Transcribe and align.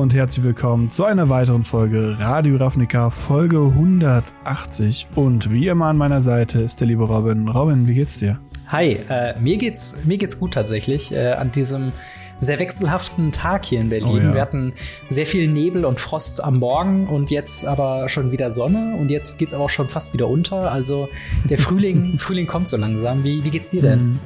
und 0.00 0.14
herzlich 0.14 0.46
willkommen 0.46 0.90
zu 0.90 1.04
einer 1.04 1.28
weiteren 1.28 1.62
Folge 1.62 2.16
Radio 2.18 2.56
Ravnica, 2.56 3.10
Folge 3.10 3.58
180. 3.58 5.08
Und 5.14 5.50
wie 5.50 5.68
immer 5.68 5.86
an 5.86 5.98
meiner 5.98 6.22
Seite 6.22 6.60
ist 6.60 6.80
der 6.80 6.88
liebe 6.88 7.04
Robin. 7.04 7.48
Robin, 7.48 7.86
wie 7.86 7.92
geht's 7.92 8.16
dir? 8.16 8.40
Hi, 8.68 8.98
äh, 9.10 9.38
mir 9.38 9.58
geht's 9.58 9.98
mir 10.06 10.16
geht's 10.16 10.40
gut 10.40 10.54
tatsächlich 10.54 11.12
äh, 11.12 11.32
an 11.32 11.50
diesem 11.50 11.92
sehr 12.38 12.58
wechselhaften 12.58 13.30
Tag 13.30 13.66
hier 13.66 13.78
in 13.78 13.90
Berlin. 13.90 14.08
Oh 14.08 14.16
ja. 14.16 14.32
Wir 14.32 14.40
hatten 14.40 14.72
sehr 15.10 15.26
viel 15.26 15.46
Nebel 15.48 15.84
und 15.84 16.00
Frost 16.00 16.42
am 16.42 16.60
Morgen 16.60 17.06
und 17.06 17.30
jetzt 17.30 17.66
aber 17.66 18.08
schon 18.08 18.32
wieder 18.32 18.50
Sonne 18.50 18.96
und 18.98 19.10
jetzt 19.10 19.36
geht's 19.36 19.52
aber 19.52 19.64
auch 19.64 19.70
schon 19.70 19.90
fast 19.90 20.14
wieder 20.14 20.28
unter. 20.28 20.72
Also 20.72 21.10
der 21.44 21.58
Frühling 21.58 22.16
Frühling 22.16 22.46
kommt 22.46 22.68
so 22.68 22.78
langsam. 22.78 23.22
Wie, 23.22 23.44
wie 23.44 23.50
geht's 23.50 23.68
dir 23.68 23.82
denn? 23.82 24.18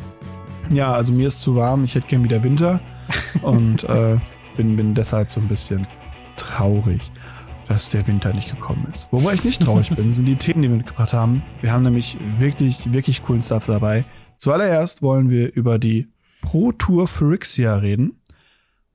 Ja, 0.71 0.95
also 0.95 1.13
mir 1.13 1.27
ist 1.27 1.43
zu 1.43 1.57
warm. 1.57 1.83
Ich 1.83 1.97
hätte 1.97 2.07
gern 2.07 2.23
wieder 2.23 2.45
Winter 2.45 2.79
und 3.43 3.83
äh, 3.83 4.19
bin, 4.55 4.77
bin 4.77 4.95
deshalb 4.95 5.33
so 5.33 5.41
ein 5.41 5.49
bisschen 5.49 5.87
traurig, 6.37 7.11
dass 7.69 7.91
der 7.91 8.07
Winter 8.07 8.33
nicht 8.33 8.51
gekommen 8.51 8.87
ist. 8.93 9.09
Wobei 9.11 9.35
ich 9.35 9.45
nicht 9.45 9.63
traurig 9.63 9.91
bin, 9.91 10.13
sind 10.13 10.29
die 10.29 10.37
Themen, 10.37 10.63
die 10.63 10.69
wir 10.69 10.77
mitgebracht 10.77 11.13
haben. 11.13 11.43
Wir 11.61 11.73
haben 11.73 11.83
nämlich 11.83 12.17
wirklich, 12.39 12.93
wirklich 12.93 13.23
coolen 13.23 13.43
Stuff 13.43 13.67
dabei. 13.67 14.05
Zuallererst 14.37 15.03
wollen 15.03 15.31
wir 15.31 15.53
über 15.55 15.79
die 15.79 16.09
Pro 16.43 16.73
Tour 16.73 17.09
Phyrexia 17.09 17.77
reden. 17.77 18.21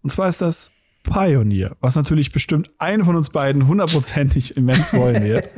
Und 0.04 0.12
zwar 0.12 0.30
ist 0.30 0.42
das 0.42 0.72
Pioneer, 1.04 1.76
was 1.80 1.96
natürlich 1.96 2.32
bestimmt 2.32 2.70
eine 2.78 3.04
von 3.04 3.16
uns 3.16 3.32
beiden 3.32 3.68
hundertprozentig 3.68 4.58
immens 4.58 4.94
wollen 4.94 5.24
wird. 5.24 5.50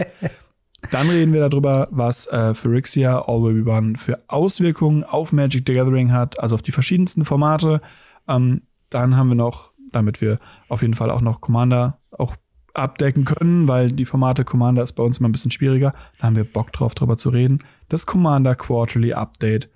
Dann 0.90 1.10
reden 1.10 1.34
wir 1.34 1.48
darüber, 1.48 1.88
was 1.92 2.28
äh, 2.28 2.56
Phyrexia 2.56 3.20
All 3.28 3.44
Will 3.44 3.64
Be 3.64 3.70
One 3.70 3.98
für 3.98 4.24
Auswirkungen 4.28 5.04
auf 5.04 5.32
Magic 5.32 5.64
the 5.68 5.74
Gathering 5.74 6.12
hat, 6.12 6.40
also 6.40 6.56
auf 6.56 6.64
die 6.64 6.72
verschiedensten 6.72 7.24
Formate. 7.24 7.82
Ähm, 8.28 8.64
dann 8.90 9.16
haben 9.16 9.30
wir 9.30 9.36
noch, 9.36 9.71
damit 9.92 10.22
wir 10.22 10.40
auf 10.70 10.82
jeden 10.82 10.94
Fall 10.94 11.12
auch 11.12 11.22
noch 11.22 11.42
Commander 11.42 12.00
auch 12.12 12.36
abdecken 12.74 13.26
können, 13.26 13.68
weil 13.68 13.92
die 13.92 14.06
Formate 14.06 14.46
Commander 14.46 14.84
ist 14.84 14.94
bei 14.94 15.04
uns 15.04 15.18
immer 15.18 15.30
ein 15.30 15.34
bisschen 15.34 15.52
schwieriger. 15.52 15.94
Da 16.18 16.28
haben 16.28 16.36
wir 16.36 16.46
Bock 16.46 16.72
drauf, 16.72 16.96
drüber 16.96 17.18
zu 17.18 17.30
reden. 17.30 17.60
Das 17.90 18.06
Commander 18.06 18.56
Quarterly 18.56 19.14
Update. 19.14 19.70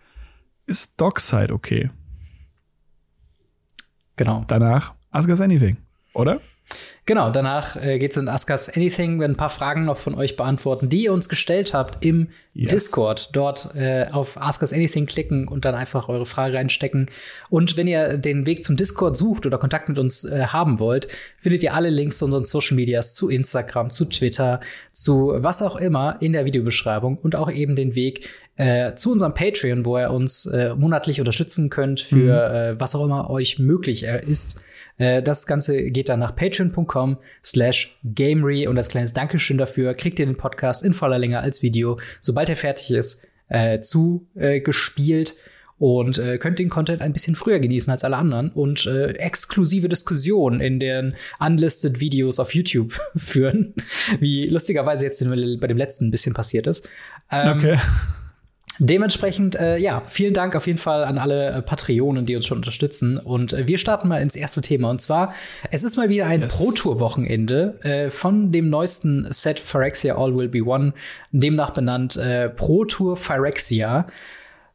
Ist 0.66 1.00
Dockside 1.00 1.54
okay? 1.54 1.92
Genau. 4.16 4.44
Danach 4.48 4.94
Ask 5.12 5.30
Us 5.30 5.42
Anything, 5.42 5.78
oder? 6.14 6.40
Genau, 7.08 7.30
danach 7.30 7.76
äh, 7.76 8.00
geht 8.00 8.12
es 8.12 8.18
in 8.18 8.28
Ask 8.28 8.50
Us 8.50 8.68
Anything. 8.68 9.20
Wir 9.20 9.28
ein 9.28 9.36
paar 9.36 9.52
Fragen 9.52 9.86
noch 9.86 9.98
von 9.98 10.16
euch 10.16 10.36
beantworten, 10.36 10.90
die 10.90 11.04
ihr 11.04 11.14
uns 11.14 11.30
gestellt 11.30 11.72
habt 11.72 12.04
im 12.04 12.30
yes. 12.56 12.72
Discord. 12.72 13.30
Dort 13.34 13.76
äh, 13.76 14.08
auf 14.12 14.42
Ask 14.42 14.64
Us 14.64 14.74
Anything 14.74 15.06
klicken 15.06 15.48
und 15.48 15.66
dann 15.66 15.76
einfach 15.76 16.10
eure 16.10 16.26
Frage 16.26 16.58
reinstecken. 16.58 17.12
Und 17.52 17.78
wenn 17.78 17.88
ihr 17.88 18.18
den 18.18 18.48
Weg 18.48 18.64
zum 18.64 18.76
Discord 18.76 19.16
sucht 19.16 19.46
oder 19.46 19.60
Kontakt 19.60 19.88
mit 19.88 20.00
uns 20.00 20.24
äh, 20.24 20.48
haben 20.48 20.80
wollt, 20.80 21.08
findet 21.38 21.62
ihr 21.62 21.76
alle 21.76 21.92
Links 21.92 22.18
zu 22.18 22.26
unseren 22.26 22.44
Social 22.44 22.76
Medias, 22.76 23.14
zu 23.14 23.30
Instagram, 23.30 23.92
zu 23.92 24.06
Twitter, 24.06 24.60
zu 24.92 25.32
was 25.36 25.62
auch 25.62 25.76
immer 25.76 26.18
in 26.22 26.34
der 26.34 26.46
Videobeschreibung 26.46 27.20
und 27.22 27.36
auch 27.36 27.52
eben 27.52 27.76
den 27.76 27.94
Weg 27.94 28.28
äh, 28.58 28.96
zu 28.96 29.12
unserem 29.12 29.36
Patreon, 29.36 29.86
wo 29.86 30.00
ihr 30.00 30.10
uns 30.10 30.48
äh, 30.48 30.74
monatlich 30.74 31.20
unterstützen 31.20 31.70
könnt 31.70 32.02
für 32.02 32.16
mhm. 32.16 32.78
äh, 32.78 32.82
was 32.82 32.96
auch 32.96 33.04
immer 33.06 33.30
euch 33.30 33.60
möglich 33.60 34.08
äh, 34.08 34.24
ist. 34.26 34.60
Äh, 34.98 35.22
das 35.22 35.48
Ganze 35.48 35.90
geht 35.92 36.10
dann 36.10 36.20
nach 36.20 36.36
patreon.com 36.36 37.18
slash 37.44 38.00
gamery 38.04 38.68
und 38.68 38.78
als 38.78 38.90
kleines 38.90 39.14
Dankeschön 39.14 39.58
dafür 39.58 39.94
kriegt 39.94 40.20
ihr 40.20 40.26
den 40.26 40.38
Podcast 40.38 40.84
in 40.84 40.94
voller 40.94 41.20
Länge 41.20 41.40
als 41.40 41.62
Video, 41.62 42.00
sobald 42.22 42.50
er 42.50 42.58
fertig 42.58 42.92
ist, 42.92 43.28
äh, 43.50 43.80
zugespielt. 43.80 45.36
Und 45.78 46.18
äh, 46.20 46.38
könnt 46.38 46.58
den 46.58 46.70
Content 46.70 47.02
ein 47.02 47.12
bisschen 47.12 47.36
früher 47.36 47.60
genießen 47.60 47.92
als 47.92 48.06
alle 48.06 48.16
anderen 48.16 48.50
und 48.50 48.86
äh, 48.86 49.10
exklusive 49.16 49.90
Diskussionen 49.90 50.62
in 50.62 50.80
den 50.80 51.16
unlisted 51.46 52.00
Videos 52.00 52.40
auf 52.40 52.56
YouTube 52.56 52.98
führen, 53.18 53.74
wie 54.22 54.48
lustigerweise 54.48 55.04
jetzt 55.04 55.22
bei 55.30 55.68
dem 55.68 55.78
letzten 55.78 56.08
ein 56.08 56.12
bisschen 56.12 56.34
passiert 56.34 56.68
ist. 56.68 56.88
Ähm, 57.30 57.58
okay. 57.58 57.78
Dementsprechend, 58.80 59.56
äh, 59.56 59.78
ja, 59.78 60.02
vielen 60.06 60.34
Dank 60.34 60.56
auf 60.56 60.68
jeden 60.68 60.80
Fall 60.80 61.06
an 61.06 61.18
alle 61.18 61.50
äh, 61.50 61.62
Patreonen, 61.62 62.26
die 62.26 62.36
uns 62.36 62.46
schon 62.46 62.58
unterstützen. 62.58 63.18
Und 63.18 63.54
äh, 63.54 63.68
wir 63.68 63.78
starten 63.78 64.08
mal 64.08 64.22
ins 64.22 64.36
erste 64.36 64.62
Thema. 64.62 64.90
Und 64.90 65.02
zwar, 65.02 65.34
es 65.72 65.84
ist 65.84 65.96
mal 65.96 66.10
wieder 66.10 66.26
ein 66.26 66.42
yes. 66.42 66.58
Pro-Tour-Wochenende 66.58 67.80
äh, 67.84 68.10
von 68.10 68.52
dem 68.52 68.70
neuesten 68.70 69.28
Set 69.32 69.60
Phyrexia 69.60 70.18
All 70.18 70.36
Will 70.36 70.50
Be 70.50 70.64
One, 70.64 70.94
demnach 71.32 71.70
benannt 71.72 72.18
äh, 72.18 72.50
Pro 72.50 72.86
Tour 72.86 73.16
Phyrexia. 73.16 74.08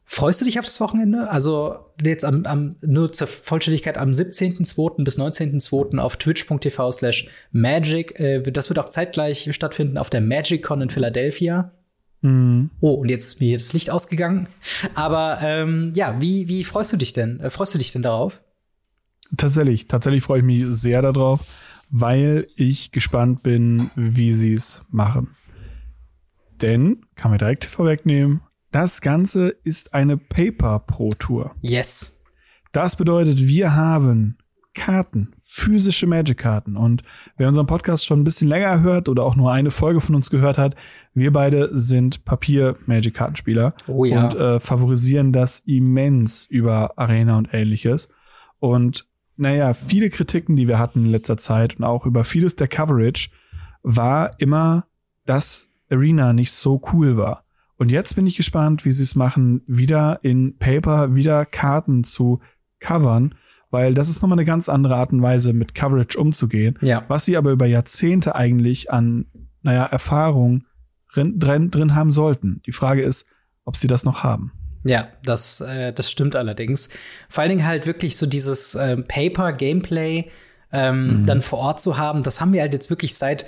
Freust 0.03 0.41
du 0.41 0.45
dich 0.45 0.59
auf 0.59 0.65
das 0.65 0.81
Wochenende? 0.81 1.29
Also 1.29 1.77
jetzt 2.03 2.25
am, 2.25 2.45
am 2.45 2.75
nur 2.81 3.13
zur 3.13 3.27
Vollständigkeit 3.27 3.97
am 3.97 4.11
17.02. 4.11 5.03
bis 5.03 5.17
19.02. 5.17 5.99
auf 5.99 6.17
twitch.tv 6.17 6.91
slash 6.91 7.29
magic. 7.51 8.19
Äh, 8.19 8.41
das 8.41 8.69
wird 8.69 8.79
auch 8.79 8.89
zeitgleich 8.89 9.47
stattfinden 9.51 9.97
auf 9.97 10.09
der 10.09 10.21
MagicCon 10.21 10.81
in 10.81 10.89
Philadelphia. 10.89 11.71
Mhm. 12.21 12.69
Oh, 12.79 12.93
und 12.93 13.09
jetzt 13.09 13.41
mir 13.41 13.57
das 13.57 13.73
Licht 13.73 13.89
ausgegangen. 13.89 14.47
Aber 14.93 15.39
ähm, 15.41 15.91
ja, 15.95 16.21
wie, 16.21 16.47
wie 16.47 16.63
freust 16.63 16.93
du 16.93 16.97
dich 16.97 17.13
denn? 17.13 17.39
Äh, 17.39 17.49
freust 17.49 17.73
du 17.73 17.77
dich 17.77 17.91
denn 17.91 18.03
darauf? 18.03 18.41
Tatsächlich, 19.37 19.87
tatsächlich 19.87 20.23
freue 20.23 20.39
ich 20.39 20.45
mich 20.45 20.63
sehr 20.67 21.01
darauf, 21.01 21.39
weil 21.89 22.47
ich 22.55 22.91
gespannt 22.91 23.43
bin, 23.43 23.89
wie 23.95 24.33
sie 24.33 24.53
es 24.53 24.83
machen. 24.89 25.35
Denn, 26.61 27.05
kann 27.15 27.31
man 27.31 27.39
direkt 27.39 27.65
vorwegnehmen, 27.65 28.41
das 28.71 29.01
Ganze 29.01 29.49
ist 29.63 29.93
eine 29.93 30.17
Paper 30.17 30.79
Pro 30.79 31.09
Tour. 31.09 31.55
Yes. 31.61 32.23
Das 32.71 32.95
bedeutet, 32.95 33.47
wir 33.47 33.75
haben 33.75 34.37
Karten, 34.73 35.33
physische 35.53 36.07
Magic-Karten. 36.07 36.77
Und 36.77 37.03
wer 37.35 37.49
unseren 37.49 37.67
Podcast 37.67 38.05
schon 38.05 38.21
ein 38.21 38.23
bisschen 38.23 38.47
länger 38.47 38.79
hört 38.79 39.09
oder 39.09 39.23
auch 39.23 39.35
nur 39.35 39.51
eine 39.51 39.69
Folge 39.69 39.99
von 39.99 40.15
uns 40.15 40.29
gehört 40.29 40.57
hat, 40.57 40.75
wir 41.13 41.33
beide 41.33 41.69
sind 41.73 42.23
Papier-Magic-Kartenspieler 42.23 43.73
oh 43.89 44.05
ja. 44.05 44.23
und 44.23 44.35
äh, 44.35 44.61
favorisieren 44.61 45.33
das 45.33 45.59
immens 45.65 46.45
über 46.45 46.97
Arena 46.97 47.37
und 47.37 47.49
ähnliches. 47.51 48.07
Und 48.59 49.09
naja, 49.35 49.73
viele 49.73 50.09
Kritiken, 50.09 50.55
die 50.55 50.69
wir 50.69 50.79
hatten 50.79 51.03
in 51.03 51.11
letzter 51.11 51.35
Zeit 51.35 51.77
und 51.77 51.83
auch 51.83 52.05
über 52.05 52.23
vieles 52.23 52.55
der 52.55 52.69
Coverage, 52.69 53.29
war 53.83 54.31
immer, 54.39 54.85
dass 55.25 55.67
Arena 55.89 56.31
nicht 56.31 56.53
so 56.53 56.81
cool 56.93 57.17
war. 57.17 57.43
Und 57.75 57.91
jetzt 57.91 58.15
bin 58.15 58.25
ich 58.25 58.37
gespannt, 58.37 58.85
wie 58.85 58.93
sie 58.93 59.03
es 59.03 59.15
machen, 59.15 59.63
wieder 59.67 60.19
in 60.21 60.57
Paper, 60.57 61.13
wieder 61.13 61.45
Karten 61.45 62.05
zu 62.05 62.39
covern 62.79 63.35
weil 63.71 63.93
das 63.93 64.09
ist 64.09 64.21
nochmal 64.21 64.37
eine 64.37 64.45
ganz 64.45 64.69
andere 64.69 64.95
Art 64.95 65.11
und 65.11 65.21
Weise, 65.21 65.53
mit 65.53 65.73
Coverage 65.73 66.19
umzugehen. 66.19 66.77
Ja. 66.81 67.03
Was 67.07 67.25
sie 67.25 67.37
aber 67.37 67.51
über 67.51 67.65
Jahrzehnte 67.65 68.35
eigentlich 68.35 68.91
an, 68.91 69.25
naja, 69.63 69.85
Erfahrung 69.85 70.65
drin, 71.13 71.39
drin, 71.39 71.95
haben 71.95 72.11
sollten. 72.11 72.61
Die 72.65 72.73
Frage 72.73 73.01
ist, 73.01 73.25
ob 73.65 73.77
sie 73.77 73.87
das 73.87 74.03
noch 74.03 74.23
haben. 74.23 74.51
Ja, 74.83 75.07
das, 75.23 75.61
äh, 75.61 75.93
das 75.93 76.11
stimmt 76.11 76.35
allerdings. 76.35 76.89
Vor 77.29 77.43
allen 77.43 77.49
Dingen 77.49 77.65
halt 77.65 77.85
wirklich 77.85 78.17
so 78.17 78.25
dieses 78.25 78.75
äh, 78.75 78.97
Paper-Gameplay 78.97 80.29
ähm, 80.73 81.21
mhm. 81.21 81.25
dann 81.25 81.41
vor 81.41 81.59
Ort 81.59 81.81
zu 81.81 81.97
haben, 81.97 82.23
das 82.23 82.41
haben 82.41 82.53
wir 82.53 82.61
halt 82.61 82.73
jetzt 82.73 82.89
wirklich 82.89 83.15
seit 83.15 83.45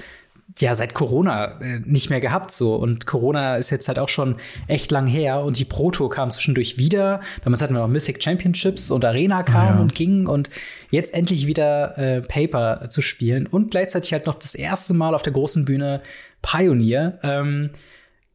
ja 0.59 0.75
seit 0.75 0.93
Corona 0.93 1.59
äh, 1.61 1.79
nicht 1.85 2.09
mehr 2.09 2.21
gehabt 2.21 2.51
so 2.51 2.75
und 2.75 3.05
Corona 3.05 3.55
ist 3.55 3.69
jetzt 3.69 3.87
halt 3.87 3.99
auch 3.99 4.09
schon 4.09 4.35
echt 4.67 4.91
lang 4.91 5.07
her 5.07 5.41
und 5.41 5.57
die 5.59 5.65
Pro 5.65 5.91
Tour 5.91 6.09
kam 6.09 6.31
zwischendurch 6.31 6.77
wieder. 6.77 7.21
Damals 7.43 7.61
hatten 7.61 7.73
wir 7.73 7.81
noch 7.81 7.87
Mythic 7.87 8.23
Championships 8.23 8.91
und 8.91 9.03
Arena 9.03 9.43
kam 9.43 9.55
ah, 9.55 9.75
ja. 9.75 9.81
und 9.81 9.95
ging 9.95 10.27
und 10.27 10.49
jetzt 10.91 11.13
endlich 11.13 11.47
wieder 11.47 11.97
äh, 11.97 12.21
Paper 12.21 12.87
zu 12.89 13.01
spielen 13.01 13.47
und 13.47 13.71
gleichzeitig 13.71 14.13
halt 14.13 14.25
noch 14.25 14.35
das 14.35 14.55
erste 14.55 14.93
Mal 14.93 15.15
auf 15.15 15.23
der 15.23 15.33
großen 15.33 15.65
Bühne 15.65 16.01
Pioneer. 16.41 17.19
Ähm, 17.23 17.71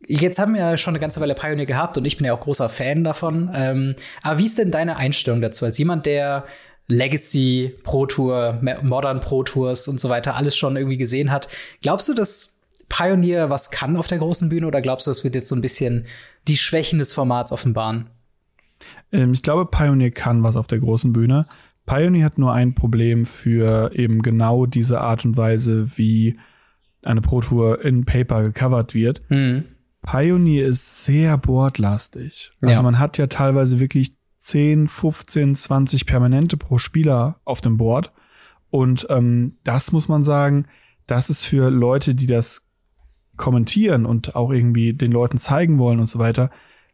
Jetzt 0.07 0.39
haben 0.39 0.55
wir 0.55 0.61
ja 0.61 0.77
schon 0.77 0.93
eine 0.93 1.01
ganze 1.01 1.21
Weile 1.21 1.35
Pioneer 1.35 1.67
gehabt 1.67 1.99
und 1.99 2.05
ich 2.05 2.17
bin 2.17 2.27
ja 2.27 2.33
auch 2.33 2.41
großer 2.41 2.69
Fan 2.69 3.03
davon. 3.03 3.51
Ähm, 3.53 3.97
aber 4.23 4.39
wie 4.39 4.45
ist 4.45 4.57
denn 4.57 4.71
deine 4.71 4.97
Einstellung 4.97 5.41
dazu 5.41 5.65
als 5.65 5.77
jemand, 5.77 6.07
der 6.07 6.45
Legacy 6.89 7.75
Pro 7.83 8.07
Tour, 8.07 8.61
Modern 8.83 9.21
Pro 9.21 9.43
Tours 9.43 9.89
und 9.89 10.01
so 10.01 10.09
weiter 10.09 10.35
alles 10.37 10.57
schon 10.57 10.77
irgendwie 10.77 10.97
gesehen 10.97 11.31
hat. 11.31 11.49
Glaubst 11.83 12.09
du, 12.09 12.15
dass 12.15 12.61
Pioneer 12.89 13.51
was 13.51 13.71
kann 13.71 13.97
auf 13.97 14.09
der 14.09 14.19
großen 14.19 14.49
Bühne 14.49 14.67
oder 14.67 14.81
glaubst 14.81 15.07
du, 15.07 15.11
es 15.11 15.23
wird 15.23 15.35
jetzt 15.35 15.49
so 15.49 15.55
ein 15.55 15.61
bisschen 15.61 16.07
die 16.49 16.57
Schwächen 16.57 16.99
des 16.99 17.13
Formats 17.13 17.53
offenbaren? 17.53 18.09
Ähm, 19.13 19.35
ich 19.35 19.43
glaube, 19.43 19.67
Pioneer 19.67 20.11
kann 20.11 20.43
was 20.43 20.57
auf 20.57 20.67
der 20.67 20.79
großen 20.79 21.13
Bühne. 21.13 21.47
Pioneer 21.85 22.25
hat 22.25 22.39
nur 22.39 22.53
ein 22.53 22.75
Problem 22.75 23.27
für 23.27 23.93
eben 23.95 24.23
genau 24.23 24.67
diese 24.67 25.01
Art 25.01 25.25
und 25.25 25.37
Weise, 25.37 25.97
wie 25.97 26.39
eine 27.03 27.21
Pro 27.21 27.41
Tour 27.41 27.85
in 27.85 28.05
Paper 28.05 28.43
gecovert 28.43 28.95
wird. 28.95 29.23
Mhm. 29.29 29.65
Pioneer 30.03 30.67
ist 30.67 31.05
sehr 31.05 31.37
boardlastig. 31.39 32.53
Also 32.61 32.75
ja. 32.75 32.83
man 32.83 32.99
hat 32.99 33.19
ja 33.19 33.27
teilweise 33.27 33.81
wirklich 33.81 34.13
10, 34.39 34.89
15, 34.89 35.57
20 35.57 36.07
Permanente 36.07 36.57
pro 36.57 36.79
Spieler 36.79 37.41
auf 37.45 37.61
dem 37.61 37.77
Board. 37.77 38.13
Und 38.71 39.07
ähm, 39.11 39.57
das 39.65 39.93
muss 39.93 40.09
man 40.09 40.23
sagen, 40.23 40.67
das 41.07 41.31
ist 41.31 41.45
für 41.45 41.71
Leute, 41.71 42.15
die 42.15 42.27
das 42.27 42.67
kommentieren 43.37 44.05
und 44.05 44.35
auch 44.37 44.51
irgendwie 44.51 44.93
den 44.93 45.13
Leuten 45.13 45.39
zeigen 45.39 45.79
wollen 45.79 46.01
und 46.01 46.09
so 46.09 46.19
weiter, 46.19 46.51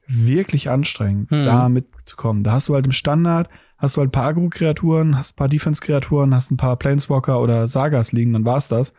wirklich 0.06 0.68
anstrengend, 0.70 1.30
Hm. 1.30 1.44
da 1.46 1.68
mitzukommen. 1.68 2.42
Da 2.42 2.52
hast 2.52 2.68
du 2.68 2.74
halt 2.74 2.84
im 2.84 2.92
Standard, 2.92 3.48
hast 3.78 3.96
du 3.96 4.00
halt 4.00 4.08
ein 4.08 4.12
paar 4.12 4.26
Agro-Kreaturen, 4.26 5.16
hast 5.16 5.32
ein 5.32 5.36
paar 5.36 5.48
Defense-Kreaturen, 5.48 6.34
hast 6.34 6.50
ein 6.50 6.58
paar 6.58 6.76
Planeswalker 6.76 7.40
oder 7.40 7.66
Sagas 7.66 8.12
liegen, 8.12 8.34
dann 8.34 8.44
war's 8.44 8.68
das. 8.68 8.94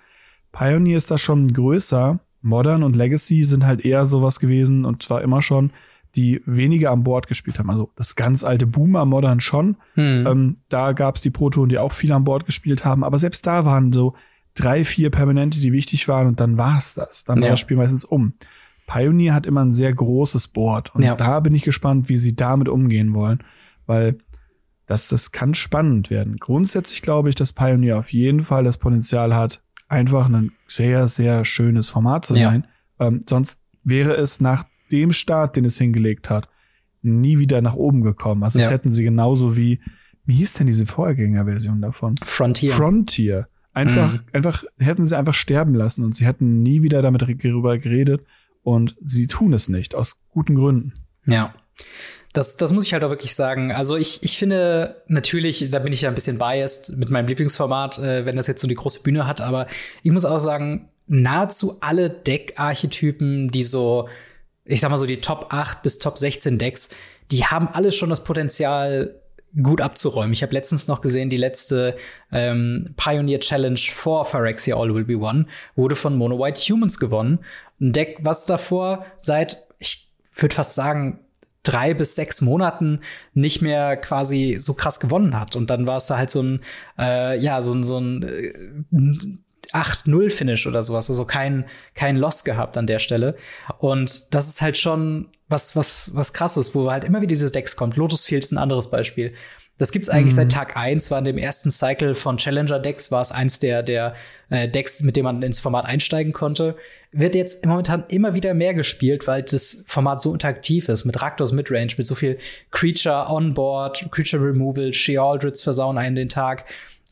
Pioneer 0.52 0.98
ist 0.98 1.12
da 1.12 1.18
schon 1.18 1.54
größer. 1.54 2.20
Modern 2.42 2.84
und 2.84 2.96
Legacy 2.96 3.44
sind 3.44 3.66
halt 3.66 3.84
eher 3.86 4.06
sowas 4.06 4.40
gewesen 4.40 4.86
und 4.86 5.04
zwar 5.04 5.22
immer 5.22 5.42
schon, 5.42 5.72
die 6.16 6.42
weniger 6.46 6.92
an 6.92 7.04
Bord 7.04 7.28
gespielt 7.28 7.60
haben. 7.60 7.70
Also 7.70 7.92
das 7.96 8.16
ganz 8.16 8.44
alte 8.44 8.66
Boomer 8.68 9.06
Modern 9.06 9.40
schon. 9.42 9.78
Hm. 9.96 10.26
Ähm, 10.28 10.58
da 10.70 10.94
gab's 10.94 11.22
die 11.22 11.30
Protonen, 11.30 11.70
die 11.70 11.78
auch 11.78 11.92
viel 11.92 12.12
an 12.12 12.24
Bord 12.24 12.46
gespielt 12.46 12.86
haben, 12.86 13.04
aber 13.04 13.18
selbst 13.20 13.46
da 13.46 13.66
waren 13.66 13.92
so 13.92 14.16
drei, 14.54 14.86
vier 14.86 15.10
Permanente, 15.10 15.60
die 15.60 15.74
wichtig 15.74 16.08
waren 16.08 16.28
und 16.28 16.40
dann 16.40 16.58
war's 16.58 16.94
das. 16.96 17.26
Dann 17.26 17.40
war 17.40 17.46
Ja. 17.48 17.52
das 17.52 17.60
Spiel 17.60 17.78
meistens 17.78 18.06
um. 18.06 18.34
Pioneer 18.88 19.34
hat 19.34 19.46
immer 19.46 19.66
ein 19.66 19.72
sehr 19.72 19.94
großes 19.94 20.48
Board 20.50 20.94
und 20.96 21.02
Ja. 21.04 21.16
da 21.16 21.40
bin 21.40 21.54
ich 21.56 21.64
gespannt, 21.64 22.08
wie 22.08 22.18
sie 22.18 22.36
damit 22.36 22.70
umgehen 22.70 23.14
wollen, 23.14 23.40
weil 23.86 24.18
das, 24.88 25.08
das 25.08 25.32
kann 25.32 25.56
spannend 25.56 26.10
werden. 26.12 26.38
Grundsätzlich 26.38 27.02
glaube 27.02 27.30
ich, 27.30 27.36
dass 27.36 27.52
Pioneer 27.54 27.98
auf 27.98 28.14
jeden 28.14 28.44
Fall 28.44 28.64
das 28.64 28.78
Potenzial 28.78 29.34
hat, 29.36 29.62
einfach 29.88 30.30
ein 30.30 30.52
sehr, 30.68 31.08
sehr 31.08 31.44
schönes 31.46 31.90
Format 31.90 32.26
zu 32.26 32.36
Ja. 32.36 32.50
sein. 32.50 32.68
Ähm, 33.00 33.22
sonst 33.28 33.62
wäre 33.84 34.14
es 34.14 34.40
nach 34.40 34.66
dem 34.92 35.12
Start, 35.14 35.56
den 35.56 35.66
es 35.66 35.78
hingelegt 35.78 36.30
hat, 36.30 36.50
nie 37.02 37.38
wieder 37.40 37.62
nach 37.62 37.76
oben 37.76 38.02
gekommen. 38.02 38.44
Also 38.44 38.60
das 38.60 38.68
Ja. 38.68 38.74
hätten 38.74 38.92
sie 38.92 39.04
genauso 39.04 39.56
wie, 39.58 39.80
wie 40.26 40.34
hieß 40.36 40.54
denn 40.54 40.68
diese 40.68 40.86
Vorgängerversion 40.86 41.82
davon? 41.82 42.16
Frontier. 42.24 42.72
Frontier. 42.74 43.48
Einfach, 43.74 44.14
Mhm. 44.14 44.20
einfach, 44.32 44.64
hätten 44.80 45.06
sie 45.06 45.18
einfach 45.18 45.34
sterben 45.34 45.76
lassen 45.76 46.04
und 46.04 46.16
sie 46.16 46.26
hätten 46.26 46.64
nie 46.64 46.82
wieder 46.82 47.02
damit 47.02 47.22
darüber 47.22 47.78
geredet 47.78 48.26
und 48.64 48.96
sie 49.04 49.28
tun 49.28 49.54
es 49.54 49.68
nicht, 49.70 49.94
aus 49.96 50.18
guten 50.30 50.56
Gründen. 50.56 50.94
Ja. 51.26 51.54
Das, 52.34 52.58
das 52.58 52.74
muss 52.74 52.86
ich 52.86 52.94
halt 52.94 53.04
auch 53.04 53.10
wirklich 53.10 53.36
sagen. 53.36 53.72
Also 53.72 53.96
ich, 53.98 54.24
ich 54.24 54.38
finde 54.38 55.02
natürlich, 55.08 55.70
da 55.72 55.80
bin 55.80 55.94
ich 55.94 56.02
ja 56.02 56.10
ein 56.10 56.16
bisschen 56.16 56.38
biased 56.38 56.98
mit 56.98 57.10
meinem 57.10 57.28
Lieblingsformat, 57.28 58.00
äh, 58.00 58.26
wenn 58.26 58.36
das 58.36 58.48
jetzt 58.48 58.62
so 58.62 58.68
die 58.68 58.76
große 58.76 59.04
Bühne 59.04 59.28
hat, 59.28 59.42
aber 59.42 59.68
ich 60.04 60.12
muss 60.12 60.26
auch 60.26 60.40
sagen, 60.40 60.90
nahezu 61.08 61.78
alle 61.82 62.10
Deckarchetypen, 62.10 63.52
die 63.52 63.64
so, 63.64 64.08
ich 64.66 64.82
sag 64.82 64.90
mal 64.90 64.98
so 64.98 65.06
die 65.06 65.22
Top 65.22 65.48
8 65.50 65.82
bis 65.82 66.00
Top 66.00 66.18
16 66.18 66.58
Decks, 66.58 66.90
die 67.32 67.46
haben 67.46 67.68
alle 67.68 67.92
schon 67.92 68.10
das 68.10 68.24
Potenzial, 68.24 69.22
gut 69.62 69.82
abzuräumen. 69.82 70.34
Ich 70.34 70.44
habe 70.44 70.54
letztens 70.54 70.88
noch 70.88 71.02
gesehen, 71.02 71.30
die 71.30 71.38
letzte 71.38 71.96
ähm, 72.32 72.94
Pioneer 72.98 73.40
Challenge 73.40 73.80
vor 73.80 74.26
Phyrexia 74.26 74.76
All 74.76 74.94
Will 74.94 75.06
Be 75.06 75.18
One 75.18 75.46
wurde 75.76 75.96
von 75.96 76.18
Mono 76.18 76.38
White 76.40 76.62
Humans 76.62 77.00
gewonnen. 77.00 77.40
Ein 77.80 77.94
Deck, 77.94 78.18
was 78.22 78.46
davor 78.46 79.06
seit, 79.18 79.64
ich 79.80 80.12
würde 80.36 80.56
fast 80.56 80.76
sagen, 80.76 81.20
drei 81.64 81.94
bis 81.94 82.16
sechs 82.16 82.42
Monaten 82.42 83.00
nicht 83.34 83.62
mehr 83.62 83.98
quasi 83.98 84.58
so 84.60 84.74
krass 84.74 85.00
gewonnen 85.00 85.40
hat. 85.40 85.56
Und 85.56 85.70
dann 85.70 85.88
war 85.88 85.98
es 85.98 86.08
da 86.08 86.18
halt 86.18 86.30
so 86.30 86.42
ein, 86.42 86.62
äh, 87.00 87.40
ja, 87.40 87.62
so 87.62 87.74
ein, 87.74 87.84
so 87.84 87.98
ein 87.98 88.24
äh, 88.24 88.54
8-0-Finish 89.74 90.68
oder 90.68 90.84
sowas. 90.84 91.10
Also 91.10 91.26
kein, 91.26 91.66
kein 91.94 92.18
Loss 92.18 92.44
gehabt 92.44 92.78
an 92.78 92.88
der 92.88 93.00
Stelle. 93.00 93.36
Und 93.80 94.34
das 94.34 94.48
ist 94.50 94.62
halt 94.62 94.78
schon 94.78 95.30
was, 95.48 95.76
was, 95.76 96.12
was 96.14 96.34
krasses, 96.34 96.74
wo 96.74 96.90
halt 96.92 97.04
immer 97.04 97.20
wieder 97.22 97.30
dieses 97.30 97.52
Decks 97.52 97.76
kommt. 97.76 97.98
Lotus 97.98 98.26
Field 98.26 98.44
ist 98.44 98.52
ein 98.52 98.58
anderes 98.58 98.90
Beispiel. 98.90 99.34
Das 99.78 99.92
gibt's 99.92 100.08
eigentlich 100.08 100.32
Mhm. 100.34 100.38
seit 100.38 100.52
Tag 100.54 100.78
eins 100.78 101.12
war 101.12 101.20
in 101.20 101.26
dem 101.26 101.38
ersten 101.38 101.70
Cycle 101.70 102.16
von 102.16 102.38
Challenger-Decks, 102.38 103.12
war 103.12 103.22
es 103.22 103.34
eins 103.34 103.60
der, 103.60 103.84
der 103.84 104.16
äh, 104.50 104.70
Decks, 104.70 105.02
mit 105.02 105.18
dem 105.18 105.26
man 105.26 105.42
ins 105.42 105.60
Format 105.60 105.86
einsteigen 105.86 106.32
konnte. 106.32 106.78
Wird 107.12 107.36
jetzt 107.36 107.66
momentan 107.66 108.06
immer 108.08 108.34
wieder 108.34 108.54
mehr 108.54 108.74
gespielt, 108.74 109.28
weil 109.28 109.44
das 109.44 109.84
Format 109.86 110.22
so 110.22 110.32
interaktiv 110.32 110.88
ist, 110.88 111.04
mit 111.04 111.22
Raktos 111.22 111.52
Midrange, 111.52 111.92
mit 111.98 112.08
so 112.08 112.16
viel 112.16 112.38
Creature 112.72 113.28
on-board, 113.30 114.08
Creature 114.12 114.42
Removal, 114.44 114.94
Shealdrits 114.94 115.62
versauen 115.62 115.98
einen 115.98 116.16
den 116.16 116.30
Tag. 116.30 116.66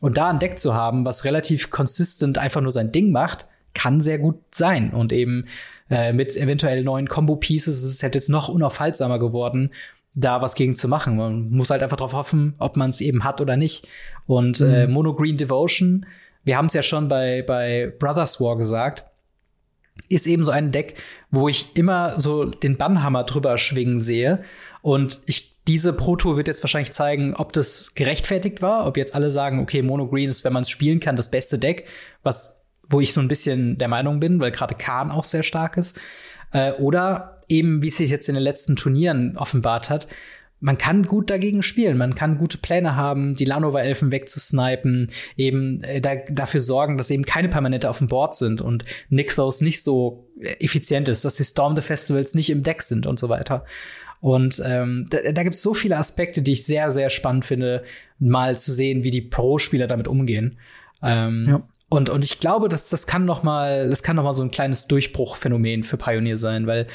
Und 0.04 0.18
da 0.18 0.28
ein 0.28 0.38
Deck 0.38 0.58
zu 0.58 0.74
haben, 0.74 1.06
was 1.06 1.24
relativ 1.24 1.70
consistent 1.70 2.36
einfach 2.36 2.60
nur 2.60 2.70
sein 2.70 2.92
Ding 2.92 3.10
macht, 3.10 3.48
kann 3.72 4.02
sehr 4.02 4.18
gut 4.18 4.36
sein. 4.50 4.90
Und 4.90 5.14
eben 5.14 5.46
äh, 5.88 6.12
mit 6.12 6.36
eventuell 6.36 6.84
neuen 6.84 7.08
Combo-Pieces 7.08 7.82
ist 7.82 7.90
es 7.90 8.02
halt 8.02 8.14
jetzt 8.14 8.28
noch 8.28 8.50
unaufhaltsamer 8.50 9.18
geworden, 9.18 9.70
da 10.12 10.42
was 10.42 10.56
gegen 10.56 10.74
zu 10.74 10.88
machen. 10.88 11.16
Man 11.16 11.48
muss 11.48 11.70
halt 11.70 11.82
einfach 11.82 11.96
drauf 11.96 12.12
hoffen, 12.12 12.52
ob 12.58 12.76
man 12.76 12.90
es 12.90 13.00
eben 13.00 13.24
hat 13.24 13.40
oder 13.40 13.56
nicht. 13.56 13.88
Und 14.26 14.60
äh, 14.60 14.86
Mono 14.86 15.14
Green 15.14 15.38
Devotion, 15.38 16.04
wir 16.44 16.58
haben 16.58 16.66
es 16.66 16.74
ja 16.74 16.82
schon 16.82 17.08
bei, 17.08 17.40
bei 17.40 17.90
Brothers 17.98 18.38
War 18.42 18.58
gesagt, 18.58 19.06
ist 20.10 20.26
eben 20.26 20.44
so 20.44 20.50
ein 20.50 20.70
Deck, 20.70 21.00
wo 21.30 21.48
ich 21.48 21.74
immer 21.76 22.20
so 22.20 22.44
den 22.44 22.76
Bannhammer 22.76 23.24
drüber 23.24 23.56
schwingen 23.56 23.98
sehe. 23.98 24.44
Und 24.82 25.22
ich, 25.24 25.53
diese 25.66 25.92
Pro-Tour 25.92 26.36
wird 26.36 26.48
jetzt 26.48 26.62
wahrscheinlich 26.62 26.92
zeigen, 26.92 27.34
ob 27.34 27.52
das 27.52 27.94
gerechtfertigt 27.94 28.60
war, 28.60 28.86
ob 28.86 28.96
jetzt 28.96 29.14
alle 29.14 29.30
sagen, 29.30 29.60
okay, 29.60 29.82
Mono 29.82 30.06
Green 30.06 30.28
ist, 30.28 30.44
wenn 30.44 30.52
man 30.52 30.62
es 30.62 30.70
spielen 30.70 31.00
kann, 31.00 31.16
das 31.16 31.30
beste 31.30 31.58
Deck, 31.58 31.86
was, 32.22 32.66
wo 32.88 33.00
ich 33.00 33.12
so 33.12 33.20
ein 33.20 33.28
bisschen 33.28 33.78
der 33.78 33.88
Meinung 33.88 34.20
bin, 34.20 34.40
weil 34.40 34.50
gerade 34.50 34.74
Khan 34.74 35.10
auch 35.10 35.24
sehr 35.24 35.42
stark 35.42 35.76
ist. 35.76 35.98
Äh, 36.52 36.72
oder 36.72 37.38
eben, 37.48 37.82
wie 37.82 37.88
es 37.88 37.96
sich 37.96 38.10
jetzt 38.10 38.28
in 38.28 38.34
den 38.34 38.44
letzten 38.44 38.76
Turnieren 38.76 39.36
offenbart 39.38 39.88
hat, 39.88 40.06
man 40.60 40.78
kann 40.78 41.04
gut 41.04 41.28
dagegen 41.28 41.62
spielen, 41.62 41.98
man 41.98 42.14
kann 42.14 42.38
gute 42.38 42.56
Pläne 42.56 42.96
haben, 42.96 43.34
die 43.34 43.44
Lanova-Elfen 43.44 44.12
wegzusnipen, 44.12 45.10
eben 45.36 45.82
äh, 45.84 46.00
da, 46.00 46.14
dafür 46.30 46.60
sorgen, 46.60 46.96
dass 46.96 47.10
eben 47.10 47.24
keine 47.24 47.48
Permanente 47.48 47.90
auf 47.90 47.98
dem 47.98 48.08
Board 48.08 48.34
sind 48.34 48.60
und 48.60 48.84
Nixos 49.08 49.60
nicht 49.60 49.82
so 49.82 50.30
effizient 50.40 51.08
ist, 51.08 51.24
dass 51.24 51.36
die 51.36 51.44
Storm 51.44 51.74
the 51.76 51.82
Festivals 51.82 52.34
nicht 52.34 52.50
im 52.50 52.62
Deck 52.62 52.82
sind 52.82 53.06
und 53.06 53.18
so 53.18 53.28
weiter. 53.28 53.64
Und 54.24 54.62
ähm, 54.64 55.06
da, 55.10 55.18
da 55.32 55.42
gibt 55.42 55.54
es 55.54 55.60
so 55.60 55.74
viele 55.74 55.98
Aspekte, 55.98 56.40
die 56.40 56.52
ich 56.52 56.64
sehr, 56.64 56.90
sehr 56.90 57.10
spannend 57.10 57.44
finde, 57.44 57.82
mal 58.18 58.56
zu 58.56 58.72
sehen, 58.72 59.04
wie 59.04 59.10
die 59.10 59.20
Pro-Spieler 59.20 59.86
damit 59.86 60.08
umgehen. 60.08 60.56
Ähm, 61.02 61.44
Ja. 61.46 61.62
und, 61.90 62.08
und 62.08 62.24
ich 62.24 62.40
glaube, 62.40 62.70
dass 62.70 62.88
das 62.88 63.06
kann 63.06 63.26
noch 63.26 63.42
mal, 63.42 63.86
das 63.86 64.02
kann 64.02 64.16
noch 64.16 64.22
mal 64.22 64.32
so 64.32 64.42
ein 64.42 64.50
kleines 64.50 64.86
Durchbruchphänomen 64.86 65.82
für 65.82 65.98
Pioneer 65.98 66.38
sein, 66.38 66.66
weil 66.66 66.86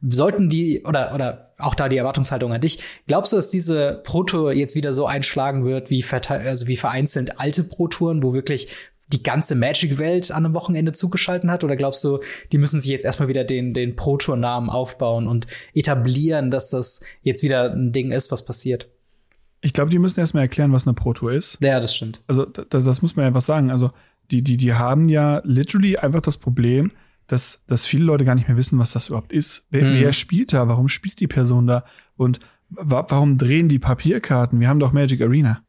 sollten 0.00 0.48
die 0.48 0.82
oder 0.84 1.14
oder 1.14 1.52
auch 1.58 1.74
da 1.74 1.90
die 1.90 1.98
Erwartungshaltung 1.98 2.54
an 2.54 2.62
dich, 2.62 2.78
glaubst 3.06 3.34
du, 3.34 3.36
dass 3.36 3.50
diese 3.50 4.00
Pro-Tour 4.04 4.54
jetzt 4.54 4.74
wieder 4.74 4.94
so 4.94 5.04
einschlagen 5.06 5.66
wird 5.66 5.90
wie 5.90 6.02
also 6.28 6.68
wie 6.68 6.76
vereinzelt 6.78 7.38
alte 7.38 7.64
Pro-Touren, 7.64 8.22
wo 8.22 8.32
wirklich 8.32 8.68
die 9.12 9.22
ganze 9.22 9.54
Magic-Welt 9.54 10.30
an 10.30 10.44
einem 10.44 10.54
Wochenende 10.54 10.92
zugeschalten 10.92 11.50
hat? 11.50 11.64
Oder 11.64 11.76
glaubst 11.76 12.02
du, 12.04 12.20
die 12.52 12.58
müssen 12.58 12.80
sich 12.80 12.90
jetzt 12.90 13.04
erstmal 13.04 13.28
wieder 13.28 13.44
den, 13.44 13.72
den 13.74 13.96
Pro-Tour-Namen 13.96 14.68
aufbauen 14.70 15.26
und 15.26 15.46
etablieren, 15.74 16.50
dass 16.50 16.70
das 16.70 17.02
jetzt 17.22 17.42
wieder 17.42 17.72
ein 17.72 17.92
Ding 17.92 18.12
ist, 18.12 18.30
was 18.32 18.44
passiert? 18.44 18.88
Ich 19.60 19.72
glaube, 19.72 19.90
die 19.90 19.98
müssen 19.98 20.20
erstmal 20.20 20.44
erklären, 20.44 20.72
was 20.72 20.86
eine 20.86 20.94
Pro 20.94 21.12
Tour 21.14 21.32
ist. 21.32 21.58
Ja, 21.62 21.80
das 21.80 21.94
stimmt. 21.96 22.22
Also 22.26 22.44
da, 22.44 22.62
das 22.64 23.02
muss 23.02 23.16
man 23.16 23.24
einfach 23.26 23.40
sagen. 23.40 23.70
Also 23.70 23.90
die, 24.30 24.42
die, 24.42 24.56
die 24.56 24.74
haben 24.74 25.08
ja 25.08 25.40
literally 25.44 25.96
einfach 25.96 26.20
das 26.20 26.36
Problem, 26.36 26.92
dass, 27.26 27.62
dass 27.66 27.84
viele 27.86 28.04
Leute 28.04 28.24
gar 28.24 28.34
nicht 28.34 28.46
mehr 28.48 28.56
wissen, 28.56 28.78
was 28.78 28.92
das 28.92 29.08
überhaupt 29.08 29.32
ist. 29.32 29.64
Wer, 29.70 29.84
Mhm. 29.84 30.00
wer 30.00 30.12
spielt 30.12 30.52
da? 30.52 30.68
Warum 30.68 30.88
spielt 30.88 31.18
die 31.18 31.26
Person 31.26 31.66
da? 31.66 31.84
Und 32.16 32.38
wa 32.70 33.06
warum 33.08 33.36
drehen 33.38 33.68
die 33.68 33.78
Papierkarten? 33.78 34.60
Wir 34.60 34.68
haben 34.68 34.80
doch 34.80 34.92
Magic 34.92 35.20
Arena. 35.22 35.62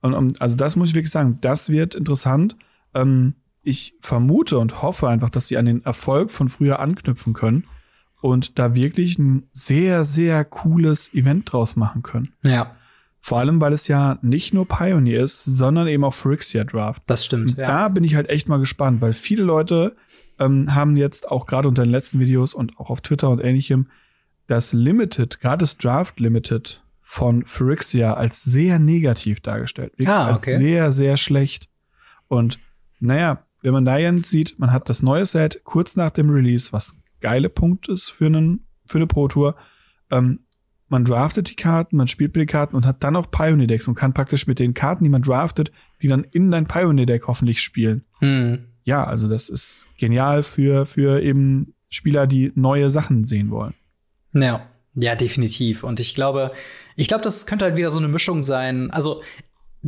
Und, 0.00 0.14
und 0.14 0.40
also 0.40 0.56
das 0.56 0.76
muss 0.76 0.90
ich 0.90 0.94
wirklich 0.94 1.10
sagen, 1.10 1.38
das 1.40 1.68
wird 1.68 1.94
interessant. 1.94 2.56
Ähm, 2.96 3.34
ich 3.62 3.94
vermute 4.00 4.58
und 4.58 4.82
hoffe 4.82 5.08
einfach, 5.08 5.30
dass 5.30 5.48
sie 5.48 5.56
an 5.56 5.66
den 5.66 5.84
Erfolg 5.84 6.30
von 6.30 6.48
früher 6.48 6.78
anknüpfen 6.78 7.32
können 7.32 7.64
und 8.20 8.58
da 8.58 8.74
wirklich 8.74 9.18
ein 9.18 9.48
sehr, 9.52 10.04
sehr 10.04 10.44
cooles 10.44 11.12
Event 11.12 11.52
draus 11.52 11.76
machen 11.76 12.02
können. 12.02 12.32
Ja, 12.42 12.76
Vor 13.20 13.38
allem, 13.40 13.60
weil 13.60 13.72
es 13.72 13.88
ja 13.88 14.18
nicht 14.22 14.54
nur 14.54 14.68
Pioneer 14.68 15.20
ist, 15.22 15.42
sondern 15.44 15.88
eben 15.88 16.04
auch 16.04 16.14
Phyrexia 16.14 16.62
Draft. 16.64 17.02
das 17.06 17.24
stimmt. 17.24 17.50
Und 17.52 17.58
Ja. 17.58 17.66
Da 17.66 17.88
bin 17.88 18.04
ich 18.04 18.14
halt 18.14 18.28
echt 18.28 18.48
mal 18.48 18.58
gespannt, 18.58 19.00
weil 19.00 19.12
viele 19.12 19.42
Leute 19.42 19.96
ähm, 20.38 20.74
haben 20.74 20.94
jetzt 20.94 21.28
auch 21.28 21.46
gerade 21.46 21.66
unter 21.66 21.82
den 21.82 21.90
letzten 21.90 22.20
Videos 22.20 22.54
und 22.54 22.78
auch 22.78 22.88
auf 22.88 23.00
Twitter 23.00 23.28
und 23.30 23.40
ähnlichem 23.40 23.88
das 24.46 24.72
Limited, 24.72 25.40
gerade 25.40 25.62
das 25.62 25.76
Draft 25.76 26.20
Limited 26.20 26.84
von 27.02 27.44
Phyrexia 27.46 28.14
als 28.14 28.44
sehr 28.44 28.78
negativ 28.78 29.40
dargestellt. 29.40 29.92
Ah, 30.06 30.26
Als 30.26 30.42
okay. 30.42 30.56
sehr, 30.56 30.92
sehr 30.92 31.16
schlecht. 31.16 31.68
Und 32.28 32.58
naja, 33.00 33.44
wenn 33.62 33.72
man 33.72 33.84
da 33.84 33.98
jetzt 33.98 34.30
sieht, 34.30 34.58
man 34.58 34.72
hat 34.72 34.88
das 34.88 35.02
neue 35.02 35.24
Set 35.24 35.62
kurz 35.64 35.96
nach 35.96 36.10
dem 36.10 36.30
Release, 36.30 36.72
was 36.72 36.96
geile 37.20 37.48
Punkt 37.48 37.88
ist 37.88 38.10
für, 38.10 38.26
einen, 38.26 38.66
für 38.86 38.98
eine 38.98 39.06
Pro 39.06 39.28
Tour. 39.28 39.56
Ähm, 40.10 40.40
man 40.88 41.04
draftet 41.04 41.50
die 41.50 41.56
Karten, 41.56 41.96
man 41.96 42.06
spielt 42.06 42.34
mit 42.34 42.42
den 42.42 42.52
Karten 42.52 42.76
und 42.76 42.86
hat 42.86 43.02
dann 43.02 43.16
auch 43.16 43.30
Pioneer 43.30 43.66
Decks 43.66 43.88
und 43.88 43.96
kann 43.96 44.14
praktisch 44.14 44.46
mit 44.46 44.58
den 44.58 44.72
Karten, 44.72 45.02
die 45.02 45.10
man 45.10 45.22
draftet, 45.22 45.72
die 46.00 46.08
dann 46.08 46.24
in 46.24 46.50
dein 46.50 46.66
Pioneer 46.66 47.06
Deck 47.06 47.26
hoffentlich 47.26 47.60
spielen. 47.60 48.04
Hm. 48.20 48.66
Ja, 48.84 49.02
also 49.02 49.28
das 49.28 49.48
ist 49.48 49.88
genial 49.98 50.44
für, 50.44 50.86
für 50.86 51.20
eben 51.20 51.74
Spieler, 51.88 52.28
die 52.28 52.52
neue 52.54 52.88
Sachen 52.88 53.24
sehen 53.24 53.50
wollen. 53.50 53.74
Ja, 54.32 54.68
ja, 54.94 55.14
definitiv. 55.14 55.82
Und 55.82 55.98
ich 55.98 56.14
glaube, 56.14 56.52
ich 56.94 57.08
glaube, 57.08 57.24
das 57.24 57.46
könnte 57.46 57.64
halt 57.64 57.76
wieder 57.76 57.90
so 57.90 57.98
eine 57.98 58.08
Mischung 58.08 58.42
sein. 58.42 58.90
Also 58.90 59.22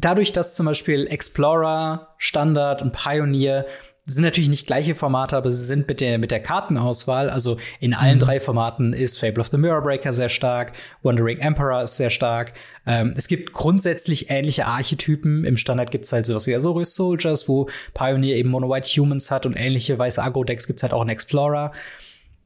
dadurch, 0.05 0.33
dass 0.33 0.55
zum 0.55 0.67
Beispiel 0.67 1.07
Explorer, 1.07 2.15
Standard 2.19 2.83
und 2.83 2.93
Pioneer 2.93 3.67
sind 4.09 4.25
natürlich 4.25 4.49
nicht 4.49 4.67
gleiche 4.67 4.95
Formate, 4.95 5.37
aber 5.37 5.51
sie 5.51 5.65
sind 5.65 5.87
mit 5.87 6.01
der, 6.01 6.19
mit 6.19 6.31
der 6.31 6.41
Kartenauswahl, 6.41 7.29
also 7.29 7.59
in 7.79 7.93
allen 7.93 8.15
mhm. 8.15 8.21
drei 8.21 8.41
Formaten 8.41 8.95
ist 8.95 9.19
Fable 9.19 9.41
of 9.41 9.49
the 9.49 9.59
Mirror 9.59 9.83
Breaker 9.83 10.15
sehr 10.15 10.31
stark, 10.31 10.73
Wandering 11.03 11.39
Emperor 11.39 11.83
ist 11.83 11.97
sehr 11.97 12.09
stark. 12.09 12.55
Ähm, 12.87 13.13
es 13.17 13.29
gibt 13.29 13.53
grundsätzlich 13.53 14.31
ähnliche 14.31 14.65
Archetypen. 14.65 15.45
Im 15.45 15.59
Standard 15.59 15.91
gibt's 15.91 16.11
halt 16.11 16.25
sowas 16.25 16.47
wie 16.47 16.55
Azorius 16.55 16.95
Soldiers, 16.95 17.49
wo 17.51 17.69
Pioneer 17.93 18.37
eben 18.37 18.49
Mono 18.49 18.71
White 18.71 18.89
Humans 18.89 19.31
hat 19.31 19.45
und 19.45 19.55
ähnliche 19.55 19.99
weiße 19.99 20.23
Agro-Decks 20.23 20.67
gibt's 20.67 20.83
halt 20.83 20.95
auch 20.95 21.03
in 21.03 21.11
Explorer. 21.11 21.73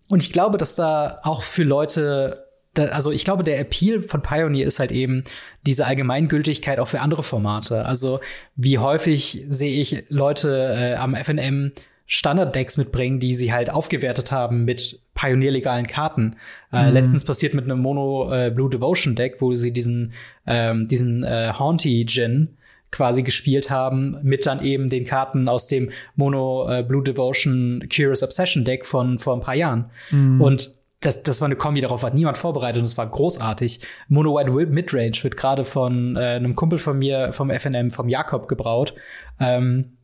Und 0.09 0.25
ich 0.25 0.33
glaube, 0.33 0.59
dass 0.59 0.75
da 0.75 1.21
auch 1.23 1.43
für 1.43 1.63
Leute 1.63 2.45
da, 2.75 2.87
also 2.87 3.12
ich 3.12 3.25
glaube, 3.25 3.45
der 3.45 3.59
Appeal 3.61 4.00
von 4.00 4.23
Pioneer 4.23 4.67
ist 4.67 4.79
halt 4.79 4.93
eben 4.93 5.25
diese 5.67 5.87
Allgemeingültigkeit 5.87 6.79
auch 6.79 6.88
für 6.88 7.00
andere 7.00 7.23
Formate. 7.23 7.85
Also 7.85 8.21
wie 8.57 8.79
häufig 8.79 9.45
sehe 9.49 9.81
ich 9.81 10.05
Leute 10.09 10.75
äh, 10.75 10.95
am 10.95 11.14
FNM 11.14 11.73
Standard-Decks 12.07 12.76
mitbringen, 12.76 13.21
die 13.21 13.35
sie 13.35 13.52
halt 13.52 13.71
aufgewertet 13.71 14.33
haben 14.33 14.64
mit 14.64 15.00
Pioneer-legalen 15.14 15.87
Karten. 15.87 16.37
Äh, 16.73 16.88
mhm. 16.88 16.93
Letztens 16.93 17.25
passiert 17.25 17.55
mit 17.55 17.64
einem 17.64 17.81
Mono 17.81 18.33
äh, 18.33 18.50
Blue 18.50 18.71
Devotion 18.71 19.14
Deck, 19.14 19.37
wo 19.41 19.55
sie 19.55 19.73
diesen 19.73 20.12
ähm, 20.47 20.87
diesen 20.87 21.25
äh, 21.25 21.52
Haunty 21.59 22.05
Gin 22.07 22.57
quasi 22.91 23.23
gespielt 23.23 23.71
haben, 23.71 24.19
mit 24.23 24.45
dann 24.45 24.62
eben 24.62 24.91
den 24.91 25.07
Karten 25.07 25.49
aus 25.49 25.67
dem 25.67 25.91
Mono 26.14 26.69
äh, 26.69 26.83
Blue 26.83 27.02
Devotion 27.02 27.83
Curious 27.95 28.23
Obsession 28.23 28.64
Deck 28.64 28.85
von 28.85 29.19
vor 29.19 29.35
ein 29.35 29.41
paar 29.41 29.55
Jahren. 29.55 29.87
Mhm. 30.11 30.41
Und 30.41 30.75
das, 31.03 31.23
das 31.23 31.41
war 31.41 31.47
eine 31.47 31.57
Kombi, 31.57 31.81
darauf 31.81 32.03
hat 32.03 32.15
niemand 32.15 32.39
vorbereitet 32.39 32.79
und 32.79 32.85
es 32.85 32.97
war 32.97 33.09
großartig. 33.09 33.81
Mono 34.09 34.35
White 34.35 34.51
Midrange 34.73 35.23
wird 35.23 35.37
gerade 35.37 35.65
von 35.65 36.17
äh, 36.17 36.21
einem 36.21 36.57
Kumpel 36.57 36.79
von 36.79 36.99
mir 36.99 37.33
vom 37.33 37.51
FNM, 37.51 37.91
vom 37.91 38.09
Jakob, 38.09 38.49
gebraut. 38.49 38.95
Ähm, 39.41 39.97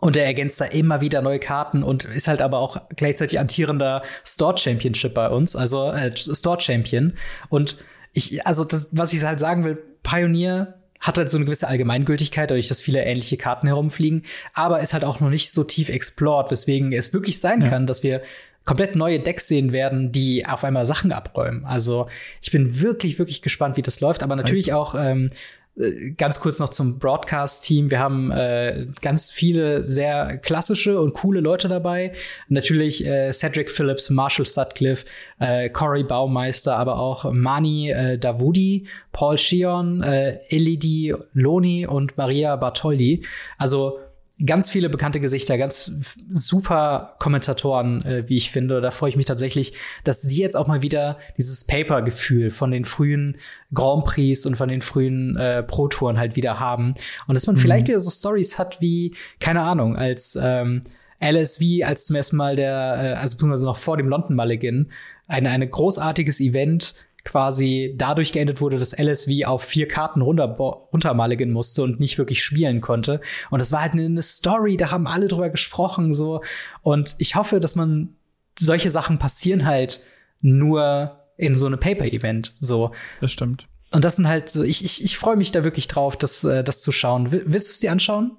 und 0.00 0.16
er 0.16 0.24
ergänzt 0.24 0.60
da 0.60 0.64
immer 0.64 1.00
wieder 1.00 1.22
neue 1.22 1.38
Karten 1.38 1.84
und 1.84 2.04
ist 2.04 2.26
halt 2.26 2.42
aber 2.42 2.58
auch 2.58 2.76
gleichzeitig 2.96 3.38
amtierender 3.38 4.02
Store 4.24 4.58
Championship 4.58 5.14
bei 5.14 5.28
uns, 5.28 5.54
also 5.54 5.92
äh, 5.92 6.10
Store 6.16 6.60
Champion. 6.60 7.12
Und 7.48 7.76
ich, 8.12 8.44
also 8.44 8.64
das, 8.64 8.88
was 8.90 9.12
ich 9.12 9.22
halt 9.22 9.38
sagen 9.38 9.64
will, 9.64 9.80
Pioneer 10.02 10.74
hat 11.02 11.18
halt 11.18 11.28
so 11.28 11.36
eine 11.36 11.44
gewisse 11.44 11.68
Allgemeingültigkeit, 11.68 12.50
dadurch, 12.50 12.68
dass 12.68 12.80
viele 12.80 13.04
ähnliche 13.04 13.36
Karten 13.36 13.66
herumfliegen, 13.66 14.24
aber 14.54 14.80
ist 14.80 14.92
halt 14.92 15.04
auch 15.04 15.20
noch 15.20 15.30
nicht 15.30 15.50
so 15.50 15.64
tief 15.64 15.88
explored, 15.88 16.50
weswegen 16.50 16.92
es 16.92 17.12
wirklich 17.12 17.40
sein 17.40 17.60
ja. 17.60 17.68
kann, 17.68 17.86
dass 17.86 18.02
wir 18.02 18.22
komplett 18.64 18.96
neue 18.96 19.20
Decks 19.20 19.48
sehen 19.48 19.72
werden, 19.72 20.12
die 20.12 20.46
auf 20.46 20.64
einmal 20.64 20.86
Sachen 20.86 21.12
abräumen. 21.12 21.64
Also 21.64 22.08
ich 22.40 22.50
bin 22.50 22.80
wirklich, 22.80 23.18
wirklich 23.18 23.42
gespannt, 23.42 23.76
wie 23.76 23.82
das 23.82 24.00
läuft. 24.00 24.22
Aber 24.22 24.36
natürlich 24.36 24.72
auch 24.72 24.94
ähm, 24.94 25.30
äh, 25.76 26.10
ganz 26.10 26.38
kurz 26.38 26.58
noch 26.58 26.68
zum 26.68 26.98
Broadcast-Team. 26.98 27.90
Wir 27.90 27.98
haben 27.98 28.30
äh, 28.30 28.86
ganz 29.00 29.30
viele 29.30 29.86
sehr 29.86 30.38
klassische 30.38 31.00
und 31.00 31.14
coole 31.14 31.40
Leute 31.40 31.68
dabei. 31.68 32.12
Natürlich 32.48 33.06
äh, 33.06 33.32
Cedric 33.32 33.70
Phillips, 33.70 34.10
Marshall 34.10 34.46
Sutcliffe, 34.46 35.06
äh, 35.40 35.70
Corey 35.70 36.04
Baumeister, 36.04 36.76
aber 36.76 36.98
auch 36.98 37.32
Mani 37.32 37.90
äh, 37.90 38.18
Davudi, 38.18 38.86
Paul 39.12 39.38
Shion, 39.38 40.02
äh, 40.02 40.38
Elidi 40.48 41.14
Loni 41.32 41.86
und 41.86 42.16
Maria 42.16 42.56
Bartoldi. 42.56 43.24
Also 43.58 43.98
ganz 44.44 44.70
viele 44.70 44.88
bekannte 44.88 45.20
Gesichter, 45.20 45.58
ganz 45.58 45.92
super 46.30 47.16
Kommentatoren, 47.18 48.04
äh, 48.04 48.28
wie 48.28 48.36
ich 48.36 48.50
finde. 48.50 48.80
Da 48.80 48.90
freue 48.90 49.10
ich 49.10 49.16
mich 49.16 49.26
tatsächlich, 49.26 49.74
dass 50.04 50.22
die 50.22 50.36
jetzt 50.36 50.56
auch 50.56 50.66
mal 50.66 50.82
wieder 50.82 51.18
dieses 51.38 51.66
Paper-Gefühl 51.66 52.50
von 52.50 52.70
den 52.70 52.84
frühen 52.84 53.36
Grand 53.72 54.04
Prix 54.04 54.44
und 54.46 54.56
von 54.56 54.68
den 54.68 54.82
frühen 54.82 55.36
äh, 55.36 55.62
Pro-Touren 55.62 56.18
halt 56.18 56.36
wieder 56.36 56.58
haben. 56.58 56.94
Und 57.26 57.34
dass 57.34 57.46
man 57.46 57.56
mhm. 57.56 57.60
vielleicht 57.60 57.88
wieder 57.88 58.00
so 58.00 58.10
Stories 58.10 58.58
hat 58.58 58.80
wie, 58.80 59.14
keine 59.38 59.62
Ahnung, 59.62 59.96
als 59.96 60.38
ähm, 60.40 60.82
LSV 61.22 61.84
als 61.84 62.06
zum 62.06 62.16
ersten 62.16 62.36
Mal 62.36 62.56
der, 62.56 63.14
äh, 63.14 63.14
also 63.14 63.36
beziehungsweise 63.36 63.66
noch 63.66 63.76
vor 63.76 63.96
dem 63.96 64.08
London 64.08 64.34
Mulligan, 64.34 64.90
ein, 65.28 65.46
ein 65.46 65.68
großartiges 65.70 66.40
Event 66.40 66.94
quasi 67.24 67.94
dadurch 67.96 68.32
geendet 68.32 68.60
wurde, 68.60 68.78
dass 68.78 68.98
LSV 68.98 69.46
auf 69.46 69.62
vier 69.62 69.86
Karten 69.86 70.22
runter, 70.22 70.54
runtermaligen 70.92 71.52
musste 71.52 71.82
und 71.82 72.00
nicht 72.00 72.18
wirklich 72.18 72.42
spielen 72.42 72.80
konnte. 72.80 73.20
Und 73.50 73.58
das 73.58 73.72
war 73.72 73.82
halt 73.82 73.92
eine 73.92 74.22
Story, 74.22 74.76
da 74.76 74.90
haben 74.90 75.06
alle 75.06 75.28
drüber 75.28 75.50
gesprochen, 75.50 76.14
so. 76.14 76.42
Und 76.82 77.14
ich 77.18 77.36
hoffe, 77.36 77.60
dass 77.60 77.76
man 77.76 78.16
solche 78.58 78.90
Sachen 78.90 79.18
passieren 79.18 79.64
halt 79.64 80.02
nur 80.40 81.18
in 81.36 81.54
so 81.54 81.66
einem 81.66 81.78
Paper-Event, 81.78 82.54
so. 82.58 82.92
Das 83.20 83.32
stimmt. 83.32 83.68
Und 83.92 84.04
das 84.04 84.16
sind 84.16 84.26
halt 84.26 84.50
so, 84.50 84.62
ich, 84.62 84.84
ich, 84.84 85.04
ich 85.04 85.16
freue 85.16 85.36
mich 85.36 85.52
da 85.52 85.64
wirklich 85.64 85.86
drauf, 85.86 86.16
das, 86.16 86.44
äh, 86.44 86.64
das 86.64 86.80
zu 86.80 86.92
schauen. 86.92 87.30
Willst 87.30 87.68
du 87.68 87.72
es 87.72 87.78
dir 87.80 87.92
anschauen? 87.92 88.36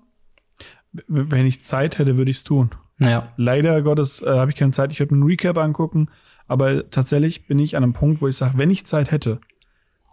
Wenn 1.07 1.45
ich 1.45 1.63
Zeit 1.63 1.99
hätte, 1.99 2.17
würde 2.17 2.31
ich 2.31 2.37
es 2.37 2.43
tun. 2.43 2.71
Ja. 2.99 3.33
Leider 3.37 3.81
Gottes 3.81 4.21
äh, 4.21 4.29
habe 4.29 4.51
ich 4.51 4.57
keine 4.57 4.71
Zeit. 4.71 4.91
Ich 4.91 4.99
würde 4.99 5.13
mir 5.13 5.21
einen 5.21 5.29
Recap 5.29 5.57
angucken. 5.57 6.09
Aber 6.47 6.89
tatsächlich 6.89 7.47
bin 7.47 7.59
ich 7.59 7.75
an 7.75 7.83
einem 7.83 7.93
Punkt, 7.93 8.21
wo 8.21 8.27
ich 8.27 8.37
sage, 8.37 8.57
wenn 8.57 8.71
ich 8.71 8.85
Zeit 8.85 9.11
hätte, 9.11 9.39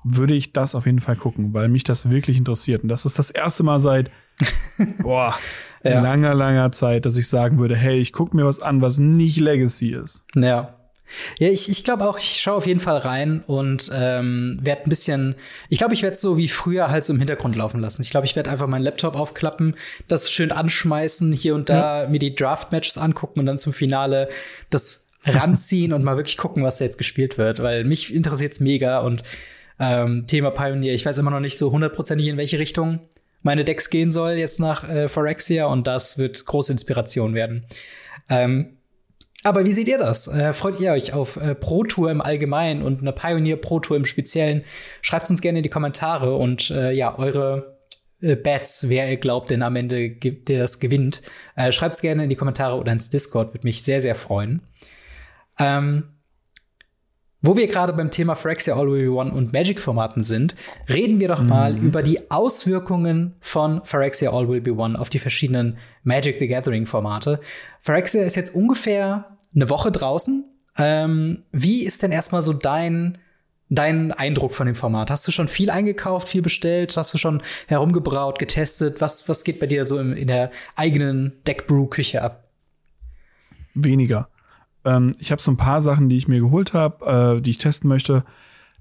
würde 0.02 0.34
ich 0.34 0.52
das 0.52 0.74
auf 0.74 0.86
jeden 0.86 1.00
Fall 1.00 1.16
gucken, 1.16 1.52
weil 1.52 1.68
mich 1.68 1.84
das 1.84 2.10
wirklich 2.10 2.38
interessiert. 2.38 2.82
Und 2.82 2.88
das 2.88 3.04
ist 3.04 3.18
das 3.18 3.30
erste 3.30 3.62
Mal 3.62 3.78
seit 3.78 4.10
boah, 5.02 5.34
ja. 5.84 6.00
langer, 6.00 6.34
langer 6.34 6.72
Zeit, 6.72 7.06
dass 7.06 7.16
ich 7.16 7.28
sagen 7.28 7.58
würde, 7.58 7.76
hey, 7.76 7.98
ich 7.98 8.12
gucke 8.12 8.36
mir 8.36 8.46
was 8.46 8.60
an, 8.60 8.80
was 8.80 8.98
nicht 8.98 9.38
Legacy 9.38 9.94
ist. 9.94 10.24
Ja. 10.34 10.76
Ja, 11.40 11.48
ich, 11.48 11.68
ich 11.68 11.82
glaube 11.82 12.08
auch, 12.08 12.18
ich 12.18 12.40
schaue 12.40 12.54
auf 12.54 12.68
jeden 12.68 12.78
Fall 12.78 12.98
rein 12.98 13.42
und 13.48 13.90
ähm, 13.92 14.58
werde 14.62 14.82
ein 14.84 14.88
bisschen, 14.88 15.34
ich 15.68 15.78
glaube, 15.78 15.92
ich 15.92 16.04
werde 16.04 16.16
so 16.16 16.36
wie 16.36 16.46
früher 16.46 16.88
halt 16.88 17.04
so 17.04 17.12
im 17.12 17.18
Hintergrund 17.18 17.56
laufen 17.56 17.80
lassen. 17.80 18.02
Ich 18.02 18.10
glaube, 18.10 18.26
ich 18.26 18.36
werde 18.36 18.48
einfach 18.48 18.68
meinen 18.68 18.82
Laptop 18.82 19.16
aufklappen, 19.16 19.74
das 20.06 20.30
schön 20.30 20.52
anschmeißen, 20.52 21.32
hier 21.32 21.56
und 21.56 21.68
da 21.68 22.04
ja. 22.04 22.08
mir 22.08 22.20
die 22.20 22.32
Draft-Matches 22.32 22.96
angucken 22.96 23.40
und 23.40 23.46
dann 23.46 23.58
zum 23.58 23.72
Finale 23.72 24.28
das 24.70 25.09
ranziehen 25.24 25.92
und 25.92 26.02
mal 26.02 26.16
wirklich 26.16 26.36
gucken, 26.36 26.62
was 26.62 26.78
da 26.78 26.84
jetzt 26.84 26.98
gespielt 26.98 27.38
wird, 27.38 27.62
weil 27.62 27.84
mich 27.84 28.14
interessiert's 28.14 28.60
mega 28.60 29.00
und 29.00 29.22
ähm, 29.78 30.26
Thema 30.26 30.50
Pioneer, 30.50 30.94
ich 30.94 31.04
weiß 31.04 31.18
immer 31.18 31.30
noch 31.30 31.40
nicht 31.40 31.56
so 31.56 31.72
hundertprozentig, 31.72 32.26
in 32.26 32.36
welche 32.36 32.58
Richtung 32.58 33.00
meine 33.42 33.64
Decks 33.64 33.90
gehen 33.90 34.10
soll 34.10 34.32
jetzt 34.32 34.60
nach 34.60 34.88
äh, 34.88 35.08
Phyrexia 35.08 35.66
und 35.66 35.86
das 35.86 36.18
wird 36.18 36.44
große 36.44 36.72
Inspiration 36.72 37.34
werden. 37.34 37.64
Ähm, 38.28 38.76
aber 39.42 39.64
wie 39.64 39.72
seht 39.72 39.88
ihr 39.88 39.96
das? 39.96 40.28
Äh, 40.28 40.52
freut 40.52 40.78
ihr 40.80 40.92
euch 40.92 41.14
auf 41.14 41.36
äh, 41.36 41.54
Pro 41.54 41.82
Tour 41.84 42.10
im 42.10 42.20
Allgemeinen 42.20 42.82
und 42.82 43.00
eine 43.00 43.12
Pioneer 43.12 43.56
Pro 43.56 43.80
Tour 43.80 43.96
im 43.96 44.04
Speziellen? 44.04 44.64
Schreibt 45.00 45.30
uns 45.30 45.40
gerne 45.40 45.60
in 45.60 45.62
die 45.62 45.70
Kommentare 45.70 46.36
und 46.36 46.70
äh, 46.70 46.92
ja, 46.92 47.18
eure 47.18 47.78
äh, 48.20 48.36
Bets, 48.36 48.90
wer 48.90 49.10
ihr 49.10 49.16
glaubt 49.16 49.50
denn 49.50 49.62
am 49.62 49.76
Ende, 49.76 50.10
der 50.10 50.58
das 50.58 50.78
gewinnt. 50.78 51.22
Äh, 51.56 51.72
Schreibt 51.72 51.94
es 51.94 52.02
gerne 52.02 52.24
in 52.24 52.28
die 52.28 52.36
Kommentare 52.36 52.76
oder 52.76 52.92
ins 52.92 53.08
Discord, 53.08 53.54
würde 53.54 53.66
mich 53.66 53.82
sehr, 53.82 54.02
sehr 54.02 54.14
freuen. 54.14 54.60
Ähm, 55.58 56.04
wo 57.42 57.56
wir 57.56 57.68
gerade 57.68 57.94
beim 57.94 58.10
Thema 58.10 58.34
Phyrexia 58.34 58.76
All 58.76 58.92
We 58.92 59.10
One 59.10 59.32
und 59.32 59.52
Magic-Formaten 59.52 60.22
sind, 60.22 60.54
reden 60.90 61.20
wir 61.20 61.28
doch 61.28 61.42
mal 61.42 61.72
mhm. 61.72 61.86
über 61.86 62.02
die 62.02 62.30
Auswirkungen 62.30 63.34
von 63.40 63.80
Phyrexia 63.84 64.30
All 64.30 64.48
Will 64.48 64.60
Be 64.60 64.74
One 64.74 64.98
auf 64.98 65.08
die 65.08 65.18
verschiedenen 65.18 65.78
Magic 66.02 66.38
the 66.38 66.48
Gathering-Formate. 66.48 67.40
Phyrexia 67.80 68.22
ist 68.22 68.36
jetzt 68.36 68.54
ungefähr 68.54 69.36
eine 69.54 69.70
Woche 69.70 69.90
draußen. 69.90 70.44
Ähm, 70.76 71.44
wie 71.50 71.82
ist 71.84 72.02
denn 72.02 72.12
erstmal 72.12 72.42
so 72.42 72.52
dein, 72.52 73.16
dein 73.70 74.12
Eindruck 74.12 74.52
von 74.52 74.66
dem 74.66 74.76
Format? 74.76 75.10
Hast 75.10 75.26
du 75.26 75.32
schon 75.32 75.48
viel 75.48 75.70
eingekauft, 75.70 76.28
viel 76.28 76.42
bestellt? 76.42 76.94
Hast 76.98 77.14
du 77.14 77.18
schon 77.18 77.42
herumgebraut, 77.68 78.38
getestet? 78.38 79.00
Was, 79.00 79.30
was 79.30 79.44
geht 79.44 79.60
bei 79.60 79.66
dir 79.66 79.86
so 79.86 79.98
in, 79.98 80.12
in 80.12 80.28
der 80.28 80.50
eigenen 80.76 81.40
Deckbrew-Küche 81.46 82.20
ab? 82.20 82.44
Weniger. 83.72 84.28
Ähm, 84.84 85.16
ich 85.18 85.32
habe 85.32 85.42
so 85.42 85.50
ein 85.50 85.56
paar 85.56 85.82
Sachen, 85.82 86.08
die 86.08 86.16
ich 86.16 86.28
mir 86.28 86.40
geholt 86.40 86.74
habe, 86.74 87.36
äh, 87.38 87.40
die 87.40 87.50
ich 87.50 87.58
testen 87.58 87.88
möchte. 87.88 88.24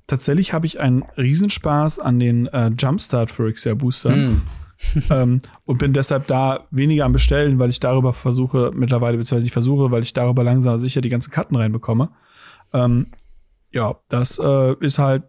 Tatsächlich 0.08 0.54
habe 0.54 0.66
ich 0.66 0.80
einen 0.80 1.04
Riesenspaß 1.18 2.00
an 2.00 2.20
den 2.20 2.48
äh, 2.48 2.72
Jumpstart 2.78 3.32
Phyrexia 3.32 3.74
Boostern. 3.76 4.34
Mm. 4.34 4.42
ähm, 5.10 5.42
und 5.66 5.78
bin 5.78 5.94
deshalb 5.94 6.28
da 6.28 6.66
weniger 6.72 7.06
am 7.06 7.12
Bestellen, 7.12 7.60
weil 7.60 7.70
ich 7.70 7.80
darüber 7.80 8.14
versuche, 8.14 8.72
mittlerweile, 8.74 9.18
beziehungsweise 9.18 9.46
ich 9.46 9.52
versuche, 9.52 9.92
weil 9.92 10.04
ich 10.04 10.14
darüber 10.14 10.44
langsam 10.44 10.80
sicher 10.80 11.02
die 11.02 11.10
ganzen 11.10 11.32
Karten 11.32 11.56
reinbekomme. 11.56 12.10
Ähm, 12.74 13.08
ja, 13.72 13.96
das 14.08 14.40
äh, 14.40 14.76
ist 14.80 15.00
halt 15.00 15.24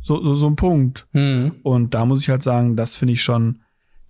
so, 0.00 0.22
so, 0.22 0.34
so 0.34 0.46
ein 0.46 0.56
Punkt. 0.56 1.06
Mm. 1.12 1.48
Und 1.62 1.94
da 1.94 2.06
muss 2.06 2.22
ich 2.22 2.30
halt 2.30 2.42
sagen, 2.42 2.76
das 2.76 2.96
finde 2.96 3.14
ich 3.14 3.22
schon 3.22 3.60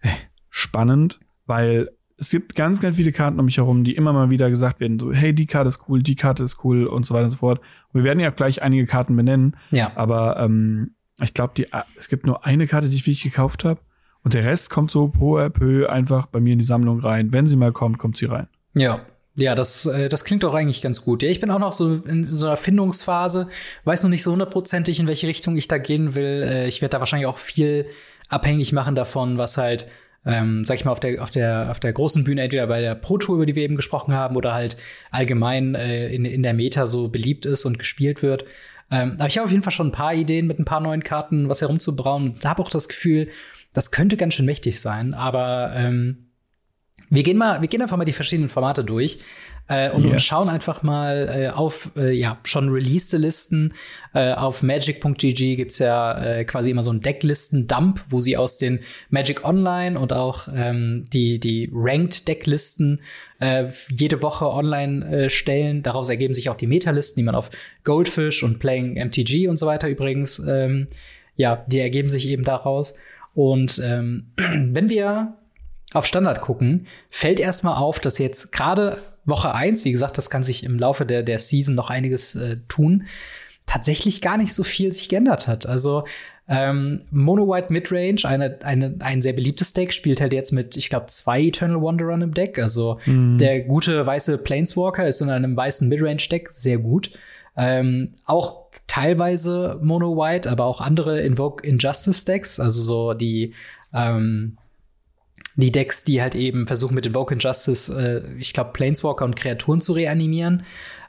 äh, 0.00 0.09
spannend, 0.49 1.18
weil 1.47 1.90
es 2.16 2.30
gibt 2.30 2.54
ganz, 2.54 2.80
ganz 2.80 2.97
viele 2.97 3.12
Karten 3.12 3.38
um 3.38 3.47
mich 3.47 3.56
herum, 3.56 3.85
die 3.85 3.94
immer 3.94 4.12
mal 4.12 4.30
wieder 4.30 4.49
gesagt 4.49 4.80
werden, 4.80 4.99
so, 4.99 5.12
hey, 5.12 5.35
die 5.35 5.47
Karte 5.47 5.68
ist 5.68 5.88
cool, 5.88 6.02
die 6.02 6.14
Karte 6.14 6.42
ist 6.42 6.64
cool 6.64 6.87
und 6.87 7.06
so 7.06 7.14
weiter 7.14 7.26
und 7.26 7.30
so 7.33 7.38
fort. 7.38 7.61
Und 7.92 8.00
wir 8.00 8.04
werden 8.04 8.21
ja 8.21 8.30
gleich 8.30 8.62
einige 8.62 8.87
Karten 8.87 9.16
benennen. 9.16 9.56
Ja. 9.71 9.92
Aber 9.97 10.38
ähm, 10.38 10.94
ich 11.21 11.35
glaube, 11.35 11.54
die 11.56 11.66
es 11.97 12.09
gibt 12.09 12.26
nur 12.26 12.44
eine 12.44 12.66
Karte, 12.66 12.88
die 12.88 12.97
ich 12.97 13.02
wirklich 13.02 13.23
gekauft 13.23 13.64
habe. 13.64 13.80
Und 14.23 14.35
der 14.35 14.44
Rest 14.44 14.71
kommt 14.71 14.90
so 14.90 15.09
peu 15.09 15.44
à 15.44 15.50
peu 15.50 15.88
einfach 15.88 16.26
bei 16.26 16.40
mir 16.40 16.54
in 16.54 16.59
die 16.59 16.64
Sammlung 16.64 17.00
rein. 17.00 17.33
Wenn 17.33 17.47
sie 17.47 17.56
mal 17.56 17.73
kommt, 17.73 17.99
kommt 17.99 18.16
sie 18.16 18.26
rein. 18.26 18.49
Ja, 18.75 19.00
Ja, 19.37 19.54
das, 19.56 19.85
äh, 19.87 20.09
das 20.09 20.25
klingt 20.25 20.44
doch 20.44 20.54
eigentlich 20.54 20.80
ganz 20.80 21.04
gut. 21.04 21.23
Ja, 21.23 21.28
ich 21.28 21.40
bin 21.40 21.50
auch 21.50 21.59
noch 21.59 21.73
so 21.73 21.94
in 21.94 22.26
so 22.26 22.47
einer 22.47 22.56
Findungsphase, 22.56 23.49
weiß 23.85 24.04
noch 24.04 24.11
nicht 24.11 24.23
so 24.23 24.30
hundertprozentig, 24.33 25.00
in 25.00 25.09
welche 25.09 25.26
Richtung 25.26 25.56
ich 25.56 25.66
da 25.66 25.78
gehen 25.78 26.14
will. 26.14 26.44
Äh, 26.49 26.68
ich 26.68 26.80
werde 26.80 26.92
da 26.92 27.00
wahrscheinlich 27.00 27.26
auch 27.26 27.38
viel 27.38 27.87
abhängig 28.28 28.73
machen 28.73 28.94
davon, 28.94 29.37
was 29.37 29.56
halt, 29.56 29.88
ähm, 30.26 30.64
sag 30.64 30.76
ich 30.76 30.84
mal, 30.84 30.92
auf 30.92 31.00
der, 31.00 31.22
auf 31.22 31.30
der, 31.30 31.70
auf 31.70 31.80
der 31.80 31.92
großen 31.92 32.24
Bühne, 32.24 32.42
entweder 32.42 32.66
bei 32.66 32.80
der 32.80 32.94
Pro 32.94 33.18
Tour, 33.18 33.36
über 33.36 33.46
die 33.46 33.54
wir 33.54 33.62
eben 33.62 33.76
gesprochen 33.76 34.14
haben, 34.14 34.36
oder 34.36 34.54
halt 34.54 34.76
allgemein 35.10 35.74
äh, 35.74 36.08
in, 36.08 36.24
in 36.24 36.42
der 36.42 36.54
Meta 36.54 36.86
so 36.86 37.08
beliebt 37.08 37.46
ist 37.46 37.64
und 37.64 37.78
gespielt 37.78 38.22
wird. 38.22 38.44
Ähm, 38.90 39.16
aber 39.18 39.26
ich 39.26 39.36
habe 39.36 39.46
auf 39.46 39.50
jeden 39.50 39.62
Fall 39.62 39.72
schon 39.72 39.88
ein 39.88 39.92
paar 39.92 40.14
Ideen 40.14 40.46
mit 40.46 40.58
ein 40.58 40.64
paar 40.64 40.80
neuen 40.80 41.02
Karten, 41.02 41.48
was 41.48 41.60
herumzubrauen. 41.60 42.32
Und 42.32 42.44
habe 42.44 42.62
auch 42.62 42.70
das 42.70 42.88
Gefühl, 42.88 43.28
das 43.72 43.90
könnte 43.90 44.16
ganz 44.16 44.34
schön 44.34 44.46
mächtig 44.46 44.80
sein. 44.80 45.14
Aber 45.14 45.72
ähm, 45.74 46.30
wir 47.11 47.23
gehen 47.23 47.37
mal, 47.37 47.61
wir 47.61 47.68
gehen 47.68 47.82
einfach 47.82 47.96
mal 47.96 48.04
die 48.04 48.12
verschiedenen 48.12 48.49
Formate 48.49 48.84
durch 48.84 49.18
äh, 49.68 49.90
und, 49.90 50.04
yes. 50.04 50.12
und 50.12 50.20
schauen 50.20 50.49
einfach 50.49 50.82
mal 50.82 51.28
äh, 51.28 51.49
auf 51.49 51.90
äh, 51.96 52.12
ja 52.12 52.38
schon 52.44 52.68
released 52.68 53.12
Listen. 53.12 53.75
Äh, 54.12 54.32
auf 54.32 54.62
Magic.gg 54.62 55.56
gibt's 55.56 55.78
ja 55.78 56.23
äh, 56.23 56.44
quasi 56.44 56.70
immer 56.70 56.82
so 56.82 56.92
ein 56.92 57.00
Decklisten-Dump, 57.00 58.00
wo 58.08 58.20
sie 58.20 58.37
aus 58.37 58.58
den 58.58 58.80
Magic 59.11 59.44
Online 59.44 59.99
und 59.99 60.12
auch 60.12 60.49
ähm, 60.54 61.06
die 61.12 61.38
die 61.38 61.70
Ranked 61.73 62.28
Decklisten 62.28 63.00
äh, 63.40 63.66
jede 63.90 64.23
Woche 64.23 64.46
online 64.46 65.30
stellen. 65.30 65.82
Daraus 65.82 66.08
ergeben 66.08 66.34
sich 66.34 66.50
auch 66.50 66.56
die 66.56 66.66
Metalisten, 66.66 67.20
die 67.20 67.25
man 67.25 67.34
auf 67.34 67.50
Goldfish 67.84 68.42
und 68.42 68.58
Playing 68.58 68.94
MTG 68.94 69.49
und 69.49 69.58
so 69.58 69.66
weiter 69.66 69.88
übrigens 69.88 70.38
ähm, 70.38 70.87
ja, 71.37 71.64
die 71.66 71.80
ergeben 71.80 72.08
sich 72.08 72.28
eben 72.28 72.44
daraus. 72.44 72.94
Und 73.34 73.80
ähm, 73.84 74.26
wenn 74.37 74.88
wir 74.88 75.37
auf 75.94 76.06
Standard 76.06 76.40
gucken, 76.40 76.86
fällt 77.08 77.40
erstmal 77.40 77.76
auf, 77.76 77.98
dass 77.98 78.18
jetzt 78.18 78.52
gerade 78.52 78.98
Woche 79.24 79.54
eins, 79.54 79.84
wie 79.84 79.92
gesagt, 79.92 80.18
das 80.18 80.28
kann 80.28 80.42
sich 80.42 80.64
im 80.64 80.78
Laufe 80.78 81.06
der, 81.06 81.22
der 81.22 81.38
Season 81.38 81.74
noch 81.74 81.88
einiges 81.88 82.34
äh, 82.34 82.58
tun, 82.68 83.04
tatsächlich 83.66 84.20
gar 84.20 84.36
nicht 84.36 84.52
so 84.52 84.62
viel 84.62 84.92
sich 84.92 85.08
geändert 85.08 85.48
hat. 85.48 85.66
Also 85.66 86.04
ähm, 86.46 87.02
Mono 87.10 87.48
White 87.48 87.72
Midrange, 87.72 88.24
eine, 88.24 88.58
eine, 88.62 88.96
ein 89.00 89.22
sehr 89.22 89.32
beliebtes 89.32 89.72
Deck, 89.72 89.94
spielt 89.94 90.20
halt 90.20 90.34
jetzt 90.34 90.52
mit, 90.52 90.76
ich 90.76 90.90
glaube, 90.90 91.06
zwei 91.06 91.40
Eternal 91.40 91.80
Wanderern 91.80 92.20
im 92.20 92.34
Deck. 92.34 92.58
Also 92.58 92.98
mhm. 93.06 93.38
der 93.38 93.60
gute 93.60 94.06
weiße 94.06 94.36
Planeswalker 94.38 95.06
ist 95.06 95.22
in 95.22 95.30
einem 95.30 95.56
weißen 95.56 95.88
Midrange-Deck 95.88 96.50
sehr 96.50 96.78
gut. 96.78 97.10
Ähm, 97.56 98.12
auch 98.26 98.64
teilweise 98.86 99.78
Mono 99.80 100.16
White, 100.16 100.50
aber 100.50 100.64
auch 100.64 100.80
andere 100.80 101.20
Invoke 101.20 101.66
Injustice 101.66 102.24
Decks, 102.24 102.60
also 102.60 102.82
so 102.82 103.14
die 103.14 103.54
ähm, 103.94 104.58
die 105.56 105.73
Decks, 105.73 106.04
die 106.04 106.20
halt 106.20 106.34
eben 106.34 106.66
versuchen 106.66 106.94
mit 106.94 107.06
Invoke 107.06 107.34
Injustice, 107.34 107.88
äh, 107.88 108.23
ich 108.38 108.52
glaube, 108.52 108.73
Planeswalker 108.73 109.25
und 109.25 109.37
Kreaturen 109.37 109.80
zu 109.80 109.92
reanimieren. 109.92 110.64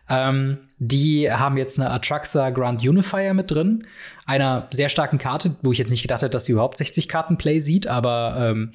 Ähm, 0.07 0.59
die 0.77 1.31
haben 1.31 1.57
jetzt 1.57 1.79
eine 1.79 1.89
Atraxa 1.89 2.51
Grand 2.51 2.87
Unifier 2.87 3.33
mit 3.33 3.49
drin. 3.49 3.87
Einer 4.25 4.67
sehr 4.71 4.89
starken 4.89 5.17
Karte, 5.17 5.55
wo 5.63 5.71
ich 5.71 5.79
jetzt 5.79 5.89
nicht 5.89 6.03
gedacht 6.03 6.21
hätte, 6.21 6.29
dass 6.31 6.45
sie 6.45 6.51
überhaupt 6.51 6.77
60 6.77 7.07
Karten 7.07 7.37
Play 7.37 7.59
sieht, 7.59 7.87
aber 7.87 8.35
ähm, 8.39 8.71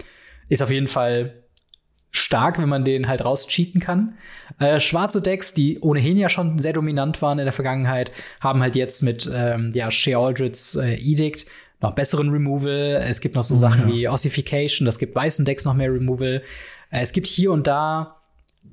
ist 0.49 0.63
auf 0.63 0.71
jeden 0.71 0.89
Fall 0.89 1.35
stark, 2.11 2.59
wenn 2.59 2.69
man 2.69 2.85
den 2.85 3.07
halt 3.07 3.25
rauscheaten 3.25 3.81
kann. 3.81 4.15
Äh, 4.59 4.81
schwarze 4.81 5.23
Decks, 5.23 5.55
die 5.55 5.79
ohnehin 5.79 6.17
ja 6.17 6.29
schon 6.29 6.59
sehr 6.59 6.73
dominant 6.73 7.23
waren 7.23 7.39
in 7.39 7.45
der 7.45 7.53
Vergangenheit, 7.53 8.11
haben 8.41 8.61
halt 8.61 8.75
jetzt 8.75 9.03
mit 9.03 9.31
ähm, 9.33 9.71
ja, 9.73 9.91
Shea 9.93 10.19
Aldrids 10.19 10.75
äh, 10.75 10.95
Edict 10.95 11.47
noch 11.81 11.95
besseren 11.95 12.31
Removal. 12.31 13.03
Es 13.07 13.21
gibt 13.21 13.35
noch 13.35 13.45
so 13.45 13.55
oh, 13.55 13.59
Sachen 13.59 13.89
ja. 13.89 13.95
wie 13.95 14.09
Ossification, 14.09 14.87
das 14.87 14.99
gibt 14.99 15.15
weißen 15.15 15.45
Decks 15.45 15.65
noch 15.65 15.75
mehr 15.75 15.93
Removal. 15.93 16.43
Äh, 16.91 17.01
es 17.03 17.13
gibt 17.13 17.27
hier 17.27 17.53
und 17.53 17.67
da 17.67 18.17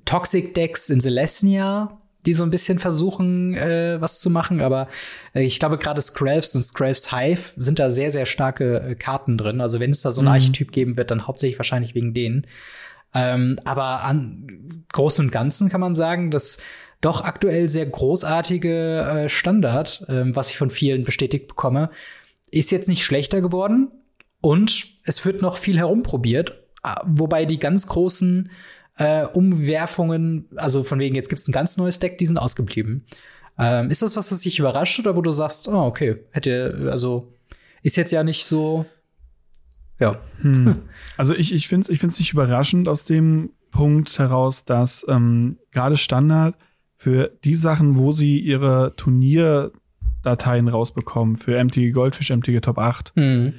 Toxic 0.05 0.53
Decks 0.53 0.89
in 0.89 1.01
Celestia, 1.01 1.97
die 2.25 2.33
so 2.33 2.43
ein 2.43 2.49
bisschen 2.49 2.79
versuchen, 2.79 3.55
äh, 3.55 4.01
was 4.01 4.19
zu 4.19 4.29
machen. 4.29 4.61
Aber 4.61 4.87
äh, 5.33 5.43
ich 5.43 5.59
glaube, 5.59 5.77
gerade 5.77 6.01
Scraves 6.01 6.55
und 6.55 6.61
Scraves 6.61 7.11
Hive 7.11 7.53
sind 7.55 7.79
da 7.79 7.89
sehr, 7.89 8.11
sehr 8.11 8.25
starke 8.25 8.81
äh, 8.81 8.95
Karten 8.95 9.37
drin. 9.37 9.61
Also 9.61 9.79
wenn 9.79 9.91
es 9.91 10.01
da 10.01 10.11
so 10.11 10.21
ein 10.21 10.25
mhm. 10.25 10.31
Archetyp 10.31 10.71
geben 10.71 10.97
wird, 10.97 11.11
dann 11.11 11.27
hauptsächlich 11.27 11.59
wahrscheinlich 11.59 11.95
wegen 11.95 12.13
denen. 12.13 12.45
Ähm, 13.13 13.57
aber 13.63 14.03
an 14.03 14.83
Großen 14.91 15.25
und 15.25 15.31
Ganzen 15.31 15.69
kann 15.69 15.81
man 15.81 15.95
sagen, 15.95 16.29
dass 16.29 16.59
doch 16.99 17.23
aktuell 17.23 17.69
sehr 17.69 17.85
großartige 17.85 19.25
äh, 19.25 19.29
Standard, 19.29 20.05
äh, 20.09 20.35
was 20.35 20.49
ich 20.49 20.57
von 20.57 20.69
vielen 20.69 21.03
bestätigt 21.03 21.47
bekomme, 21.47 21.89
ist 22.51 22.71
jetzt 22.71 22.89
nicht 22.89 23.03
schlechter 23.03 23.41
geworden 23.41 23.91
und 24.41 24.87
es 25.03 25.23
wird 25.25 25.41
noch 25.41 25.57
viel 25.57 25.77
herumprobiert, 25.77 26.53
ah, 26.83 27.01
wobei 27.05 27.45
die 27.45 27.59
ganz 27.59 27.87
großen 27.87 28.49
äh, 28.97 29.25
Umwerfungen, 29.25 30.47
also 30.55 30.83
von 30.83 30.99
wegen, 30.99 31.15
jetzt 31.15 31.29
gibt 31.29 31.39
es 31.39 31.47
ein 31.47 31.53
ganz 31.53 31.77
neues 31.77 31.99
Deck, 31.99 32.17
die 32.17 32.25
sind 32.25 32.37
ausgeblieben. 32.37 33.05
Ähm, 33.59 33.89
ist 33.89 34.01
das 34.01 34.15
was, 34.15 34.31
was 34.31 34.41
dich 34.41 34.59
überrascht 34.59 34.99
oder 34.99 35.15
wo 35.15 35.21
du 35.21 35.31
sagst, 35.31 35.67
oh, 35.67 35.85
okay, 35.85 36.17
hätte, 36.31 36.89
also 36.91 37.33
ist 37.81 37.95
jetzt 37.95 38.11
ja 38.11 38.23
nicht 38.23 38.45
so, 38.45 38.85
ja. 39.99 40.17
Hm. 40.41 40.83
Also 41.17 41.33
ich, 41.33 41.51
ich 41.51 41.67
finde 41.67 41.85
es 41.85 41.89
ich 41.89 41.97
find's 41.99 42.19
nicht 42.19 42.33
überraschend 42.33 42.87
aus 42.87 43.03
dem 43.03 43.49
Punkt 43.71 44.19
heraus, 44.19 44.65
dass 44.65 45.03
ähm, 45.09 45.57
gerade 45.71 45.97
Standard 45.97 46.55
für 46.95 47.31
die 47.43 47.55
Sachen, 47.55 47.97
wo 47.97 48.11
sie 48.11 48.39
ihre 48.39 48.93
Turnier 48.95 49.71
Dateien 50.27 50.67
rausbekommen 50.67 51.35
für 51.35 51.63
MTG 51.63 51.91
Goldfish, 51.91 52.29
MTG 52.29 52.59
Top 52.59 52.77
8, 52.77 53.13
mhm. 53.15 53.53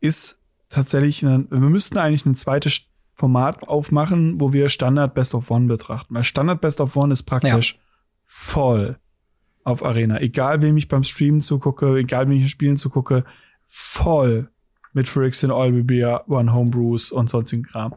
ist 0.00 0.40
tatsächlich, 0.68 1.24
eine, 1.24 1.46
wir 1.50 1.60
müssten 1.60 1.98
eigentlich 1.98 2.26
ein 2.26 2.34
zweites 2.34 2.82
Format 3.14 3.62
aufmachen, 3.68 4.40
wo 4.40 4.52
wir 4.52 4.68
Standard 4.68 5.14
Best 5.14 5.34
of 5.34 5.50
One 5.50 5.66
betrachten. 5.66 6.14
Weil 6.14 6.24
Standard 6.24 6.60
Best 6.60 6.80
of 6.80 6.96
One 6.96 7.12
ist 7.12 7.22
praktisch 7.22 7.74
ja. 7.74 7.80
voll 8.22 8.98
auf 9.64 9.84
Arena. 9.84 10.20
Egal 10.20 10.62
wem 10.62 10.76
ich 10.76 10.88
beim 10.88 11.04
Streamen 11.04 11.40
zugucke, 11.40 11.96
egal 11.96 12.26
wem 12.26 12.36
ich 12.36 12.42
in 12.42 12.48
Spielen 12.48 12.76
zugucke, 12.76 13.24
voll 13.68 14.50
mit 14.92 15.08
Fricks 15.08 15.42
in 15.42 15.50
Allbeer, 15.50 16.28
One 16.28 16.52
Homebrews 16.52 17.12
und 17.12 17.30
sonstigen 17.30 17.62
Kram. 17.62 17.94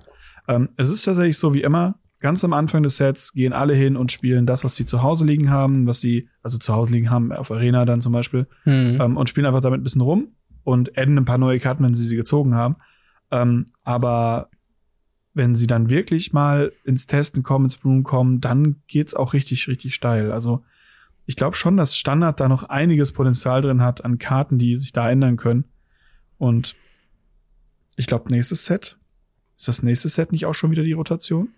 Ähm, 0.47 0.69
es 0.78 0.89
ist 0.89 1.04
tatsächlich 1.04 1.38
so 1.38 1.54
wie 1.54 1.63
immer, 1.63 1.95
ganz 2.25 2.43
am 2.43 2.53
Anfang 2.53 2.81
des 2.81 2.97
Sets 2.97 3.33
gehen 3.33 3.53
alle 3.53 3.75
hin 3.75 3.95
und 3.95 4.11
spielen 4.11 4.47
das, 4.47 4.63
was 4.63 4.75
sie 4.75 4.88
zu 4.88 5.03
Hause 5.03 5.27
liegen 5.27 5.51
haben, 5.51 5.85
was 5.85 6.01
sie, 6.01 6.27
also 6.41 6.57
zu 6.57 6.73
Hause 6.73 6.93
liegen 6.93 7.11
haben, 7.11 7.31
auf 7.31 7.51
Arena 7.51 7.85
dann 7.85 8.01
zum 8.01 8.13
Beispiel, 8.13 8.47
mhm. 8.63 8.97
ähm, 8.99 9.15
und 9.15 9.29
spielen 9.29 9.45
einfach 9.45 9.61
damit 9.61 9.79
ein 9.79 9.83
bisschen 9.83 10.01
rum 10.01 10.29
und 10.63 10.97
adden 10.97 11.19
ein 11.19 11.25
paar 11.25 11.38
neue 11.38 11.59
Karten, 11.59 11.83
wenn 11.83 11.93
sie 11.93 12.03
sie 12.03 12.15
gezogen 12.15 12.55
haben. 12.55 12.77
Ähm, 13.29 13.67
aber 13.83 14.49
wenn 15.35 15.53
sie 15.53 15.67
dann 15.67 15.88
wirklich 15.88 16.33
mal 16.33 16.71
ins 16.83 17.05
Testen 17.05 17.43
kommen, 17.43 17.65
ins 17.65 17.77
Blumen 17.77 18.01
kommen, 18.01 18.41
dann 18.41 18.77
geht's 18.88 19.13
auch 19.13 19.33
richtig, 19.33 19.67
richtig 19.67 19.93
steil. 19.93 20.31
Also 20.31 20.63
ich 21.27 21.35
glaube 21.35 21.55
schon, 21.55 21.77
dass 21.77 21.95
Standard 21.95 22.39
da 22.39 22.49
noch 22.49 22.63
einiges 22.63 23.11
Potenzial 23.11 23.61
drin 23.61 23.83
hat 23.83 24.03
an 24.03 24.17
Karten, 24.17 24.57
die 24.57 24.77
sich 24.77 24.93
da 24.93 25.07
ändern 25.11 25.38
können. 25.38 25.65
Und 26.39 26.75
ich 27.97 28.07
glaube, 28.07 28.31
nächstes 28.31 28.65
Set. 28.65 28.97
Ist 29.55 29.67
das 29.67 29.83
nächste 29.83 30.09
Set 30.09 30.31
nicht 30.31 30.47
auch 30.47 30.55
schon 30.55 30.71
wieder 30.71 30.83
die 30.83 30.93
Rotation? 30.93 31.49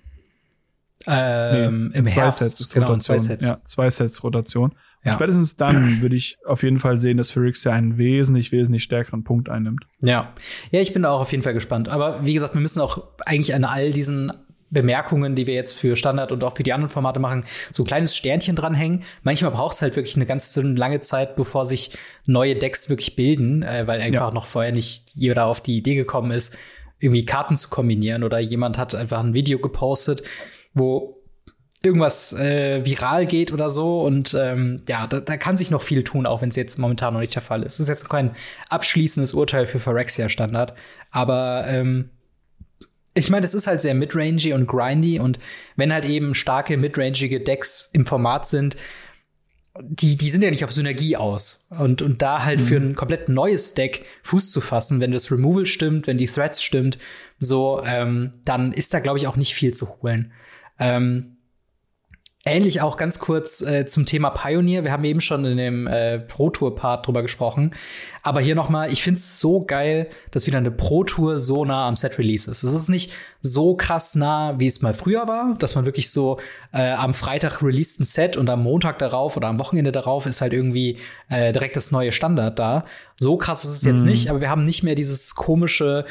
Ähm, 1.05 1.89
nee, 1.89 1.99
Im 1.99 2.05
zwei 2.07 2.21
Herbst, 2.21 2.39
Sets 2.39 2.69
genau, 2.69 2.87
Rotation. 2.87 3.01
zwei 3.01 3.17
Sets. 3.17 3.47
Ja, 3.47 3.57
zwei 3.65 3.89
Sets 3.89 4.23
Rotation. 4.23 4.73
Ja. 5.03 5.13
spätestens 5.13 5.55
dann 5.55 6.01
würde 6.01 6.15
ich 6.15 6.37
auf 6.45 6.63
jeden 6.63 6.79
Fall 6.79 6.99
sehen, 6.99 7.17
dass 7.17 7.31
Phyrexia 7.31 7.71
einen 7.71 7.97
wesentlich, 7.97 8.51
wesentlich 8.51 8.83
stärkeren 8.83 9.23
Punkt 9.23 9.49
einnimmt. 9.49 9.85
Ja. 10.01 10.33
Ja, 10.71 10.81
ich 10.81 10.93
bin 10.93 11.03
da 11.03 11.11
auch 11.11 11.21
auf 11.21 11.31
jeden 11.31 11.43
Fall 11.43 11.53
gespannt. 11.53 11.89
Aber 11.89 12.25
wie 12.25 12.33
gesagt, 12.33 12.55
wir 12.55 12.61
müssen 12.61 12.81
auch 12.81 13.03
eigentlich 13.25 13.53
an 13.53 13.63
all 13.63 13.91
diesen 13.91 14.31
Bemerkungen, 14.69 15.35
die 15.35 15.47
wir 15.47 15.53
jetzt 15.53 15.73
für 15.73 15.95
Standard 15.95 16.31
und 16.31 16.43
auch 16.43 16.57
für 16.57 16.63
die 16.63 16.73
anderen 16.73 16.89
Formate 16.89 17.19
machen, 17.19 17.45
so 17.71 17.83
ein 17.83 17.87
kleines 17.87 18.17
Sternchen 18.17 18.55
dranhängen. 18.55 19.03
Manchmal 19.23 19.51
braucht 19.51 19.75
es 19.75 19.81
halt 19.81 19.95
wirklich 19.95 20.15
eine 20.15 20.25
ganz 20.25 20.55
lange 20.57 20.99
Zeit, 20.99 21.35
bevor 21.35 21.65
sich 21.65 21.91
neue 22.25 22.55
Decks 22.55 22.89
wirklich 22.89 23.15
bilden, 23.15 23.63
äh, 23.63 23.87
weil 23.87 24.01
einfach 24.01 24.27
ja. 24.27 24.33
noch 24.33 24.45
vorher 24.45 24.73
nicht 24.73 25.05
jeder 25.13 25.45
auf 25.45 25.61
die 25.61 25.77
Idee 25.77 25.95
gekommen 25.95 26.31
ist, 26.31 26.57
irgendwie 26.99 27.25
Karten 27.25 27.55
zu 27.55 27.69
kombinieren 27.69 28.23
oder 28.23 28.39
jemand 28.39 28.77
hat 28.77 28.93
einfach 28.95 29.19
ein 29.19 29.33
Video 29.33 29.59
gepostet, 29.59 30.23
wo 30.77 31.17
irgendwas 31.83 32.33
äh, 32.33 32.83
viral 32.83 33.25
geht 33.25 33.51
oder 33.51 33.69
so. 33.69 34.01
Und 34.01 34.35
ähm, 34.39 34.83
ja, 34.87 35.07
da, 35.07 35.19
da 35.19 35.37
kann 35.37 35.57
sich 35.57 35.71
noch 35.71 35.81
viel 35.81 36.03
tun, 36.03 36.25
auch 36.25 36.41
wenn 36.41 36.49
es 36.49 36.55
jetzt 36.55 36.79
momentan 36.79 37.13
noch 37.13 37.21
nicht 37.21 37.35
der 37.35 37.41
Fall 37.41 37.63
ist. 37.63 37.75
Es 37.75 37.81
ist 37.81 37.89
jetzt 37.89 38.03
noch 38.03 38.09
kein 38.09 38.31
abschließendes 38.69 39.33
Urteil 39.33 39.67
für 39.67 39.79
Phyrexia-Standard. 39.79 40.73
Aber 41.11 41.65
ähm, 41.67 42.09
ich 43.13 43.29
meine, 43.29 43.45
es 43.45 43.53
ist 43.53 43.67
halt 43.67 43.81
sehr 43.81 43.95
midrangy 43.95 44.53
und 44.53 44.67
grindy. 44.67 45.19
Und 45.19 45.39
wenn 45.75 45.93
halt 45.93 46.05
eben 46.05 46.33
starke 46.33 46.77
midrangige 46.77 47.41
Decks 47.41 47.89
im 47.93 48.05
Format 48.05 48.47
sind, 48.47 48.75
die, 49.79 50.17
die 50.17 50.29
sind 50.31 50.41
ja 50.41 50.49
nicht 50.49 50.65
auf 50.65 50.71
Synergie 50.71 51.17
aus. 51.17 51.67
Und, 51.69 52.01
und 52.01 52.21
da 52.21 52.43
halt 52.43 52.59
mhm. 52.59 52.63
für 52.63 52.75
ein 52.77 52.95
komplett 52.95 53.29
neues 53.29 53.75
Deck 53.75 54.05
Fuß 54.23 54.51
zu 54.51 54.61
fassen, 54.61 54.99
wenn 54.99 55.11
das 55.11 55.31
Removal 55.31 55.65
stimmt, 55.65 56.07
wenn 56.07 56.17
die 56.17 56.25
Threats 56.25 56.63
stimmt, 56.63 56.97
so, 57.39 57.81
ähm, 57.85 58.31
dann 58.45 58.73
ist 58.73 58.93
da, 58.95 58.99
glaube 58.99 59.19
ich, 59.19 59.27
auch 59.27 59.35
nicht 59.35 59.53
viel 59.53 59.73
zu 59.73 60.01
holen. 60.01 60.31
Ähm, 60.79 61.37
Ähnlich 62.47 62.79
auch 62.81 62.95
ganz 62.95 63.19
kurz 63.19 63.61
äh, 63.61 63.85
zum 63.85 64.05
Thema 64.05 64.29
Pioneer. 64.29 64.85
Wir 64.85 64.93
haben 64.93 65.03
eben 65.03 65.19
schon 65.19 65.43
in 65.43 65.57
dem 65.57 65.85
äh, 65.85 66.19
Pro 66.19 66.49
Tour 66.49 66.75
Part 66.75 67.05
drüber 67.05 67.21
gesprochen. 67.21 67.73
Aber 68.23 68.39
hier 68.39 68.55
noch 68.55 68.69
mal, 68.69 68.89
ich 68.89 69.03
finde 69.03 69.17
es 69.17 69.41
so 69.41 69.65
geil, 69.65 70.07
dass 70.31 70.47
wieder 70.47 70.59
eine 70.59 70.71
Pro 70.71 71.03
Tour 71.03 71.39
so 71.39 71.65
nah 71.65 71.89
am 71.89 71.97
Set 71.97 72.17
Release 72.17 72.49
ist. 72.49 72.63
Es 72.63 72.71
ist 72.71 72.87
nicht 72.87 73.11
so 73.41 73.75
krass 73.75 74.15
nah, 74.15 74.57
wie 74.59 74.65
es 74.65 74.81
mal 74.81 74.93
früher 74.93 75.27
war, 75.27 75.55
dass 75.59 75.75
man 75.75 75.85
wirklich 75.85 76.09
so 76.09 76.39
äh, 76.71 76.93
am 76.93 77.13
Freitag 77.13 77.61
released 77.61 77.99
ein 77.99 78.05
Set 78.05 78.37
und 78.37 78.49
am 78.49 78.63
Montag 78.63 78.97
darauf 78.99 79.35
oder 79.35 79.49
am 79.49 79.59
Wochenende 79.59 79.91
darauf 79.91 80.25
ist 80.25 80.39
halt 80.39 80.53
irgendwie 80.53 80.99
äh, 81.27 81.51
direkt 81.51 81.75
das 81.75 81.91
neue 81.91 82.13
Standard 82.13 82.57
da. 82.59 82.85
So 83.17 83.35
krass 83.35 83.65
ist 83.65 83.71
es 83.71 83.83
jetzt 83.83 84.03
mhm. 84.03 84.11
nicht, 84.11 84.29
aber 84.29 84.39
wir 84.39 84.49
haben 84.49 84.63
nicht 84.63 84.83
mehr 84.83 84.95
dieses 84.95 85.35
komische 85.35 86.05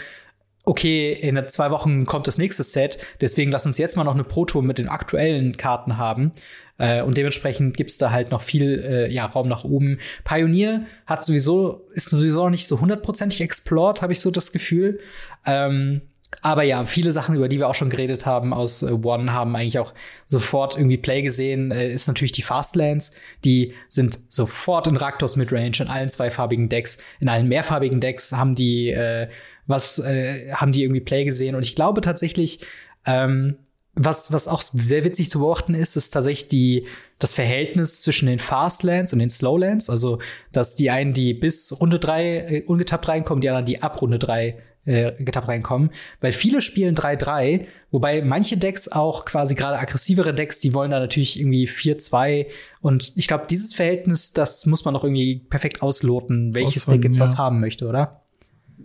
okay, 0.66 1.12
in 1.12 1.40
zwei 1.48 1.70
Wochen 1.70 2.04
kommt 2.04 2.26
das 2.26 2.38
nächste 2.38 2.64
Set, 2.64 2.98
deswegen 3.20 3.50
lass 3.50 3.64
uns 3.64 3.78
jetzt 3.78 3.96
mal 3.96 4.04
noch 4.04 4.14
eine 4.14 4.24
Pro-Tour 4.24 4.62
mit 4.62 4.78
den 4.78 4.88
aktuellen 4.88 5.56
Karten 5.56 5.96
haben. 5.96 6.32
Äh, 6.76 7.02
und 7.02 7.16
dementsprechend 7.16 7.76
gibt's 7.76 7.96
da 7.96 8.10
halt 8.10 8.30
noch 8.32 8.42
viel 8.42 8.84
äh, 8.84 9.12
ja, 9.12 9.24
Raum 9.24 9.48
nach 9.48 9.64
oben. 9.64 9.98
Pioneer 10.24 10.82
hat 11.06 11.24
sowieso, 11.24 11.86
ist 11.92 12.10
sowieso 12.10 12.42
noch 12.42 12.50
nicht 12.50 12.66
so 12.66 12.80
hundertprozentig 12.80 13.40
explored, 13.40 14.02
habe 14.02 14.12
ich 14.12 14.20
so 14.20 14.30
das 14.30 14.52
Gefühl. 14.52 15.00
Ähm, 15.46 16.02
aber 16.42 16.64
ja, 16.64 16.84
viele 16.84 17.12
Sachen, 17.12 17.36
über 17.36 17.48
die 17.48 17.58
wir 17.58 17.68
auch 17.68 17.74
schon 17.74 17.88
geredet 17.88 18.26
haben 18.26 18.52
aus 18.52 18.82
äh, 18.82 18.90
One, 18.90 19.32
haben 19.32 19.54
eigentlich 19.54 19.78
auch 19.78 19.94
sofort 20.26 20.76
irgendwie 20.76 20.98
Play 20.98 21.22
gesehen. 21.22 21.70
Äh, 21.70 21.92
ist 21.92 22.08
natürlich 22.08 22.32
die 22.32 22.42
Fastlands. 22.42 23.14
Die 23.44 23.72
sind 23.88 24.18
sofort 24.28 24.86
in 24.88 24.96
Raktos 24.96 25.36
Midrange, 25.36 25.78
in 25.80 25.88
allen 25.88 26.08
zweifarbigen 26.08 26.68
Decks, 26.68 26.98
in 27.20 27.28
allen 27.28 27.48
mehrfarbigen 27.48 28.00
Decks 28.00 28.32
haben 28.32 28.54
die 28.54 28.90
äh, 28.90 29.28
was 29.66 29.98
äh, 29.98 30.52
haben 30.52 30.72
die 30.72 30.82
irgendwie 30.82 31.00
Play 31.00 31.24
gesehen. 31.24 31.54
Und 31.54 31.64
ich 31.64 31.74
glaube 31.74 32.00
tatsächlich, 32.00 32.60
ähm, 33.04 33.56
was, 33.94 34.30
was 34.30 34.46
auch 34.46 34.60
sehr 34.60 35.04
witzig 35.04 35.30
zu 35.30 35.38
beobachten 35.38 35.74
ist, 35.74 35.96
ist 35.96 36.10
tatsächlich 36.10 36.48
die, 36.48 36.86
das 37.18 37.32
Verhältnis 37.32 38.02
zwischen 38.02 38.26
den 38.26 38.38
Fastlands 38.38 39.12
und 39.12 39.18
den 39.20 39.30
Slowlands. 39.30 39.88
Also, 39.88 40.18
dass 40.52 40.76
die 40.76 40.90
einen, 40.90 41.14
die 41.14 41.32
bis 41.32 41.80
Runde 41.80 41.98
drei 41.98 42.36
äh, 42.38 42.62
ungetappt 42.66 43.08
reinkommen, 43.08 43.40
die 43.40 43.48
anderen, 43.48 43.64
die 43.64 43.82
ab 43.82 44.00
Runde 44.02 44.18
drei 44.18 44.58
äh, 44.86 45.12
getappt 45.22 45.48
reinkommen. 45.48 45.90
Weil 46.20 46.32
viele 46.32 46.62
spielen 46.62 46.94
3-3, 46.94 47.66
wobei 47.90 48.22
manche 48.22 48.56
Decks 48.56 48.86
auch 48.88 49.24
quasi 49.24 49.54
gerade 49.54 49.78
aggressivere 49.78 50.32
Decks, 50.32 50.60
die 50.60 50.74
wollen 50.74 50.90
da 50.90 51.00
natürlich 51.00 51.40
irgendwie 51.40 51.66
4-2. 51.66 52.46
Und 52.80 53.12
ich 53.16 53.26
glaube, 53.26 53.46
dieses 53.50 53.74
Verhältnis, 53.74 54.32
das 54.32 54.64
muss 54.66 54.84
man 54.84 54.94
noch 54.94 55.04
irgendwie 55.04 55.40
perfekt 55.40 55.82
ausloten, 55.82 56.54
welches 56.54 56.82
Ausfallen, 56.82 57.00
Deck 57.00 57.08
jetzt 57.08 57.16
ja. 57.16 57.22
was 57.22 57.36
haben 57.36 57.60
möchte, 57.60 57.88
oder? 57.88 58.25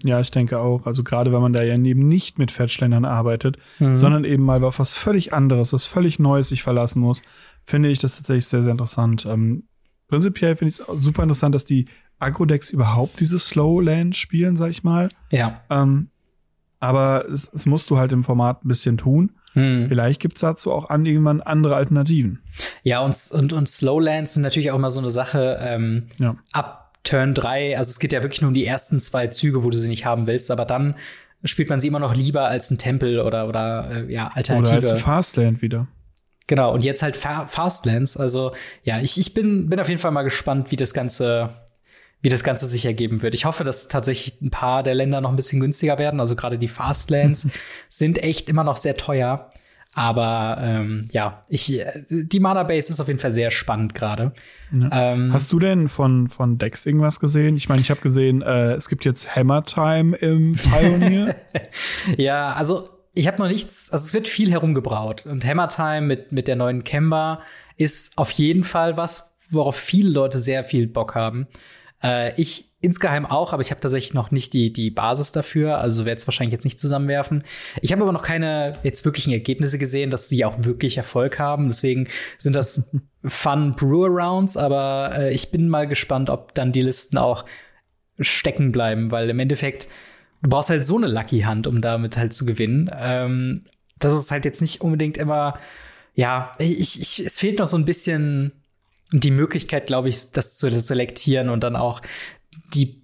Ja, 0.04 0.20
ich 0.20 0.32
denke 0.32 0.60
auch. 0.60 0.86
Also 0.86 1.04
gerade 1.04 1.32
wenn 1.32 1.42
man 1.42 1.54
da 1.54 1.64
ja 1.64 1.76
eben 1.76 2.08
nicht 2.08 2.40
mit 2.40 2.52
Fettschländern 2.52 3.06
arbeitet, 3.06 3.58
mhm. 3.80 3.96
sondern 3.96 4.24
eben 4.26 4.44
mal 4.44 4.64
auf 4.64 4.80
was 4.80 4.94
völlig 4.94 5.34
anderes, 5.34 5.74
was 5.74 5.86
völlig 5.86 6.20
Neues 6.20 6.50
sich 6.50 6.64
verlassen 6.64 7.02
muss, 7.02 7.22
finde 7.66 7.90
ich 7.90 8.00
das 8.00 8.18
tatsächlich 8.18 8.48
sehr, 8.48 8.64
sehr 8.64 8.72
interessant. 8.72 9.26
Ähm, 9.26 9.64
prinzipiell 10.08 10.56
finde 10.56 10.74
ich 10.74 10.80
es 10.80 11.02
super 11.04 11.24
interessant, 11.24 11.56
dass 11.56 11.66
die 11.66 11.88
Agro-Decks 12.20 12.72
überhaupt 12.72 13.20
diese 13.20 13.40
Slowland 13.40 14.16
spielen, 14.16 14.56
sag 14.56 14.70
ich 14.70 14.84
mal. 14.84 15.10
Ja. 15.32 15.62
Ähm, 15.70 16.10
aber 16.80 17.26
es, 17.30 17.52
es 17.54 17.66
musst 17.66 17.90
du 17.90 17.98
halt 17.98 18.12
im 18.12 18.24
Format 18.24 18.66
ein 18.66 18.68
bisschen 18.68 18.98
tun. 18.98 19.32
Hm. 19.54 19.88
Vielleicht 19.90 20.22
gibt's 20.22 20.42
dazu 20.42 20.72
auch 20.72 20.90
an 20.90 21.06
irgendwann 21.06 21.42
andere 21.42 21.76
Alternativen. 21.76 22.42
Ja, 22.84 23.02
und, 23.02 23.16
und, 23.34 23.54
und 23.54 23.68
Slowlands 23.68 24.34
sind 24.34 24.44
natürlich 24.44 24.72
auch 24.72 24.78
immer 24.78 24.92
so 24.92 25.02
eine 25.02 25.12
Sache. 25.12 25.58
Ähm, 25.62 26.08
ja. 26.18 26.36
Ab 26.54 26.81
Turn 27.04 27.34
3, 27.34 27.78
also 27.78 27.90
es 27.90 28.00
geht 28.00 28.14
ja 28.14 28.24
wirklich 28.24 28.42
nur 28.42 28.50
um 28.50 28.54
die 28.54 28.66
ersten 28.66 29.00
zwei 29.00 29.28
Züge, 29.28 29.64
wo 29.64 29.70
du 29.70 29.78
sie 29.78 29.90
nicht 29.90 30.06
haben 30.06 30.28
willst, 30.28 30.52
aber 30.52 30.66
dann 30.66 30.96
spielt 31.44 31.70
man 31.70 31.80
sie 31.80 31.88
immer 31.88 32.00
noch 32.00 32.16
lieber 32.16 32.48
als 32.48 32.70
ein 32.70 32.78
Tempel 32.78 33.20
oder, 33.20 33.48
oder 33.48 33.90
äh, 34.08 34.14
ja, 34.14 34.32
Alternative. 34.34 34.78
Oder 34.78 34.92
als 34.92 35.02
Fastland 35.02 35.62
wieder. 35.62 35.88
Genau, 36.48 36.74
und 36.74 36.84
jetzt 36.84 37.02
halt 37.02 37.16
Fa 37.18 37.46
Fastlands. 37.48 38.18
Also 38.18 38.54
ja, 38.84 39.00
ich, 39.00 39.18
ich 39.18 39.34
bin, 39.34 39.70
bin 39.70 39.80
auf 39.80 39.88
jeden 39.88 40.02
Fall 40.02 40.12
mal 40.12 40.24
gespannt, 40.24 40.72
wie 40.72 40.76
das 40.76 40.94
Ganze, 40.94 41.50
wie 42.22 42.30
das 42.30 42.44
Ganze 42.44 42.68
sich 42.68 42.86
ergeben 42.86 43.22
wird. 43.22 43.34
Ich 43.34 43.46
hoffe, 43.46 43.64
dass 43.64 43.88
tatsächlich 43.88 44.42
ein 44.42 44.52
paar 44.52 44.84
der 44.84 44.94
Länder 44.94 45.22
noch 45.22 45.30
ein 45.30 45.36
bisschen 45.36 45.62
günstiger 45.62 45.98
werden. 45.98 46.20
Also 46.20 46.36
gerade 46.36 46.60
die 46.60 46.68
Fastlands 46.68 47.50
sind 47.90 48.22
echt 48.22 48.50
immer 48.50 48.64
noch 48.64 48.78
sehr 48.78 48.98
teuer. 48.98 49.50
Aber 49.94 50.58
ähm, 50.62 51.08
ja, 51.12 51.42
ich, 51.50 51.84
die 52.10 52.40
Mana 52.40 52.64
Base 52.64 52.92
ist 52.92 53.02
auf 53.02 53.08
jeden 53.08 53.20
Fall 53.20 53.34
sehr 53.34 53.52
spannend 53.52 53.94
gerade. 53.94 54.32
Ja. 54.72 55.14
Ähm, 55.14 55.34
Hast 55.34 55.52
du 55.52 55.60
denn 55.60 55.90
von, 55.90 56.30
von 56.30 56.58
Dex 56.58 56.86
irgendwas 56.86 57.20
gesehen? 57.20 57.58
Ich 57.58 57.68
meine, 57.68 57.82
ich 57.82 57.90
habe 57.90 58.00
gesehen, 58.00 58.42
äh, 58.42 58.74
es 58.74 58.88
gibt 58.88 59.04
jetzt 59.04 59.36
Hammer 59.36 59.66
Time 59.66 60.16
im 60.16 60.54
Pioneer. 60.56 61.36
ja, 62.18 62.54
also 62.54 62.88
ich 63.14 63.28
habe 63.28 63.40
noch 63.40 63.50
nichts, 63.50 63.92
also 63.92 64.06
es 64.06 64.14
wird 64.14 64.30
viel 64.30 64.50
herumgebraut. 64.52 65.26
Und 65.26 65.44
Hammer 65.46 65.68
Time 65.68 66.02
mit, 66.02 66.32
mit 66.32 66.48
der 66.48 66.56
neuen 66.56 66.86
Kemba 66.86 67.42
ist 67.76 68.18
auf 68.18 68.32
jeden 68.32 68.64
Fall 68.64 68.96
was, 68.96 69.36
worauf 69.50 69.76
viele 69.76 70.10
Leute 70.10 70.40
sehr 70.40 70.64
viel 70.64 70.88
Bock 70.88 71.16
haben. 71.16 71.48
Äh, 72.02 72.32
ich 72.40 72.71
insgeheim 72.82 73.26
auch, 73.26 73.54
aber 73.54 73.62
ich 73.62 73.70
habe 73.70 73.80
tatsächlich 73.80 74.14
noch 74.14 74.32
nicht 74.32 74.54
die, 74.54 74.74
die 74.74 74.90
Basis 74.90 75.32
dafür, 75.32 75.78
also 75.78 76.06
werde 76.06 76.18
es 76.18 76.28
wahrscheinlich 76.28 76.52
jetzt 76.52 76.66
nicht 76.66 76.80
zusammenwerfen. 76.80 77.44
Ich 77.82 77.92
habe 77.92 78.02
aber 78.02 78.12
noch 78.12 78.24
keine 78.24 78.80
jetzt 78.84 79.06
wirklichen 79.06 79.32
Ergebnisse 79.32 79.78
gesehen, 79.78 80.10
dass 80.10 80.30
sie 80.30 80.44
auch 80.46 80.64
wirklich 80.64 80.98
Erfolg 80.98 81.38
haben. 81.38 81.68
Deswegen 81.68 82.08
sind 82.38 82.56
das 82.56 82.90
Fun 83.24 83.76
Brewer 83.76 84.10
Rounds, 84.10 84.58
aber 84.58 85.12
äh, 85.16 85.34
ich 85.34 85.52
bin 85.52 85.70
mal 85.70 85.88
gespannt, 85.88 86.30
ob 86.32 86.56
dann 86.56 86.72
die 86.72 86.82
Listen 86.82 87.18
auch 87.18 87.46
stecken 88.20 88.72
bleiben, 88.72 89.12
weil 89.12 89.30
im 89.30 89.40
Endeffekt 89.40 89.88
du 90.42 90.50
brauchst 90.50 90.72
halt 90.72 90.84
so 90.84 90.98
eine 90.98 91.08
Lucky 91.08 91.42
Hand, 91.42 91.68
um 91.68 91.82
damit 91.82 92.18
halt 92.18 92.34
zu 92.34 92.46
gewinnen. 92.46 92.90
Ähm, 92.94 93.64
das 94.00 94.16
ist 94.16 94.32
halt 94.32 94.46
jetzt 94.46 94.62
nicht 94.62 94.82
unbedingt 94.82 95.18
immer, 95.18 95.60
ja, 96.16 96.52
ich, 96.58 97.00
ich, 97.00 97.20
es 97.20 97.40
fehlt 97.40 97.60
noch 97.60 97.68
so 97.68 97.78
ein 97.78 97.86
bisschen 97.86 98.54
die 99.12 99.32
Möglichkeit, 99.32 99.86
glaube 99.86 100.10
ich, 100.10 100.32
das 100.32 100.58
zu 100.58 100.70
selektieren 100.70 101.50
und 101.50 101.64
dann 101.64 101.76
auch 101.76 102.02
die 102.74 103.02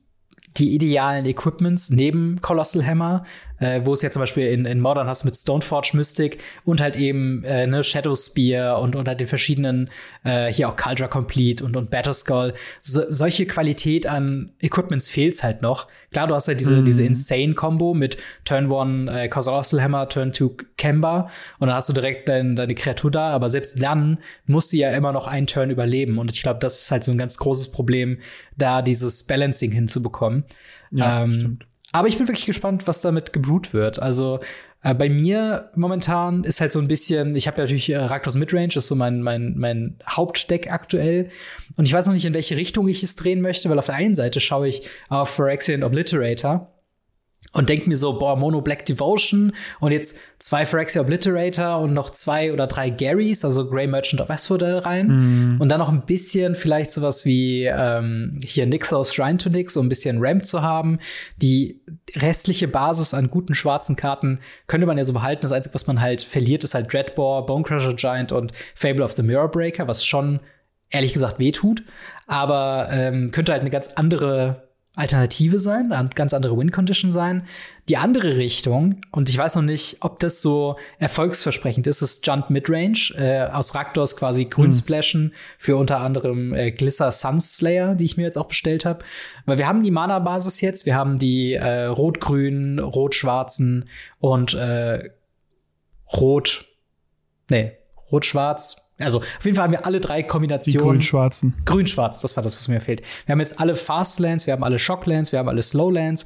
die 0.58 0.74
idealen 0.74 1.26
Equipments 1.26 1.90
neben 1.90 2.42
Colossal 2.42 2.86
Hammer, 2.86 3.26
äh, 3.60 3.82
wo 3.84 3.94
es 3.94 4.02
ja 4.02 4.12
zum 4.12 4.22
Beispiel 4.22 4.48
in, 4.48 4.66
in 4.66 4.80
Modern 4.80 5.08
hast 5.08 5.24
mit 5.24 5.36
Stoneforge 5.36 5.92
Mystic 5.94 6.40
und 6.66 6.82
halt 6.82 6.96
eben 6.96 7.44
äh, 7.44 7.68
ne, 7.68 7.84
Shadow 7.84 8.16
Spear 8.16 8.82
und 8.82 8.96
unter 8.96 9.16
den 9.16 9.28
verschiedenen, 9.28 9.90
äh, 10.24 10.52
hier 10.52 10.70
auch 10.70 10.76
Caldra 10.76 11.08
Complete 11.08 11.64
und, 11.64 11.76
und 11.76 11.90
Batterskull. 11.90 12.54
So, 12.82 13.04
solche 13.10 13.46
Qualität 13.46 14.08
an 14.08 14.52
Equipments 14.60 15.10
fehlt's 15.10 15.44
halt 15.44 15.62
noch. 15.62 15.88
Klar, 16.12 16.28
du 16.28 16.36
hast 16.36 16.48
halt 16.48 16.60
diese, 16.60 16.78
mhm. 16.78 16.86
diese 16.86 17.04
Insane-Combo 17.04 17.94
mit 17.94 18.18
Turn 18.46 18.72
1 18.72 19.12
äh, 19.12 19.28
Colossal 19.30 19.82
Hammer, 19.82 20.08
Turn 20.10 20.34
2 20.34 20.66
Kemba 20.78 21.30
und 21.60 21.68
dann 21.68 21.76
hast 21.76 21.90
du 21.90 21.94
direkt 21.94 22.30
dein, 22.30 22.56
deine 22.56 22.76
Kreatur 22.76 23.12
da, 23.12 23.30
aber 23.32 23.50
selbst 23.50 23.82
dann 23.82 24.20
muss 24.46 24.70
sie 24.70 24.80
ja 24.80 24.92
immer 24.92 25.12
noch 25.12 25.28
einen 25.28 25.48
Turn 25.48 25.70
überleben 25.70 26.18
und 26.18 26.32
ich 26.32 26.42
glaube, 26.42 26.60
das 26.60 26.82
ist 26.84 26.92
halt 26.92 27.04
so 27.04 27.12
ein 27.12 27.18
ganz 27.18 27.38
großes 27.38 27.72
Problem, 27.72 28.20
da 28.56 28.82
dieses 28.82 29.24
Balancing 29.26 29.72
hinzubekommen. 29.72 30.46
Ja, 30.92 31.24
ähm, 31.24 31.34
stimmt. 31.34 31.68
Aber 31.98 32.08
ich 32.08 32.18
bin 32.20 32.28
wirklich 32.28 32.46
gespannt, 32.46 32.86
was 32.86 33.02
damit 33.02 33.34
gebrut 33.34 33.74
wird. 33.74 34.00
Also 34.00 34.40
äh, 34.84 34.94
bei 34.94 35.10
mir 35.10 35.72
momentan 35.76 36.44
ist 36.44 36.62
halt 36.62 36.72
so 36.72 36.78
ein 36.78 36.88
bisschen, 36.88 37.36
ich 37.36 37.48
habe 37.48 37.58
ja 37.58 37.64
natürlich 37.64 37.90
äh, 37.90 37.98
Raktos 37.98 38.36
Midrange, 38.36 38.76
ist 38.76 38.86
so 38.86 38.94
mein, 38.94 39.24
mein, 39.24 39.56
mein 39.58 39.98
Hauptdeck 40.08 40.72
aktuell. 40.72 41.30
Und 41.76 41.86
ich 41.86 41.94
weiß 41.94 42.06
noch 42.06 42.14
nicht, 42.14 42.26
in 42.26 42.36
welche 42.36 42.56
Richtung 42.56 42.88
ich 42.88 43.02
es 43.02 43.16
drehen 43.16 43.42
möchte, 43.42 43.68
weil 43.72 43.80
auf 43.80 43.88
der 43.88 43.96
einen 43.96 44.14
Seite 44.14 44.40
schaue 44.40 44.68
ich 44.68 44.88
auf 45.10 45.30
Phyrexian 45.30 45.82
Obliterator 45.82 46.72
und 47.54 47.70
denke 47.70 47.90
mir 47.90 47.98
so, 47.98 48.18
boah, 48.18 48.36
Mono 48.36 48.62
Black 48.62 48.86
Devotion 48.86 49.54
und 49.80 49.92
jetzt 49.92 50.20
zwei 50.40 50.66
Phyrexia 50.66 51.02
Obliterator 51.02 51.80
und 51.80 51.94
noch 51.94 52.10
zwei 52.10 52.54
oder 52.54 52.68
drei 52.68 52.90
Garys, 52.90 53.44
also 53.44 53.68
Grey 53.68 53.88
Merchant 53.88 54.22
of 54.22 54.30
Asphodel 54.30 54.80
rein. 54.80 55.56
Mm. 55.56 55.62
Und 55.62 55.70
dann 55.70 55.80
noch 55.80 55.90
ein 55.90 56.06
bisschen 56.06 56.56
vielleicht 56.56 56.92
sowas 56.92 57.26
wie 57.26 57.66
ähm, 57.66 58.38
hier 58.44 58.66
Nix 58.66 58.94
aus 58.94 59.14
Shrine 59.14 59.38
to 59.38 59.50
Nix, 59.50 59.76
um 59.78 59.86
ein 59.86 59.90
bisschen 59.90 60.18
Ramp 60.20 60.46
zu 60.46 60.62
haben. 60.62 61.00
Die 61.38 61.82
restliche 62.16 62.68
Basis 62.68 63.14
an 63.14 63.30
guten 63.30 63.56
schwarzen 63.56 63.96
Karten 63.96 64.40
könnte 64.68 64.86
man 64.86 64.98
ja 64.98 65.04
so 65.04 65.14
behalten. 65.14 65.42
Das 65.42 65.52
Einzige, 65.52 65.74
was 65.74 65.88
man 65.88 66.02
halt 66.02 66.22
verliert, 66.22 66.64
ist 66.64 66.74
halt 66.74 66.92
Dreadbore, 66.92 67.46
Bonecrusher 67.46 67.96
Giant 67.96 68.32
und 68.32 68.52
Fable 68.76 69.04
of 69.04 69.14
the 69.14 69.24
Mirror 69.24 69.50
Breaker, 69.50 69.88
was 69.88 70.06
schon 70.06 70.42
ehrlich 70.90 71.14
gesagt 71.14 71.40
wehtut. 71.40 71.84
Aber 72.28 72.90
ähm, 72.92 73.32
könnte 73.32 73.52
halt 73.54 73.62
eine 73.62 73.70
ganz 73.70 73.90
andere 73.96 74.67
Alternative 74.98 75.60
sein, 75.60 75.92
eine 75.92 76.10
ganz 76.10 76.34
andere 76.34 76.58
Win-Condition 76.58 77.12
sein. 77.12 77.44
Die 77.88 77.98
andere 77.98 78.36
Richtung, 78.36 79.00
und 79.12 79.30
ich 79.30 79.38
weiß 79.38 79.56
noch 79.56 79.64
nicht, 79.64 79.98
ob 80.02 80.20
das 80.20 80.42
so 80.42 80.76
erfolgsversprechend 80.98 81.86
ist, 81.88 82.02
ist 82.02 82.26
Junt 82.26 82.50
Midrange 82.50 83.14
äh, 83.16 83.48
aus 83.50 83.76
Raktors 83.76 84.18
quasi 84.18 84.46
grün 84.46 84.74
splashen 84.74 85.24
mhm. 85.24 85.32
für 85.60 85.78
unter 85.78 86.00
anderem 86.00 86.54
äh, 86.54 86.72
Glisser 86.72 87.12
Sunslayer, 87.12 87.96
die 87.96 88.06
ich 88.06 88.18
mir 88.18 88.24
jetzt 88.24 88.38
auch 88.38 88.48
bestellt 88.48 88.86
habe. 88.86 89.06
Weil 89.46 89.60
wir 89.60 89.68
haben 89.68 89.84
die 89.84 89.92
Mana-Basis 89.92 90.62
jetzt, 90.62 90.86
wir 90.86 90.96
haben 90.96 91.18
die 91.18 91.54
äh, 91.54 91.86
rot-grünen, 91.86 92.80
rot-schwarzen 92.80 93.88
und 94.20 94.56
äh, 94.56 95.12
rot, 96.12 96.66
nee, 97.50 97.74
rot-schwarz, 98.12 98.87
also 99.00 99.20
auf 99.20 99.46
jeden 99.46 99.56
Fall 99.56 99.66
haben 99.66 99.74
wir 99.74 99.86
alle 99.86 100.00
drei 100.00 100.24
Kombinationen. 100.24 100.80
Die 100.80 100.84
grün-schwarzen. 100.84 101.54
Grün-schwarz, 101.66 102.22
das 102.22 102.36
war 102.36 102.44
das, 102.44 102.56
was 102.56 102.68
mir 102.68 102.80
fehlt. 102.80 103.02
Wir 103.26 103.34
haben 103.34 103.40
jetzt 103.40 103.60
alle 103.60 103.76
Fastlands, 103.76 104.48
wir 104.48 104.54
haben 104.54 104.64
alle 104.64 104.80
Shocklands, 104.80 105.32
wir 105.32 105.40
haben 105.40 105.50
alle 105.50 105.62
Slowlands 105.62 106.26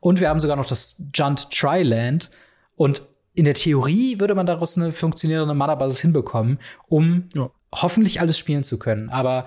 und 0.00 0.20
wir 0.20 0.28
haben 0.28 0.40
sogar 0.40 0.56
noch 0.56 0.66
das 0.66 1.02
Junt 1.14 1.50
Tri-Land. 1.50 2.30
Und 2.76 3.02
in 3.34 3.44
der 3.44 3.54
Theorie 3.54 4.20
würde 4.20 4.34
man 4.34 4.46
daraus 4.46 4.76
eine 4.76 4.92
funktionierende 4.92 5.54
Mana-Basis 5.54 6.00
hinbekommen, 6.00 6.58
um 6.88 7.28
ja. 7.34 7.50
hoffentlich 7.74 8.20
alles 8.20 8.38
spielen 8.38 8.64
zu 8.64 8.78
können. 8.78 9.10
Aber 9.10 9.46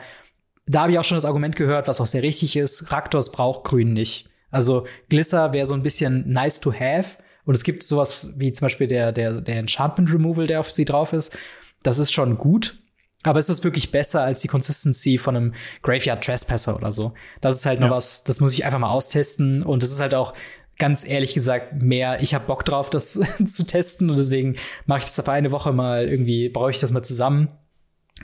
da 0.65 0.81
habe 0.81 0.91
ich 0.91 0.99
auch 0.99 1.03
schon 1.03 1.17
das 1.17 1.25
Argument 1.25 1.55
gehört, 1.55 1.87
was 1.87 2.01
auch 2.01 2.07
sehr 2.07 2.23
richtig 2.23 2.55
ist, 2.55 2.91
Raktos 2.91 3.31
braucht 3.31 3.65
Grün 3.65 3.93
nicht. 3.93 4.29
Also 4.49 4.85
Glisser 5.09 5.53
wäre 5.53 5.65
so 5.65 5.73
ein 5.73 5.83
bisschen 5.83 6.31
nice 6.31 6.59
to 6.59 6.73
have. 6.73 7.17
Und 7.45 7.53
es 7.53 7.63
gibt 7.63 7.83
sowas 7.83 8.33
wie 8.37 8.51
zum 8.53 8.65
Beispiel 8.65 8.87
der, 8.87 9.11
der, 9.11 9.41
der 9.41 9.57
Enchantment 9.57 10.11
Removal, 10.11 10.47
der 10.47 10.59
auf 10.59 10.71
sie 10.71 10.85
drauf 10.85 11.13
ist. 11.13 11.37
Das 11.85 11.99
ist 11.99 12.11
schon 12.11 12.37
gut. 12.37 12.79
Aber 13.23 13.39
es 13.39 13.49
ist 13.49 13.63
wirklich 13.63 13.91
besser 13.91 14.23
als 14.23 14.41
die 14.41 14.47
Consistency 14.47 15.17
von 15.17 15.35
einem 15.35 15.53
Graveyard 15.81 16.23
Trespasser 16.23 16.75
oder 16.75 16.91
so. 16.91 17.13
Das 17.41 17.55
ist 17.55 17.65
halt 17.65 17.79
ja. 17.79 17.87
noch 17.87 17.95
was, 17.95 18.23
das 18.23 18.39
muss 18.39 18.53
ich 18.53 18.65
einfach 18.65 18.79
mal 18.79 18.89
austesten. 18.89 19.63
Und 19.63 19.81
es 19.81 19.91
ist 19.91 19.99
halt 19.99 20.13
auch 20.13 20.33
ganz 20.77 21.07
ehrlich 21.07 21.33
gesagt 21.33 21.81
mehr, 21.81 22.21
ich 22.21 22.33
habe 22.33 22.45
Bock 22.45 22.65
drauf, 22.65 22.89
das 22.89 23.19
zu 23.45 23.65
testen. 23.65 24.09
Und 24.09 24.17
deswegen 24.17 24.55
mache 24.85 24.99
ich 24.99 25.05
das 25.05 25.19
auf 25.19 25.29
eine 25.29 25.51
Woche 25.51 25.73
mal 25.73 26.07
irgendwie, 26.07 26.49
brauche 26.49 26.71
ich 26.71 26.79
das 26.79 26.91
mal 26.91 27.03
zusammen 27.03 27.49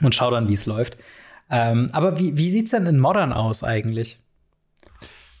und 0.02 0.14
schau 0.14 0.30
dann, 0.30 0.48
wie 0.48 0.52
es 0.54 0.66
läuft. 0.66 0.96
Ähm, 1.50 1.90
aber 1.92 2.18
wie, 2.18 2.36
wie 2.36 2.50
sieht's 2.50 2.70
denn 2.70 2.86
in 2.86 2.98
Modern 2.98 3.32
aus 3.32 3.64
eigentlich? 3.64 4.18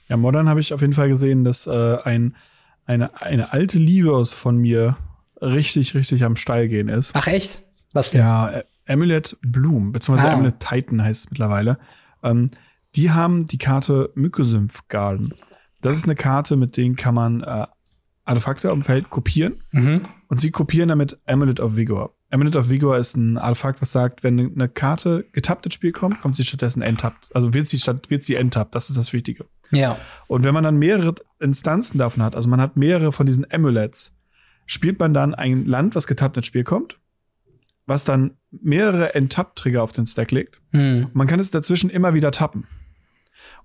Ja, 0.08 0.16
Modern 0.16 0.48
habe 0.48 0.60
ich 0.60 0.74
auf 0.74 0.80
jeden 0.80 0.92
Fall 0.92 1.08
gesehen, 1.08 1.44
dass 1.44 1.66
äh, 1.66 1.98
ein, 2.02 2.36
eine, 2.84 3.22
eine 3.22 3.52
alte 3.52 3.78
Liebe 3.78 4.14
aus 4.14 4.32
von 4.32 4.58
mir 4.58 4.96
richtig, 5.40 5.94
richtig 5.94 6.24
am 6.24 6.36
Steil 6.36 6.68
gehen 6.68 6.88
ist. 6.88 7.12
Ach 7.14 7.26
echt? 7.28 7.60
Was 7.92 8.10
denn? 8.10 8.20
Ja, 8.20 8.62
Amulet 8.86 9.36
Bloom, 9.42 9.92
beziehungsweise 9.92 10.30
ah. 10.30 10.34
Amulet 10.34 10.60
Titan 10.60 11.02
heißt 11.02 11.24
es 11.24 11.30
mittlerweile. 11.30 11.78
Ähm, 12.22 12.50
die 12.94 13.10
haben 13.10 13.46
die 13.46 13.58
Karte 13.58 14.10
Mykosymph 14.14 14.88
Garden. 14.88 15.34
Das 15.80 15.96
ist 15.96 16.04
eine 16.04 16.14
Karte, 16.14 16.56
mit 16.56 16.76
denen 16.76 16.96
kann 16.96 17.14
man 17.14 17.42
äh, 17.42 17.66
Artefakte 18.24 18.70
auf 18.70 18.78
dem 18.78 18.82
Feld 18.82 19.10
kopieren. 19.10 19.62
Mhm. 19.72 20.02
Und 20.28 20.40
sie 20.40 20.50
kopieren 20.50 20.88
damit 20.88 21.18
Amulet 21.26 21.60
of 21.60 21.76
Vigor. 21.76 22.14
Amulet 22.30 22.56
of 22.56 22.70
Vigor 22.70 22.96
ist 22.96 23.16
ein 23.16 23.36
Artefakt, 23.36 23.82
was 23.82 23.92
sagt, 23.92 24.22
wenn 24.22 24.38
eine 24.38 24.68
Karte 24.68 25.26
getappt 25.32 25.66
ins 25.66 25.74
Spiel 25.74 25.92
kommt, 25.92 26.20
kommt 26.20 26.36
sie 26.36 26.44
stattdessen 26.44 26.82
enttappt. 26.82 27.34
Also 27.34 27.52
wird 27.52 27.68
sie 27.68 27.78
statt, 27.78 28.08
wird 28.08 28.24
sie 28.24 28.36
enttappt. 28.36 28.74
Das 28.74 28.88
ist 28.88 28.96
das 28.96 29.12
Wichtige. 29.12 29.46
Ja. 29.70 29.98
Und 30.28 30.44
wenn 30.44 30.54
man 30.54 30.64
dann 30.64 30.78
mehrere 30.78 31.14
Instanzen 31.40 31.98
davon 31.98 32.22
hat, 32.22 32.34
also 32.34 32.48
man 32.48 32.60
hat 32.60 32.76
mehrere 32.76 33.12
von 33.12 33.26
diesen 33.26 33.50
Amulets, 33.52 34.16
spielt 34.66 34.98
man 34.98 35.12
dann 35.12 35.34
ein 35.34 35.66
Land, 35.66 35.94
was 35.94 36.06
getappt 36.06 36.36
ins 36.36 36.46
Spiel 36.46 36.64
kommt, 36.64 36.98
was 37.86 38.04
dann 38.04 38.36
mehrere 38.50 39.14
Enttapp-Trigger 39.14 39.82
auf 39.82 39.92
den 39.92 40.06
Stack 40.06 40.30
legt. 40.30 40.60
Hm. 40.70 41.08
Man 41.12 41.26
kann 41.26 41.40
es 41.40 41.50
dazwischen 41.50 41.90
immer 41.90 42.14
wieder 42.14 42.30
tappen. 42.30 42.66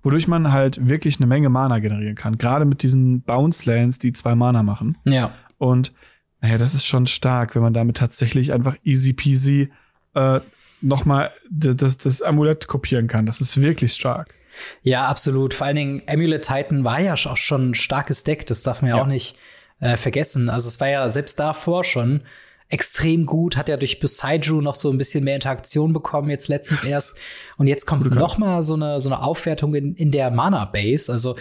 Wodurch 0.02 0.28
man 0.28 0.52
halt 0.52 0.88
wirklich 0.88 1.18
eine 1.18 1.26
Menge 1.26 1.48
Mana 1.48 1.78
generieren 1.78 2.14
kann. 2.14 2.38
Gerade 2.38 2.64
mit 2.64 2.82
diesen 2.82 3.22
Bounce-Lands, 3.22 3.98
die 3.98 4.12
zwei 4.12 4.34
Mana 4.34 4.62
machen. 4.62 4.98
Ja. 5.04 5.32
Und 5.58 5.92
naja, 6.40 6.58
das 6.58 6.74
ist 6.74 6.86
schon 6.86 7.06
stark, 7.06 7.54
wenn 7.54 7.62
man 7.62 7.74
damit 7.74 7.96
tatsächlich 7.96 8.52
einfach 8.52 8.76
easy 8.84 9.12
peasy 9.12 9.70
äh, 10.14 10.40
nochmal 10.80 11.32
das, 11.50 11.98
das 11.98 12.22
Amulett 12.22 12.68
kopieren 12.68 13.08
kann. 13.08 13.26
Das 13.26 13.40
ist 13.40 13.60
wirklich 13.60 13.92
stark. 13.92 14.34
Ja, 14.82 15.06
absolut. 15.06 15.54
Vor 15.54 15.66
allen 15.66 15.76
Dingen 15.76 16.02
Amulet 16.08 16.42
Titan 16.42 16.84
war 16.84 17.00
ja 17.00 17.14
auch 17.14 17.36
schon 17.36 17.70
ein 17.70 17.74
starkes 17.74 18.24
Deck. 18.24 18.46
Das 18.46 18.62
darf 18.62 18.82
man 18.82 18.90
ja, 18.90 18.96
ja. 18.96 19.02
auch 19.02 19.06
nicht 19.06 19.36
äh, 19.80 19.96
vergessen. 19.96 20.48
Also 20.48 20.68
es 20.68 20.80
war 20.80 20.88
ja 20.88 21.08
selbst 21.08 21.38
davor 21.40 21.84
schon 21.84 22.22
extrem 22.68 23.24
gut, 23.26 23.56
hat 23.56 23.68
ja 23.68 23.76
durch 23.76 23.98
Besaiju 23.98 24.60
noch 24.60 24.74
so 24.74 24.90
ein 24.90 24.98
bisschen 24.98 25.24
mehr 25.24 25.34
Interaktion 25.34 25.92
bekommen, 25.92 26.30
jetzt 26.30 26.48
letztens 26.48 26.84
erst. 26.84 27.16
Und 27.56 27.66
jetzt 27.66 27.86
kommt 27.86 28.10
noch 28.14 28.38
mal 28.38 28.62
so 28.62 28.74
eine, 28.74 29.00
so 29.00 29.08
eine 29.08 29.22
Aufwertung 29.22 29.74
in, 29.74 29.94
in 29.94 30.10
der 30.10 30.30
Mana-Base. 30.30 31.10
Also 31.10 31.36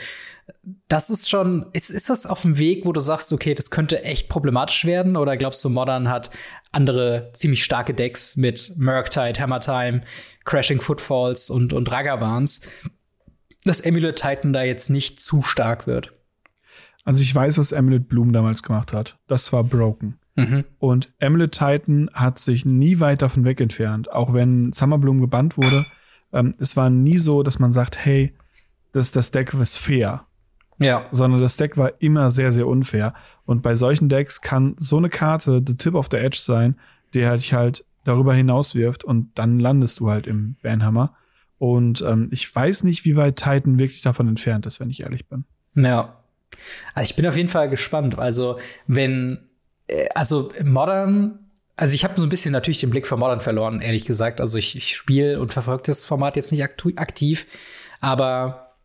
das 0.88 1.10
ist 1.10 1.30
schon, 1.30 1.66
ist, 1.74 1.90
ist 1.90 2.10
das 2.10 2.26
auf 2.26 2.44
dem 2.44 2.58
Weg, 2.58 2.86
wo 2.86 2.94
du 2.94 3.02
sagst, 3.02 3.34
okay, 3.34 3.54
das 3.54 3.72
könnte 3.72 4.04
echt 4.04 4.30
problematisch 4.30 4.86
werden? 4.86 5.18
Oder 5.18 5.36
glaubst 5.36 5.64
du, 5.66 5.70
Modern 5.70 6.10
hat 6.10 6.30
andere 6.72 7.32
ziemlich 7.34 7.64
starke 7.64 7.94
Decks 7.94 8.38
mit 8.38 8.74
Murktide, 8.78 9.40
Hammertime, 9.40 10.04
Crashing 10.46 10.80
Footfalls 10.80 11.50
und, 11.50 11.74
und 11.74 11.92
Ragavans, 11.92 12.62
dass 13.66 13.86
Amulet 13.86 14.16
Titan 14.16 14.54
da 14.54 14.64
jetzt 14.64 14.90
nicht 14.90 15.22
zu 15.22 15.42
stark 15.42 15.88
wird? 15.88 16.14
Also 17.04 17.22
ich 17.22 17.34
weiß, 17.34 17.58
was 17.58 17.74
Amulet 17.74 18.08
Bloom 18.08 18.32
damals 18.32 18.64
gemacht 18.64 18.94
hat. 18.94 19.18
Das 19.28 19.52
war 19.52 19.64
broken. 19.64 20.20
Mhm. 20.38 20.64
Und 20.78 21.12
Amulet 21.20 21.52
Titan 21.52 22.10
hat 22.14 22.40
sich 22.40 22.64
nie 22.64 23.00
weit 23.00 23.22
davon 23.22 23.44
weg 23.44 23.60
entfernt. 23.60 24.12
Auch 24.12 24.34
wenn 24.34 24.72
Summer 24.72 25.00
Bloom 25.00 25.20
gebannt 25.20 25.58
wurde, 25.58 25.86
ähm, 26.32 26.54
es 26.60 26.78
war 26.78 26.90
nie 26.90 27.18
so, 27.18 27.44
dass 27.44 27.60
man 27.60 27.74
sagt, 27.74 27.98
hey, 27.98 28.34
das, 28.94 29.12
das 29.12 29.32
Deck 29.32 29.54
ist 29.56 29.78
fair. 29.78 30.26
Ja. 30.78 31.06
Sondern 31.12 31.42
das 31.42 31.58
Deck 31.58 31.76
war 31.76 31.94
immer 32.00 32.30
sehr, 32.30 32.52
sehr 32.52 32.68
unfair. 32.68 33.16
Und 33.46 33.64
bei 33.64 33.74
solchen 33.74 34.10
Decks 34.10 34.42
kann 34.42 34.76
so 34.78 34.98
eine 34.98 35.10
Karte 35.10 35.64
the 35.66 35.76
tip 35.76 35.96
of 35.96 36.08
the 36.12 36.18
edge 36.18 36.38
sein, 36.40 36.76
der 37.16 37.36
dich 37.36 37.54
halt 37.54 37.84
darüber 38.04 38.34
hinaus 38.34 38.76
wirft 38.76 39.04
und 39.04 39.32
dann 39.36 39.60
landest 39.60 40.00
du 40.00 40.10
halt 40.10 40.28
im 40.28 40.56
Banhammer. 40.62 41.16
Und 41.58 42.02
ähm, 42.02 42.30
ich 42.32 42.56
weiß 42.56 42.84
nicht, 42.84 43.06
wie 43.06 43.16
weit 43.16 43.38
Titan 43.38 43.80
wirklich 43.80 44.02
davon 44.04 44.28
entfernt 44.28 44.68
ist, 44.68 44.80
wenn 44.80 44.92
ich 44.92 45.02
ehrlich 45.02 45.28
bin. 45.28 45.46
Ja. 45.74 46.14
Also 46.94 47.10
ich 47.10 47.16
bin 47.16 47.26
auf 47.26 47.36
jeden 47.36 47.50
Fall 47.50 47.70
gespannt. 47.70 48.20
Also, 48.20 48.60
wenn, 48.86 49.47
also 50.16 50.52
Modern, 50.64 51.40
also 51.76 51.94
ich 51.94 52.04
habe 52.04 52.16
so 52.18 52.24
ein 52.24 52.30
bisschen 52.30 52.52
natürlich 52.52 52.80
den 52.80 52.90
Blick 52.90 53.08
für 53.08 53.18
Modern 53.18 53.42
verloren, 53.42 53.82
ehrlich 53.82 54.06
gesagt. 54.06 54.42
Also 54.42 54.58
ich, 54.58 54.76
ich 54.76 54.96
spiele 54.96 55.40
und 55.40 55.54
verfolge 55.54 55.84
das 55.86 56.06
Format 56.06 56.36
jetzt 56.36 56.52
nicht 56.52 56.64
aktiv, 56.64 57.46
aber 58.00 58.76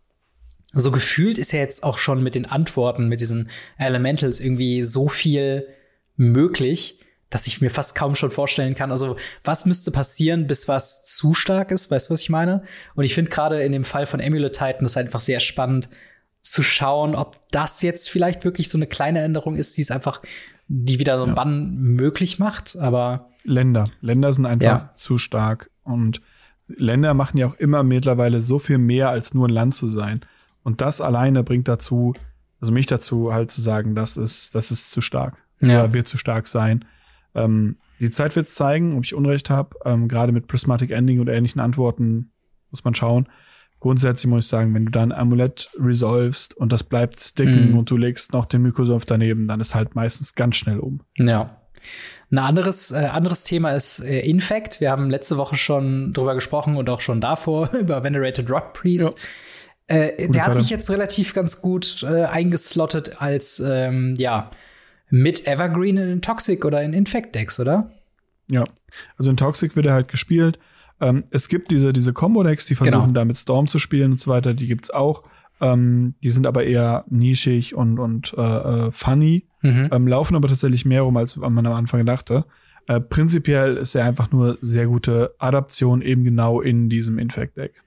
so 0.75 0.91
gefühlt 0.91 1.39
ist 1.39 1.53
ja 1.53 1.61
jetzt 1.61 1.83
auch 1.85 1.99
schon 1.99 2.23
mit 2.23 2.35
den 2.35 2.47
Antworten, 2.47 3.09
mit 3.09 3.21
diesen 3.21 3.51
Elementals 3.79 4.41
irgendwie 4.41 4.83
so 4.83 5.09
viel 5.09 5.69
möglich, 6.17 6.99
dass 7.31 7.47
ich 7.47 7.61
mir 7.61 7.71
fast 7.71 7.95
kaum 7.95 8.15
schon 8.15 8.31
vorstellen 8.31 8.75
kann. 8.75 8.91
Also, 8.91 9.17
was 9.43 9.65
müsste 9.65 9.91
passieren, 9.91 10.47
bis 10.47 10.69
was 10.69 11.03
zu 11.03 11.35
stark 11.35 11.71
ist? 11.71 11.91
Weißt 11.91 12.09
du, 12.09 12.13
was 12.13 12.23
ich 12.23 12.31
meine? 12.31 12.63
Und 12.95 13.05
ich 13.05 13.15
finde 13.15 13.31
gerade 13.31 13.63
in 13.63 13.73
dem 13.73 13.85
Fall 13.85 14.07
von 14.07 14.21
Amulet 14.21 14.53
Titan 14.53 14.85
ist 14.85 14.97
einfach 14.97 15.21
sehr 15.21 15.41
spannend 15.41 15.89
zu 16.43 16.63
schauen, 16.63 17.15
ob 17.15 17.39
das 17.51 17.83
jetzt 17.83 18.11
vielleicht 18.11 18.45
wirklich 18.45 18.69
so 18.69 18.77
eine 18.77 18.87
kleine 18.87 19.23
Änderung 19.23 19.57
ist, 19.57 19.77
die 19.77 19.83
es 19.83 19.91
einfach, 19.91 20.21
die 20.75 20.99
wieder 20.99 21.19
so 21.19 21.25
ein 21.25 21.31
ja. 21.31 21.35
Bann 21.35 21.75
möglich 21.75 22.39
macht. 22.39 22.77
Aber 22.79 23.29
Länder, 23.45 23.85
Länder 24.01 24.33
sind 24.33 24.47
einfach 24.47 24.83
ja. 24.83 24.95
zu 24.95 25.19
stark 25.19 25.71
und 25.83 26.23
Länder 26.67 27.13
machen 27.13 27.37
ja 27.37 27.47
auch 27.47 27.57
immer 27.57 27.83
mittlerweile 27.83 28.41
so 28.41 28.59
viel 28.59 28.79
mehr 28.79 29.11
als 29.11 29.35
nur 29.35 29.49
ein 29.49 29.53
Land 29.53 29.75
zu 29.75 29.87
sein. 29.87 30.23
Und 30.63 30.81
das 30.81 31.03
alleine 31.03 31.45
bringt 31.45 31.69
dazu, 31.69 32.15
also 32.61 32.73
mich 32.73 32.87
dazu 32.87 33.35
halt 33.35 33.51
zu 33.51 33.61
sagen, 33.61 33.95
das 33.95 34.17
ist, 34.17 34.55
das 34.55 34.71
ist 34.71 34.91
zu 34.91 35.03
stark. 35.03 35.37
Ja. 35.61 35.85
Oder 35.85 35.93
wird 35.93 36.09
zu 36.09 36.17
stark 36.17 36.49
sein. 36.49 36.87
Ähm, 37.35 37.77
die 38.01 38.11
Zeit 38.11 38.35
wird 38.35 38.49
zeigen, 38.49 38.97
ob 38.97 39.05
ich 39.05 39.15
Unrecht 39.15 39.51
habe. 39.51 39.77
Ähm, 39.85 40.09
Gerade 40.09 40.33
mit 40.33 40.47
Prismatic 40.47 40.91
Ending 40.91 41.21
und 41.21 41.29
ähnlichen 41.29 41.61
Antworten 41.61 42.33
muss 42.71 42.83
man 42.83 42.95
schauen. 42.95 43.29
Grundsätzlich 43.83 44.31
muss 44.31 44.45
ich 44.45 44.49
sagen, 44.49 44.73
wenn 44.75 44.85
du 44.85 44.93
dann 44.93 45.11
Amulett 45.11 45.69
resolvest 45.77 46.57
und 46.57 46.73
das 46.73 46.85
bleibt 46.85 47.19
sticken 47.19 47.73
mm. 47.73 47.79
und 47.79 47.91
du 47.91 47.97
legst 47.97 48.33
noch 48.33 48.47
den 48.47 48.63
Mykosoft 48.63 49.11
daneben, 49.11 49.49
dann 49.49 49.59
ist 49.59 49.75
halt 49.75 49.97
meistens 49.97 50.37
ganz 50.37 50.55
schnell 50.55 50.79
um. 50.79 51.01
Ja. 51.17 51.61
Ein 52.31 52.39
anderes, 52.39 52.93
äh, 52.93 53.07
anderes 53.07 53.43
Thema 53.43 53.73
ist 53.73 53.99
äh, 53.99 54.21
Infect. 54.21 54.81
Wir 54.81 54.93
haben 54.93 55.11
letzte 55.11 55.37
Woche 55.37 55.57
schon 55.57 56.13
drüber 56.13 56.37
gesprochen 56.37 56.77
und 56.77 56.89
auch 56.89 57.01
schon 57.01 57.21
davor 57.21 57.75
über 57.75 58.05
Venerated 58.05 58.49
Rock 58.49 58.73
Priest. 58.73 59.19
Ja 59.19 59.25
äh, 59.89 60.29
der 60.29 60.47
hat 60.47 60.55
sich 60.55 60.71
jetzt 60.71 60.89
relativ 60.91 61.35
ganz 61.35 61.61
gut 61.61 62.05
äh, 62.05 62.25
eingeslottet 62.27 63.21
als, 63.21 63.59
ähm, 63.59 64.15
ja, 64.17 64.53
mit 65.11 65.49
Evergreen 65.49 65.97
in 65.97 66.23
Toxic 66.23 66.65
oder 66.65 66.81
in 66.83 66.93
Infect 66.93 67.35
Decks, 67.35 67.59
oder? 67.59 67.91
Ja, 68.49 68.63
also 69.19 69.31
in 69.31 69.37
Toxic 69.37 69.75
wird 69.75 69.87
er 69.87 69.95
halt 69.95 70.07
gespielt. 70.07 70.61
Ähm, 71.03 71.25
es 71.31 71.49
gibt 71.49 71.71
diese, 71.73 71.93
diese 71.93 72.13
Combo-Decks, 72.13 72.67
die 72.67 72.77
versuchen 72.77 73.09
genau. 73.09 73.13
da 73.13 73.25
mit 73.25 73.37
Storm 73.37 73.67
zu 73.67 73.79
spielen 73.79 74.13
und 74.13 74.21
so 74.21 74.31
weiter, 74.31 74.55
die 74.55 74.69
gibt's 74.69 74.91
auch. 74.91 75.25
Ähm, 75.61 76.15
die 76.23 76.31
sind 76.31 76.47
aber 76.47 76.65
eher 76.65 77.05
nischig 77.11 77.75
und, 77.75 77.99
und 77.99 78.35
äh, 78.39 78.87
äh, 78.87 78.93
funny, 78.93 79.47
mhm. 79.61 79.91
ähm, 79.93 80.07
laufen 80.09 80.37
aber 80.37 80.49
tatsächlich 80.49 80.85
mehr 80.85 81.03
rum, 81.03 81.17
als 81.17 81.37
man 81.37 81.67
am 81.67 81.73
Anfang 81.73 82.07
dachte. 82.07 82.47
Äh, 82.87 83.01
prinzipiell 83.01 83.77
ist 83.77 83.95
er 83.95 84.05
einfach 84.05 84.31
nur 84.31 84.59
sehr 84.61 84.87
gute 84.87 85.35
Adaption 85.39 86.03
eben 86.03 86.25
genau 86.25 86.61
in 86.61 86.89
diesem 86.89 87.19
Infect-Deck. 87.19 87.83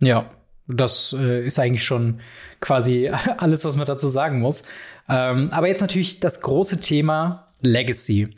Ja, 0.00 0.30
das 0.68 1.14
äh, 1.18 1.46
ist 1.46 1.58
eigentlich 1.58 1.84
schon 1.84 2.20
quasi 2.60 3.10
alles, 3.38 3.64
was 3.64 3.76
man 3.76 3.86
dazu 3.86 4.08
sagen 4.08 4.40
muss. 4.40 4.64
Ähm, 5.08 5.48
aber 5.52 5.68
jetzt 5.68 5.80
natürlich 5.80 6.18
das 6.18 6.42
große 6.42 6.80
Thema 6.80 7.46
Legacy. 7.60 8.28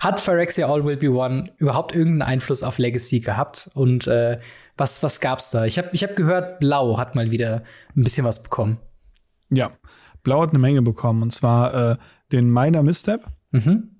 Hat 0.00 0.20
Phyrexia 0.20 0.68
All 0.68 0.84
Will 0.84 0.96
Be 0.96 1.10
One 1.10 1.44
überhaupt 1.58 1.94
irgendeinen 1.94 2.22
Einfluss 2.22 2.62
auf 2.62 2.78
Legacy 2.78 3.20
gehabt? 3.20 3.70
Und 3.74 4.06
äh, 4.06 4.40
was, 4.76 5.02
was 5.02 5.20
gab's 5.20 5.50
da? 5.50 5.64
Ich 5.64 5.78
habe 5.78 5.88
ich 5.92 6.02
hab 6.02 6.16
gehört, 6.16 6.60
Blau 6.60 6.98
hat 6.98 7.14
mal 7.14 7.30
wieder 7.30 7.62
ein 7.96 8.02
bisschen 8.02 8.26
was 8.26 8.42
bekommen. 8.42 8.78
Ja, 9.50 9.70
Blau 10.22 10.42
hat 10.42 10.50
eine 10.50 10.58
Menge 10.58 10.82
bekommen. 10.82 11.22
Und 11.22 11.32
zwar 11.32 11.92
äh, 11.92 11.96
den 12.32 12.50
Minor 12.50 12.82
Misstep. 12.82 13.24
Mhm. 13.52 13.90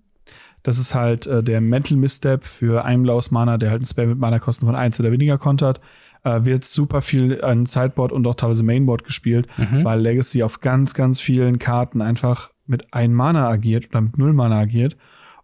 Das 0.63 0.79
ist 0.79 0.95
halt 0.95 1.27
äh, 1.27 1.43
der 1.43 1.61
Mental 1.61 1.97
Misstep 1.97 2.45
für 2.45 2.85
ein 2.85 3.03
blaues 3.03 3.31
Mana, 3.31 3.59
der 3.59 3.71
halt 3.71 3.83
ein 3.83 3.87
Spell 3.87 4.07
mit 4.07 4.19
Mana-Kosten 4.19 4.67
von 4.67 4.75
eins 4.75 4.99
oder 4.99 5.13
weniger 5.13 5.39
kontert 5.39 5.81
äh, 6.25 6.45
wird 6.45 6.65
super 6.65 7.03
viel 7.03 7.43
an 7.45 7.67
Sideboard 7.67 8.11
und 8.11 8.27
auch 8.27 8.35
teilweise 8.35 8.65
Mainboard 8.65 9.05
gespielt, 9.05 9.47
mhm. 9.57 9.85
weil 9.85 10.01
Legacy 10.01 10.43
auf 10.43 10.61
ganz, 10.61 10.95
ganz 10.95 11.21
vielen 11.21 11.59
Karten 11.59 12.03
einfach 12.03 12.51
mit 12.67 12.93
ein 12.93 13.13
Mana 13.13 13.49
agiert 13.49 13.91
oder 13.91 14.01
mit 14.01 14.19
null 14.19 14.33
Mana 14.33 14.59
agiert 14.59 14.97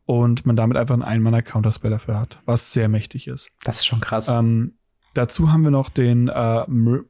und 0.06 0.44
man 0.46 0.56
damit 0.56 0.76
einfach 0.76 0.94
einen 0.94 1.02
Ein-Mana-Counterspell 1.02 1.90
dafür 1.90 2.18
hat, 2.18 2.38
was 2.44 2.72
sehr 2.72 2.88
mächtig 2.88 3.28
ist. 3.28 3.50
Das 3.64 3.78
ist 3.78 3.86
schon 3.86 4.00
krass. 4.00 4.28
Ähm, 4.28 4.74
dazu 5.14 5.52
haben 5.52 5.62
wir 5.62 5.70
noch 5.70 5.88
den 5.88 6.28
äh, 6.28 6.64
Mer 6.68 7.00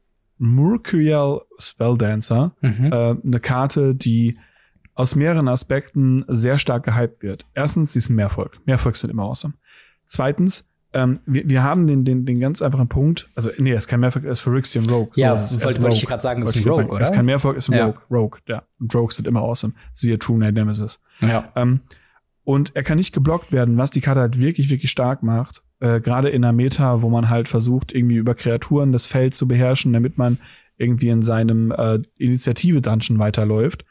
Mercurial 0.43 1.41
Spelldancer, 1.59 2.55
mhm. 2.61 2.85
äh, 2.91 3.15
eine 3.23 3.39
Karte, 3.39 3.93
die 3.93 4.37
aus 4.95 5.15
mehreren 5.15 5.47
Aspekten 5.47 6.25
sehr 6.27 6.57
stark 6.57 6.83
gehypt 6.83 7.21
wird. 7.21 7.45
Erstens, 7.53 7.93
sie 7.93 7.99
ist 7.99 8.09
ein 8.09 8.15
Mehrvolk. 8.15 8.59
Mehrvolk 8.65 8.97
sind 8.97 9.11
immer 9.11 9.23
awesome. 9.23 9.53
Zweitens, 10.05 10.67
ähm, 10.93 11.19
wir, 11.25 11.47
wir 11.47 11.63
haben 11.63 11.87
den, 11.87 12.03
den, 12.05 12.25
den 12.25 12.39
ganz 12.39 12.61
einfachen 12.61 12.89
Punkt, 12.89 13.29
also 13.35 13.49
nee, 13.59 13.71
es 13.71 13.85
ist 13.85 13.87
kein 13.87 13.99
Mehrvolk, 14.01 14.25
es 14.25 14.39
ist 14.39 14.41
Phyrexian 14.41 14.85
Rogue. 14.87 15.11
ja, 15.15 15.37
So, 15.37 15.63
wollte 15.63 15.81
wollte 15.81 15.95
ich 15.95 16.05
gerade 16.05 16.21
sagen, 16.21 16.41
es 16.41 16.55
ist 16.55 16.65
ein 16.65 16.69
Rogue, 16.69 16.87
oder? 16.89 17.01
Es 17.03 17.11
ist 17.11 17.15
kein 17.15 17.25
Mehrvolk, 17.25 17.55
es 17.55 17.65
ist 17.65 17.73
ein 17.73 17.77
Ja. 17.77 17.85
Rogue. 17.85 18.01
Rogue, 18.09 18.39
ja. 18.47 18.63
Und 18.79 18.93
Rogues 18.93 19.15
sind 19.15 19.27
immer 19.27 19.41
awesome. 19.41 19.73
Siehe 19.93 20.19
True 20.19 20.39
Night 20.39 20.55
Nemesis. 20.55 20.99
ja. 21.21 21.51
Ähm, 21.55 21.81
und 22.51 22.75
er 22.75 22.83
kann 22.83 22.97
nicht 22.97 23.13
geblockt 23.13 23.53
werden, 23.53 23.77
was 23.77 23.91
die 23.91 24.01
Karte 24.01 24.19
halt 24.19 24.37
wirklich, 24.37 24.69
wirklich 24.69 24.91
stark 24.91 25.23
macht. 25.23 25.63
Äh, 25.79 26.01
Gerade 26.01 26.27
in 26.27 26.43
einer 26.43 26.51
Meta, 26.51 27.01
wo 27.01 27.09
man 27.09 27.29
halt 27.29 27.47
versucht, 27.47 27.93
irgendwie 27.93 28.17
über 28.17 28.35
Kreaturen 28.35 28.91
das 28.91 29.05
Feld 29.05 29.35
zu 29.35 29.47
beherrschen, 29.47 29.93
damit 29.93 30.17
man 30.17 30.37
irgendwie 30.75 31.07
in 31.07 31.23
seinem 31.23 31.71
äh, 31.71 31.99
Initiative-Dungeon 32.17 33.19
weiterläuft. 33.19 33.85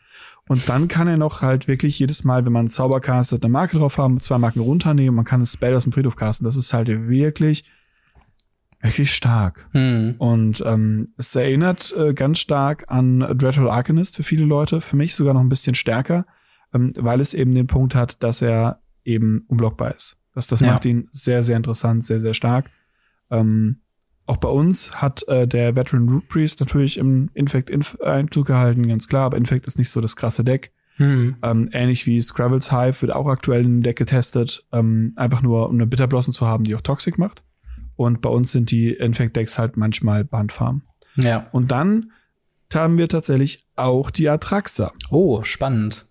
Und 0.47 0.69
dann 0.69 0.89
kann 0.89 1.09
er 1.09 1.17
noch 1.17 1.41
halt 1.41 1.69
wirklich 1.69 1.99
jedes 1.99 2.23
Mal, 2.23 2.45
wenn 2.45 2.53
man 2.53 2.61
einen 2.61 2.69
Zauber 2.69 3.01
castet, 3.01 3.43
eine 3.43 3.51
Marke 3.51 3.79
drauf 3.79 3.97
haben, 3.97 4.21
zwei 4.21 4.37
Marken 4.37 4.61
runternehmen, 4.61 5.15
man 5.15 5.25
kann 5.25 5.41
ein 5.41 5.47
Spell 5.47 5.75
aus 5.75 5.85
dem 5.85 5.93
Friedhof 5.93 6.17
casten. 6.17 6.45
Das 6.45 6.57
ist 6.57 6.75
halt 6.75 6.89
wirklich, 6.89 7.65
wirklich 8.83 9.11
stark. 9.11 9.71
Hm. 9.73 10.17
Und 10.19 10.63
ähm, 10.67 11.15
es 11.17 11.35
erinnert 11.35 11.95
äh, 11.97 12.13
ganz 12.13 12.41
stark 12.41 12.85
an 12.89 13.21
Dreadhole 13.21 13.73
Arcanist 13.73 14.17
für 14.17 14.23
viele 14.23 14.45
Leute, 14.45 14.83
für 14.83 14.97
mich 14.97 15.15
sogar 15.15 15.33
noch 15.33 15.41
ein 15.41 15.49
bisschen 15.49 15.75
stärker, 15.75 16.27
ähm, 16.75 16.93
weil 16.97 17.21
es 17.21 17.35
eben 17.35 17.55
den 17.55 17.67
Punkt 17.67 17.95
hat, 17.95 18.23
dass 18.23 18.43
er 18.43 18.81
eben 19.05 19.45
unblockbar 19.49 19.95
ist. 19.95 20.17
Das, 20.35 20.47
das 20.47 20.61
Ja. 20.61 20.73
macht 20.73 20.85
ihn 20.85 21.09
sehr, 21.13 21.43
sehr 21.43 21.57
interessant, 21.57 22.05
sehr, 22.05 22.21
sehr 22.21 22.35
stark. 22.35 22.71
Ähm, 23.31 23.81
auch 24.27 24.37
bei 24.37 24.49
uns 24.49 24.93
hat 25.03 25.27
äh, 25.29 25.49
der 25.49 25.75
Veteran 25.75 26.09
Root 26.09 26.29
Priest 26.29 26.61
natürlich 26.61 26.99
im 26.99 27.31
Infect 27.35 27.69
Inf 27.71 27.99
Einzug 28.01 28.47
gehalten, 28.47 28.87
ganz 28.87 29.09
klar, 29.09 29.27
aber 29.27 29.37
Infect 29.37 29.67
ist 29.67 29.79
nicht 29.79 29.91
so 29.91 30.01
das 30.01 30.15
krasse 30.15 30.45
Deck. 30.45 30.73
Hm. 30.97 31.37
Ähm, 31.43 31.69
ähnlich 31.73 32.07
wie 32.07 32.21
Scravels 32.21 32.71
Hive 32.71 33.03
wird 33.03 33.13
auch 33.13 33.27
aktuell 33.27 33.65
im 33.65 33.83
Deck 33.83 33.97
getestet, 33.97 34.65
ähm, 34.71 35.15
einfach 35.17 35.43
nur 35.43 35.69
um 35.69 35.75
eine 35.77 35.87
Bitterblossom 35.87 36.35
zu 36.35 36.47
haben, 36.47 36.65
die 36.65 36.75
auch 36.77 36.83
Toxic 36.83 37.19
macht. 37.19 37.43
Und 37.97 38.21
bei 38.21 38.29
uns 38.31 38.53
sind 38.53 38.71
die 38.71 38.93
Infect-Decks 38.93 39.59
halt 39.59 39.77
manchmal 39.77 40.25
Bandfarm. 40.25 40.83
Ja. 41.17 41.49
Und 41.53 41.71
dann 41.73 42.13
haben 42.73 42.99
wir 42.99 43.09
tatsächlich 43.09 43.67
auch 43.77 44.11
die 44.11 44.29
Atraxa. 44.29 44.93
Oh, 45.11 45.43
spannend. 45.43 46.07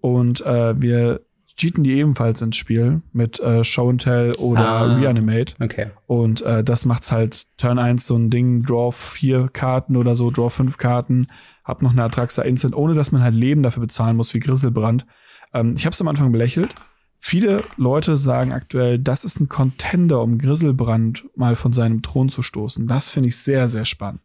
Und 0.00 0.40
äh, 0.44 0.80
wir 0.80 1.20
cheaten 1.56 1.84
die 1.84 1.92
ebenfalls 1.92 2.40
ins 2.40 2.56
Spiel 2.56 3.02
mit 3.12 3.38
äh, 3.40 3.64
Show 3.64 3.90
and 3.90 4.00
Tell 4.02 4.32
oder 4.36 4.60
Ah. 4.60 4.94
Reanimate. 4.96 5.54
Okay. 5.62 5.90
Und 6.06 6.40
äh, 6.42 6.64
das 6.64 6.84
macht's 6.86 7.12
halt 7.12 7.44
Turn 7.58 7.78
1 7.78 8.06
so 8.06 8.16
ein 8.16 8.30
Ding, 8.30 8.62
Draw 8.62 8.92
vier 8.92 9.48
Karten 9.52 9.96
oder 9.96 10.14
so, 10.14 10.30
Draw 10.30 10.48
fünf 10.48 10.78
Karten, 10.78 11.26
hab 11.64 11.82
noch 11.82 11.92
eine 11.92 12.04
Atraxa 12.04 12.42
Instant, 12.42 12.74
ohne 12.74 12.94
dass 12.94 13.12
man 13.12 13.22
halt 13.22 13.34
Leben 13.34 13.62
dafür 13.62 13.82
bezahlen 13.82 14.16
muss, 14.16 14.32
wie 14.32 14.40
Grisselbrand. 14.40 15.04
Ähm, 15.52 15.74
ich 15.76 15.84
habe 15.84 15.92
es 15.92 16.00
am 16.00 16.08
Anfang 16.08 16.32
belächelt. 16.32 16.74
Viele 17.18 17.60
Leute 17.76 18.16
sagen 18.16 18.52
aktuell, 18.52 18.98
das 18.98 19.24
ist 19.24 19.38
ein 19.40 19.50
Contender, 19.50 20.22
um 20.22 20.38
Grisselbrand 20.38 21.26
mal 21.36 21.54
von 21.56 21.74
seinem 21.74 22.00
Thron 22.00 22.30
zu 22.30 22.40
stoßen. 22.40 22.86
Das 22.88 23.10
finde 23.10 23.28
ich 23.28 23.36
sehr, 23.36 23.68
sehr 23.68 23.84
spannend. 23.84 24.22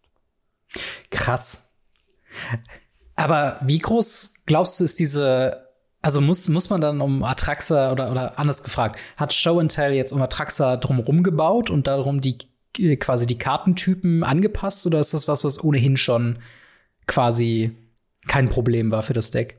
Krass. 1.12 1.74
Aber 3.16 3.60
wie 3.64 3.80
groß 3.80 4.36
glaubst 4.46 4.80
du, 4.80 4.86
ist 4.86 5.00
diese, 5.00 5.65
also 6.06 6.22
muss, 6.22 6.48
muss 6.50 6.70
man 6.70 6.82
dann 6.82 7.02
um 7.02 7.24
Atraxa 7.24 7.92
oder, 7.92 8.12
oder 8.12 8.38
anders 8.38 8.64
gefragt, 8.64 9.02
hat 9.18 9.34
Show 9.34 9.60
and 9.60 9.74
Tell 9.74 9.92
jetzt 9.92 10.12
um 10.12 10.22
Atraxa 10.22 10.78
drumherum 10.78 11.24
gebaut 11.24 11.72
und 11.72 11.88
darum 11.88 12.22
die 12.22 12.38
äh, 12.78 12.96
quasi 12.96 13.26
die 13.26 13.40
Kartentypen 13.40 14.24
angepasst 14.24 14.86
oder 14.86 15.00
ist 15.00 15.16
das 15.16 15.28
was, 15.28 15.44
was 15.44 15.64
ohnehin 15.64 15.98
schon 15.98 16.38
quasi 17.08 17.72
kein 18.28 18.50
Problem 18.50 18.92
war 18.92 19.02
für 19.02 19.14
das 19.14 19.32
Deck? 19.32 19.58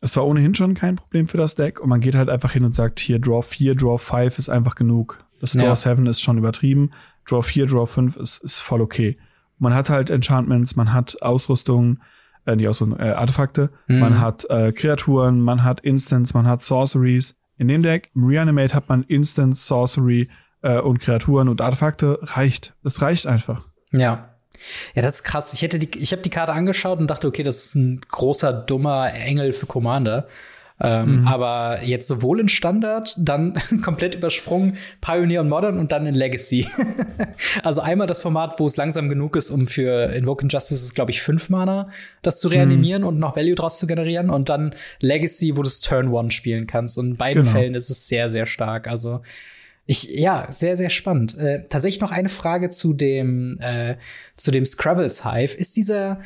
Es 0.00 0.16
war 0.16 0.24
ohnehin 0.24 0.54
schon 0.54 0.74
kein 0.74 0.94
Problem 0.94 1.26
für 1.26 1.38
das 1.38 1.56
Deck 1.56 1.80
und 1.80 1.88
man 1.88 2.00
geht 2.00 2.14
halt 2.14 2.28
einfach 2.28 2.52
hin 2.52 2.64
und 2.64 2.74
sagt, 2.76 3.00
hier 3.00 3.18
Draw 3.18 3.42
4, 3.42 3.74
Draw 3.74 3.98
5 3.98 4.38
ist 4.38 4.50
einfach 4.50 4.76
genug. 4.76 5.24
Das 5.40 5.52
Draw 5.54 5.64
Ja. 5.64 5.76
7 5.76 6.06
ist 6.06 6.20
schon 6.20 6.38
übertrieben. 6.38 6.92
Draw 7.28 7.42
4, 7.42 7.66
Draw 7.66 7.86
5 7.86 8.16
ist, 8.18 8.44
ist 8.44 8.60
voll 8.60 8.80
okay. 8.80 9.18
Man 9.58 9.74
hat 9.74 9.90
halt 9.90 10.10
Enchantments, 10.10 10.76
man 10.76 10.92
hat 10.92 11.20
Ausrüstung, 11.20 11.98
äh, 12.46 12.56
die 12.56 12.68
Ausrüstung, 12.68 12.98
äh, 12.98 13.10
Artefakte, 13.10 13.70
Mhm. 13.86 13.98
man 13.98 14.20
hat 14.20 14.44
äh, 14.50 14.72
Kreaturen, 14.72 15.40
man 15.40 15.64
hat 15.64 15.80
Instants, 15.80 16.34
man 16.34 16.46
hat 16.46 16.62
Sorceries. 16.64 17.34
In 17.56 17.68
dem 17.68 17.82
Deck, 17.82 18.10
im 18.14 18.24
Reanimate 18.26 18.74
hat 18.74 18.88
man 18.88 19.04
Instants, 19.04 19.66
Sorcery 19.66 20.28
äh, 20.62 20.80
und 20.80 20.98
Kreaturen 21.00 21.48
und 21.48 21.60
Artefakte. 21.60 22.18
Reicht. 22.22 22.74
Es 22.82 23.00
reicht 23.02 23.26
einfach. 23.26 23.60
Ja. 23.92 24.30
Ja, 24.94 25.02
das 25.02 25.16
ist 25.16 25.24
krass. 25.24 25.52
Ich 25.52 25.62
hätte 25.62 25.78
die, 25.78 25.98
ich 25.98 26.12
habe 26.12 26.22
die 26.22 26.30
Karte 26.30 26.52
angeschaut 26.52 26.98
und 26.98 27.08
dachte, 27.08 27.28
okay, 27.28 27.42
das 27.42 27.66
ist 27.66 27.74
ein 27.74 28.00
großer, 28.08 28.52
dummer 28.52 29.12
Engel 29.12 29.52
für 29.52 29.66
Commander. 29.66 30.26
Ähm, 30.80 31.24
Aber 31.26 31.84
jetzt 31.84 32.08
sowohl 32.08 32.40
in 32.40 32.48
Standard, 32.48 33.14
dann 33.16 33.54
komplett 33.82 34.16
übersprungen, 34.16 34.76
Pioneer 35.00 35.42
und 35.42 35.48
Modern 35.48 35.78
und 35.78 35.92
dann 35.92 36.04
in 36.06 36.14
Legacy. 36.14 36.66
also 37.62 37.80
einmal 37.80 38.08
das 38.08 38.18
Format, 38.18 38.58
wo 38.58 38.66
es 38.66 38.76
langsam 38.76 39.08
genug 39.08 39.36
ist, 39.36 39.50
um 39.50 39.68
für 39.68 40.12
Invoke 40.12 40.42
Injustice, 40.42 40.92
glaube 40.94 41.12
ich, 41.12 41.22
fünf 41.22 41.48
Mana 41.48 41.90
das 42.22 42.40
zu 42.40 42.48
reanimieren 42.48 43.04
und 43.04 43.18
noch 43.20 43.36
Value 43.36 43.54
draus 43.54 43.78
zu 43.78 43.86
generieren. 43.86 44.30
Und 44.30 44.48
dann 44.48 44.74
Legacy, 45.00 45.56
wo 45.56 45.62
du 45.62 45.68
es 45.68 45.80
Turn 45.80 46.08
One 46.08 46.32
spielen 46.32 46.66
kannst. 46.66 46.98
Und 46.98 47.10
in 47.10 47.16
beiden 47.16 47.44
Genau. 47.44 47.54
Fällen 47.54 47.74
ist 47.74 47.90
es 47.90 48.08
sehr, 48.08 48.28
sehr 48.28 48.46
stark. 48.46 48.88
Also 48.88 49.20
ich, 49.86 50.18
ja, 50.18 50.46
sehr, 50.50 50.76
sehr 50.76 50.90
spannend. 50.90 51.36
Äh, 51.38 51.66
tatsächlich 51.68 52.00
noch 52.00 52.10
eine 52.10 52.28
Frage 52.30 52.70
zu 52.70 52.94
dem, 52.94 53.58
äh, 53.60 53.96
zu 54.36 54.50
dem 54.50 54.66
Scrabbles 54.66 55.24
Hive. 55.24 55.54
Ist 55.56 55.76
dieser 55.76 56.20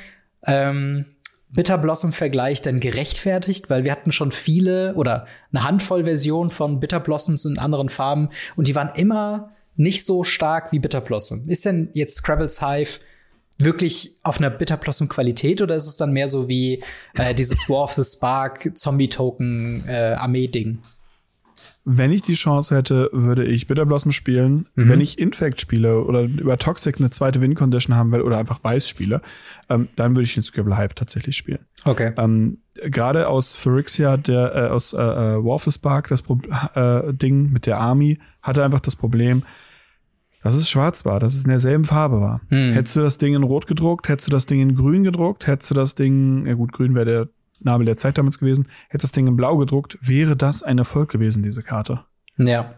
ähm, 0.47 1.05
Bitter 1.51 1.79
Blossom 1.79 2.13
Vergleich 2.13 2.63
denn 2.63 2.81
gerechtfertigt? 2.81 3.71
Weil 3.71 3.85
wir 3.85 3.93
hatten 3.93 4.13
schon 4.13 4.33
viele 4.33 4.95
oder 4.95 5.27
eine 5.53 5.65
Handvoll 5.65 6.05
Versionen 6.05 6.51
von 6.51 6.81
Bitter 6.81 7.01
Blossoms 7.01 7.45
in 7.45 7.59
anderen 7.59 7.89
Farben 7.89 8.29
und 8.57 8.69
die 8.69 8.75
waren 8.75 8.91
immer 8.95 9.53
nicht 9.77 10.05
so 10.05 10.25
stark 10.25 10.73
wie 10.73 10.79
Bitter 10.79 11.01
Blossom. 11.01 11.49
Ist 11.49 11.65
denn 11.65 11.91
jetzt 11.95 12.17
Scrabbles 12.17 12.61
Hive 12.61 13.01
wirklich 13.59 14.15
auf 14.23 14.39
einer 14.39 14.51
Bitter 14.51 14.77
Blossom 14.77 15.09
Qualität 15.09 15.63
oder 15.63 15.75
ist 15.75 15.87
es 15.87 15.97
dann 15.97 16.13
mehr 16.13 16.29
so 16.29 16.49
wie 16.49 16.83
äh, 17.17 17.35
dieses 17.35 17.69
War 17.69 17.85
of 17.85 17.93
the 17.93 18.05
Spark 18.05 18.71
Zombie 18.75 19.09
Token 19.09 19.85
äh, 19.89 20.15
Armee 20.17 20.49
Ding? 20.49 20.81
Wenn 21.90 22.12
ich 22.12 22.20
die 22.20 22.35
Chance 22.35 22.77
hätte, 22.77 23.09
würde 23.12 23.46
ich 23.46 23.66
Bitterblossom 23.66 24.12
spielen. 24.12 24.66
Mhm. 24.74 24.88
Wenn 24.90 25.01
ich 25.01 25.18
Infect 25.18 25.59
spiele 25.59 26.05
oder 26.05 26.24
über 26.24 26.59
Toxic 26.59 26.98
eine 26.98 27.09
zweite 27.09 27.40
Win-Condition 27.40 27.96
haben 27.96 28.12
will 28.12 28.20
oder 28.20 28.37
einfach 28.37 28.62
Weiß 28.62 28.87
spiele, 28.87 29.22
ähm, 29.70 29.88
dann 29.96 30.14
würde 30.14 30.24
ich 30.24 30.35
den 30.35 30.42
Scribble 30.42 30.77
Hype 30.77 30.94
tatsächlich 30.94 31.37
spielen. 31.37 31.61
Okay. 31.87 32.12
Ähm, 32.18 32.59
Gerade 32.74 33.29
aus 33.29 33.57
Phyrexia, 33.57 34.18
der 34.18 34.55
äh, 34.55 34.68
aus 34.68 34.92
äh, 34.92 35.01
äh, 35.01 35.42
War 35.42 35.55
of 35.55 35.64
the 35.64 35.72
Spark, 35.72 36.09
das 36.09 36.20
Pro 36.20 36.38
äh, 36.74 37.14
Ding 37.14 37.53
mit 37.53 37.64
der 37.64 37.79
Army, 37.79 38.18
hatte 38.42 38.62
einfach 38.62 38.81
das 38.81 38.94
Problem, 38.94 39.44
dass 40.42 40.55
es 40.55 40.68
schwarz 40.68 41.07
war, 41.07 41.20
dass 41.20 41.35
es 41.35 41.44
in 41.44 41.51
derselben 41.51 41.87
Farbe 41.87 42.20
war. 42.20 42.42
Hm. 42.48 42.74
Hättest 42.74 42.96
du 42.96 43.01
das 43.01 43.16
Ding 43.16 43.35
in 43.35 43.42
Rot 43.42 43.66
gedruckt, 43.66 44.09
hättest 44.09 44.29
du 44.29 44.33
das 44.33 44.44
Ding 44.44 44.61
in 44.61 44.77
Grün 44.77 45.05
gedruckt, 45.05 45.46
hättest 45.46 45.70
du 45.70 45.74
das 45.74 45.94
Ding, 45.94 46.46
ja 46.46 46.53
gut, 46.53 46.72
Grün 46.72 46.94
wäre 46.94 47.07
der 47.07 47.29
Name 47.61 47.85
der 47.85 47.97
Zeit 47.97 48.18
damals 48.18 48.38
gewesen, 48.38 48.68
hättest 48.88 49.05
das 49.05 49.12
Ding 49.12 49.27
in 49.27 49.37
Blau 49.37 49.57
gedruckt, 49.57 49.99
wäre 50.01 50.37
das 50.37 50.62
ein 50.62 50.79
Erfolg 50.79 51.11
gewesen, 51.11 51.42
diese 51.42 51.62
Karte. 51.62 52.05
Ja. 52.37 52.75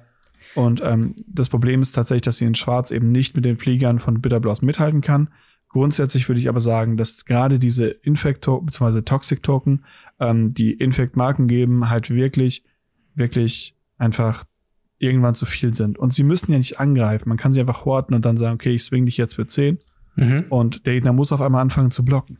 Und 0.54 0.80
ähm, 0.82 1.14
das 1.26 1.48
Problem 1.48 1.82
ist 1.82 1.92
tatsächlich, 1.92 2.22
dass 2.22 2.38
sie 2.38 2.46
in 2.46 2.54
Schwarz 2.54 2.90
eben 2.90 3.12
nicht 3.12 3.36
mit 3.36 3.44
den 3.44 3.58
Fliegern 3.58 4.00
von 4.00 4.20
Bitterbloss 4.20 4.62
mithalten 4.62 5.00
kann. 5.00 5.28
Grundsätzlich 5.68 6.28
würde 6.28 6.40
ich 6.40 6.48
aber 6.48 6.58
sagen, 6.60 6.96
dass 6.96 7.24
gerade 7.24 7.58
diese 7.60 7.86
Infect-Token 7.88 8.66
bzw. 8.66 9.02
Toxic-Token, 9.02 9.84
ähm, 10.18 10.52
die 10.52 10.72
Infect-Marken 10.72 11.46
geben, 11.46 11.88
halt 11.90 12.10
wirklich, 12.10 12.64
wirklich 13.14 13.76
einfach 13.96 14.44
irgendwann 14.98 15.34
zu 15.36 15.46
viel 15.46 15.74
sind. 15.74 15.98
Und 15.98 16.12
sie 16.12 16.24
müssen 16.24 16.50
ja 16.50 16.58
nicht 16.58 16.80
angreifen. 16.80 17.28
Man 17.28 17.38
kann 17.38 17.52
sie 17.52 17.60
einfach 17.60 17.84
horten 17.84 18.14
und 18.16 18.24
dann 18.24 18.36
sagen, 18.36 18.54
okay, 18.54 18.74
ich 18.74 18.82
swing 18.82 19.06
dich 19.06 19.16
jetzt 19.16 19.34
für 19.36 19.46
10 19.46 19.78
Mhm. 20.16 20.46
und 20.50 20.86
der 20.86 20.94
Gegner 20.94 21.12
muss 21.12 21.30
auf 21.30 21.40
einmal 21.40 21.62
anfangen 21.62 21.92
zu 21.92 22.04
blocken. 22.04 22.36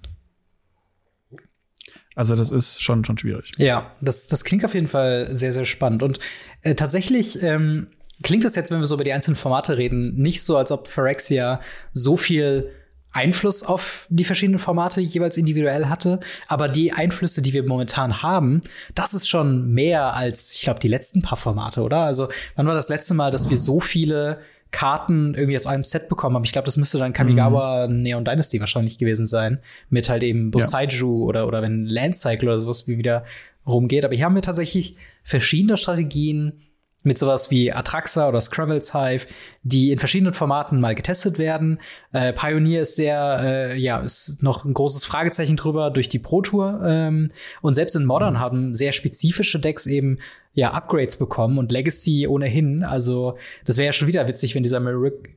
Also 2.14 2.37
das 2.37 2.51
ist 2.51 2.83
schon, 2.83 3.05
schon 3.05 3.18
schwierig. 3.18 3.53
Ja, 3.57 3.92
das, 4.01 4.27
das 4.27 4.44
klingt 4.44 4.64
auf 4.64 4.75
jeden 4.75 4.88
Fall 4.88 5.29
sehr, 5.33 5.53
sehr 5.53 5.64
spannend. 5.64 6.03
Und 6.03 6.18
äh, 6.62 6.75
tatsächlich 6.75 7.42
ähm, 7.42 7.88
klingt 8.23 8.44
das 8.44 8.57
jetzt, 8.57 8.70
wenn 8.70 8.81
wir 8.81 8.87
so 8.87 8.94
über 8.94 9.05
die 9.05 9.12
einzelnen 9.12 9.37
Formate 9.37 9.77
reden, 9.77 10.16
nicht 10.16 10.42
so, 10.42 10.57
als 10.57 10.73
ob 10.73 10.88
Phyrexia 10.88 11.61
so 11.92 12.16
viel 12.16 12.70
Einfluss 13.12 13.64
auf 13.64 14.07
die 14.09 14.25
verschiedenen 14.25 14.59
Formate 14.59 15.01
jeweils 15.01 15.37
individuell 15.37 15.87
hatte. 15.87 16.20
Aber 16.46 16.68
die 16.68 16.92
Einflüsse, 16.92 17.42
die 17.42 17.53
wir 17.53 17.66
momentan 17.66 18.23
haben, 18.23 18.61
das 18.94 19.14
ist 19.14 19.29
schon 19.29 19.73
mehr 19.73 20.14
als, 20.14 20.55
ich 20.55 20.62
glaube, 20.62 20.81
die 20.81 20.88
letzten 20.88 21.23
paar 21.23 21.38
Formate, 21.38 21.83
oder? 21.83 21.99
Also, 21.99 22.29
wann 22.55 22.66
war 22.66 22.75
das 22.75 22.88
letzte 22.88 23.15
Mal, 23.15 23.31
dass 23.31 23.50
wir 23.50 23.56
so 23.56 23.81
viele 23.81 24.40
Karten 24.71 25.35
irgendwie 25.35 25.56
aus 25.56 25.66
einem 25.66 25.85
Set 25.85 26.08
bekommen 26.08 26.37
haben. 26.37 26.44
Ich 26.44 26.52
glaube, 26.52 26.66
das 26.66 26.77
müsste 26.77 26.98
dann 26.98 27.12
Kamigawa 27.12 27.88
mhm. 27.88 28.02
Neon 28.02 28.25
Dynasty 28.25 28.60
wahrscheinlich 28.60 28.98
gewesen 28.98 29.27
sein. 29.27 29.58
Mit 29.88 30.08
halt 30.08 30.23
eben 30.23 30.50
Bosaiju 30.50 31.21
ja. 31.23 31.27
oder, 31.27 31.46
oder 31.46 31.62
wenn 31.62 31.87
Land 31.87 32.16
Cycle 32.16 32.48
oder 32.48 32.60
sowas 32.60 32.87
wie 32.87 32.98
wieder 32.98 33.25
rumgeht. 33.66 34.04
Aber 34.04 34.14
hier 34.14 34.25
haben 34.25 34.35
wir 34.35 34.42
tatsächlich 34.42 34.96
verschiedene 35.25 35.77
Strategien, 35.77 36.60
mit 37.03 37.19
sowas 37.19 37.51
wie 37.51 37.73
Atraxa 37.73 38.29
oder 38.29 38.40
Scravels 38.40 38.92
Hive, 38.92 39.27
die 39.63 39.90
in 39.90 39.98
verschiedenen 39.98 40.35
Formaten 40.35 40.81
mal 40.81 40.94
getestet 40.94 41.38
werden. 41.38 41.79
Äh, 42.13 42.33
Pioneer 42.33 42.83
ist 42.83 42.96
sehr, 42.96 43.40
äh, 43.42 43.79
ja, 43.79 44.01
ist 44.01 44.42
noch 44.42 44.65
ein 44.65 44.75
großes 44.75 45.05
Fragezeichen 45.05 45.57
drüber 45.57 45.90
durch 45.90 46.09
die 46.09 46.19
Pro 46.19 46.42
Tour. 46.42 46.83
Ähm, 46.85 47.31
und 47.63 47.75
selbst 47.75 47.96
in 47.96 48.05
Modern 48.05 48.35
mhm. 48.35 48.40
haben 48.40 48.75
sehr 48.75 48.92
spezifische 48.92 49.59
Decks 49.61 49.87
eben 49.87 50.19
ja 50.53 50.73
Upgrades 50.73 51.17
bekommen 51.17 51.59
und 51.59 51.73
Legacy 51.73 52.27
ohnehin. 52.27 52.83
Also 52.83 53.38
das 53.65 53.77
wäre 53.77 53.87
ja 53.87 53.92
schon 53.92 54.09
wieder 54.09 54.29
witzig, 54.29 54.55
wenn 54.55 54.63
dieser 54.63 54.81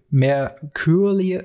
Mercurly, 0.10 1.40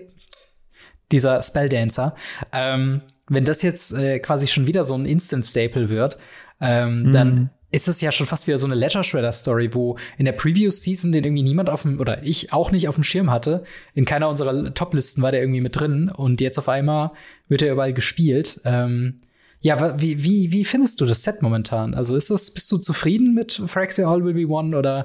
dieser 1.12 1.40
Spelldancer, 1.42 2.14
ähm, 2.52 3.02
wenn 3.28 3.44
das 3.44 3.62
jetzt 3.62 3.92
äh, 3.92 4.18
quasi 4.18 4.46
schon 4.46 4.66
wieder 4.66 4.84
so 4.84 4.94
ein 4.94 5.06
Instant 5.06 5.44
Staple 5.44 5.90
wird, 5.90 6.18
ähm, 6.60 7.04
mhm. 7.04 7.12
dann 7.12 7.50
ist 7.70 7.88
es 7.88 8.00
ja 8.00 8.12
schon 8.12 8.26
fast 8.26 8.46
wieder 8.46 8.58
so 8.58 8.66
eine 8.66 8.74
Ledger 8.74 9.02
Shredder 9.02 9.32
Story, 9.32 9.74
wo 9.74 9.98
in 10.16 10.24
der 10.24 10.32
Previous 10.32 10.82
Season 10.82 11.12
den 11.12 11.24
irgendwie 11.24 11.42
niemand 11.42 11.68
auf 11.68 11.82
dem 11.82 12.00
oder 12.00 12.22
ich 12.22 12.52
auch 12.52 12.70
nicht 12.70 12.88
auf 12.88 12.94
dem 12.94 13.04
Schirm 13.04 13.30
hatte. 13.30 13.64
In 13.94 14.04
keiner 14.04 14.28
unserer 14.28 14.72
Top-Listen 14.74 15.22
war 15.22 15.32
der 15.32 15.42
irgendwie 15.42 15.60
mit 15.60 15.78
drin 15.78 16.08
und 16.08 16.40
jetzt 16.40 16.58
auf 16.58 16.68
einmal 16.68 17.10
wird 17.48 17.62
er 17.62 17.72
überall 17.72 17.92
gespielt. 17.92 18.60
Ähm, 18.64 19.20
ja, 19.60 20.00
wie, 20.00 20.22
wie, 20.22 20.52
wie 20.52 20.64
findest 20.64 21.00
du 21.00 21.06
das 21.06 21.22
Set 21.22 21.42
momentan? 21.42 21.94
Also 21.94 22.16
ist 22.16 22.30
das, 22.30 22.52
bist 22.52 22.70
du 22.70 22.78
zufrieden 22.78 23.34
mit 23.34 23.60
Phyrexia 23.66 24.08
All 24.08 24.24
Will 24.24 24.34
Be 24.34 24.46
One 24.46 24.76
oder 24.76 25.04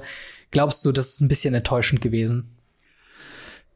glaubst 0.50 0.84
du, 0.84 0.92
das 0.92 1.14
ist 1.14 1.20
ein 1.20 1.28
bisschen 1.28 1.54
enttäuschend 1.54 2.00
gewesen? 2.00 2.50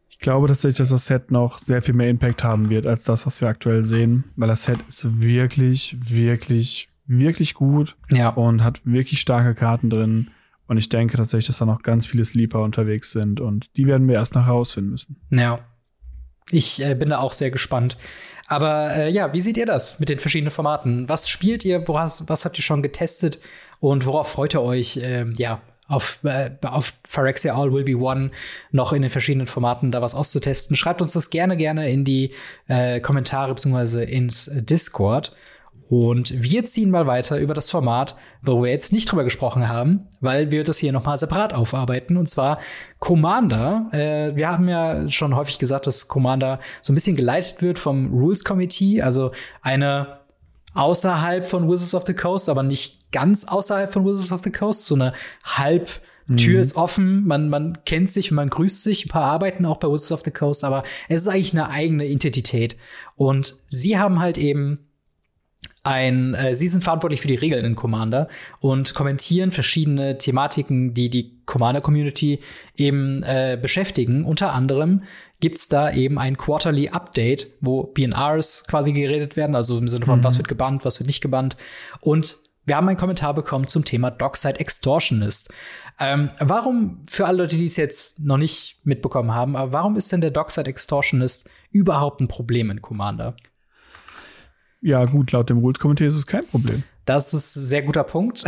Ich 0.09 0.18
glaube 0.20 0.49
tatsächlich, 0.49 0.78
dass 0.78 0.91
das 0.91 1.07
Set 1.07 1.30
noch 1.30 1.59
sehr 1.59 1.82
viel 1.82 1.95
mehr 1.95 2.09
Impact 2.09 2.43
haben 2.43 2.70
wird 2.70 2.86
als 2.86 3.05
das, 3.05 3.26
was 3.26 3.41
wir 3.41 3.49
aktuell 3.49 3.84
sehen, 3.84 4.24
weil 4.36 4.49
das 4.49 4.64
Set 4.64 4.78
ist 4.89 5.20
wirklich, 5.20 5.97
wirklich 6.01 6.89
wirklich 7.09 7.54
gut 7.54 7.96
ja. 8.11 8.28
und 8.28 8.62
hat 8.62 8.80
wirklich 8.84 9.20
starke 9.20 9.54
Karten 9.54 9.90
drin. 9.90 10.30
Und 10.66 10.76
ich 10.76 10.90
denke 10.90 11.16
tatsächlich, 11.16 11.46
dass 11.46 11.59
da 11.59 11.64
noch 11.64 11.82
ganz 11.82 12.06
viele 12.06 12.24
Sleeper 12.24 12.61
unterwegs 12.61 13.11
sind 13.11 13.40
und 13.40 13.74
die 13.76 13.86
werden 13.86 14.06
wir 14.06 14.14
erst 14.16 14.34
noch 14.34 14.46
herausfinden 14.46 14.90
müssen. 14.90 15.16
Ja. 15.30 15.59
Ich 16.50 16.82
äh, 16.84 16.94
bin 16.94 17.11
da 17.11 17.18
auch 17.18 17.32
sehr 17.32 17.50
gespannt. 17.50 17.96
Aber 18.46 18.94
äh, 18.94 19.11
ja, 19.11 19.34
wie 19.34 19.40
seht 19.40 19.56
ihr 19.56 19.66
das 19.66 19.98
mit 19.98 20.09
den 20.09 20.18
verschiedenen 20.18 20.50
Formaten? 20.50 21.09
Was 21.09 21.28
spielt 21.28 21.64
ihr? 21.64 21.86
Woraus, 21.86 22.24
was 22.26 22.44
habt 22.44 22.59
ihr 22.59 22.64
schon 22.64 22.82
getestet? 22.82 23.38
Und 23.80 24.06
worauf 24.06 24.28
freut 24.28 24.54
ihr 24.54 24.62
euch? 24.62 24.96
Äh, 24.96 25.30
ja, 25.32 25.61
auf, 25.86 26.20
äh, 26.24 26.50
auf 26.62 26.94
Phyrexia 27.06 27.54
All 27.54 27.72
Will 27.72 27.84
Be 27.84 27.96
One 27.96 28.30
noch 28.70 28.92
in 28.92 29.02
den 29.02 29.11
verschiedenen 29.11 29.46
Formaten 29.46 29.90
da 29.90 30.02
was 30.02 30.14
auszutesten. 30.14 30.76
Schreibt 30.76 31.02
uns 31.02 31.14
das 31.14 31.30
gerne, 31.30 31.56
gerne 31.56 31.90
in 31.90 32.04
die 32.04 32.34
äh, 32.68 33.00
Kommentare 33.00 33.54
bzw. 33.54 34.04
ins 34.04 34.50
Discord. 34.54 35.34
Und 35.89 36.43
wir 36.43 36.66
ziehen 36.66 36.91
mal 36.91 37.07
weiter 37.07 37.39
über 37.39 37.55
das 37.55 37.70
Format, 37.70 38.14
wo 38.43 38.62
wir 38.62 38.70
jetzt 38.70 38.93
nicht 38.93 39.11
drüber 39.11 39.24
gesprochen 39.24 39.68
haben, 39.68 40.07
weil 40.20 40.51
wir 40.51 40.62
das 40.62 40.76
hier 40.76 40.93
nochmal 40.93 41.16
separat 41.16 41.55
aufarbeiten. 41.55 42.18
Und 42.18 42.28
zwar 42.28 42.59
Commander. 42.99 43.89
Äh, 43.93 44.36
wir 44.36 44.49
haben 44.49 44.68
ja 44.68 45.09
schon 45.09 45.34
häufig 45.34 45.59
gesagt, 45.59 45.86
dass 45.86 46.07
Commander 46.07 46.61
so 46.82 46.93
ein 46.93 46.95
bisschen 46.95 47.16
geleitet 47.16 47.62
wird 47.62 47.78
vom 47.78 48.12
Rules 48.12 48.45
Committee, 48.45 49.01
also 49.01 49.32
eine 49.62 50.18
außerhalb 50.74 51.47
von 51.47 51.68
Wizards 51.70 51.95
of 51.95 52.05
the 52.07 52.14
Coast, 52.14 52.51
aber 52.51 52.62
nicht 52.62 53.11
ganz 53.11 53.49
außerhalb 53.49 53.91
von 53.91 54.05
Wizards 54.05 54.32
of 54.32 54.43
the 54.43 54.53
Coast, 54.53 54.84
so 54.84 54.95
eine 54.95 55.14
halb 55.45 55.89
Tür 56.36 56.57
mhm. 56.57 56.61
ist 56.61 56.76
offen, 56.76 57.26
man, 57.26 57.49
man 57.49 57.78
kennt 57.86 58.11
sich, 58.11 58.30
man 58.30 58.51
grüßt 58.51 58.82
sich, 58.82 59.07
ein 59.07 59.09
paar 59.09 59.24
arbeiten 59.24 59.64
auch 59.64 59.78
bei 59.78 59.89
Wizards 59.89 60.12
of 60.12 60.20
the 60.24 60.30
Coast, 60.30 60.62
aber 60.62 60.82
es 61.09 61.22
ist 61.22 61.28
eigentlich 61.28 61.55
eine 61.55 61.70
eigene 61.70 62.05
Identität. 62.05 62.76
Und 63.16 63.55
sie 63.66 63.99
haben 63.99 64.20
halt 64.20 64.36
eben 64.36 64.88
ein, 65.89 66.34
äh, 66.34 66.55
sie 66.55 66.68
sind 66.68 66.84
verantwortlich 66.84 67.22
für 67.22 67.28
die 67.28 67.34
Regeln 67.34 67.64
in 67.64 67.74
Commander 67.74 68.28
und 68.61 68.95
kommentieren 68.95 69.53
verschiedene 69.53 70.18
Thematiken, 70.18 70.93
die 70.93 71.09
die 71.09 71.41
Commander-Community 71.47 72.41
eben 72.76 73.22
äh, 73.22 73.59
beschäftigen. 73.61 74.26
Unter 74.26 74.53
anderem 74.53 75.05
gibt's 75.41 75.68
da 75.68 75.91
eben 75.91 76.18
ein 76.18 76.36
Quarterly 76.36 76.91
Update, 76.91 77.49
wo 77.62 77.84
BNRs 77.84 78.66
quasi 78.68 78.93
geredet 78.93 79.36
werden, 79.36 79.57
also 79.57 79.78
im 79.78 79.89
Sinne 79.89 80.05
von, 80.05 80.18
mhm. 80.18 80.24
was 80.24 80.36
wird 80.36 80.49
gebannt, 80.49 80.84
was 80.84 81.01
wird 81.01 81.07
nicht 81.07 81.22
gebannt. 81.22 81.57
Und 82.03 82.36
wir 82.66 82.76
haben 82.76 82.86
einen 82.86 82.99
Kommentar 82.99 83.32
bekommen 83.32 83.66
zum 83.66 83.86
Thema 83.86 84.11
Dockside 84.11 84.61
Extortionist. 84.61 85.55
Ähm, 85.99 86.30
warum, 86.39 87.03
für 87.09 87.26
alle 87.26 87.39
Leute, 87.39 87.57
die 87.57 87.64
es 87.64 87.76
jetzt 87.76 88.20
noch 88.20 88.36
nicht 88.36 88.76
mitbekommen 88.84 89.34
haben, 89.34 89.57
aber 89.57 89.72
warum 89.72 89.97
ist 89.97 90.12
denn 90.12 90.20
der 90.20 90.32
Dockside 90.32 90.68
Extortionist 90.68 91.49
überhaupt 91.70 92.20
ein 92.20 92.28
Problem 92.28 92.70
in 92.70 92.82
Commander? 92.82 93.36
Ja, 94.81 95.05
gut, 95.05 95.33
laut 95.33 95.51
dem 95.51 95.59
Rules-Komitee 95.59 96.07
ist 96.07 96.16
es 96.16 96.26
kein 96.26 96.47
Problem. 96.47 96.83
Das 97.05 97.33
ist 97.33 97.57
ein 97.57 97.62
sehr 97.62 97.83
guter 97.83 98.05
Punkt. 98.05 98.45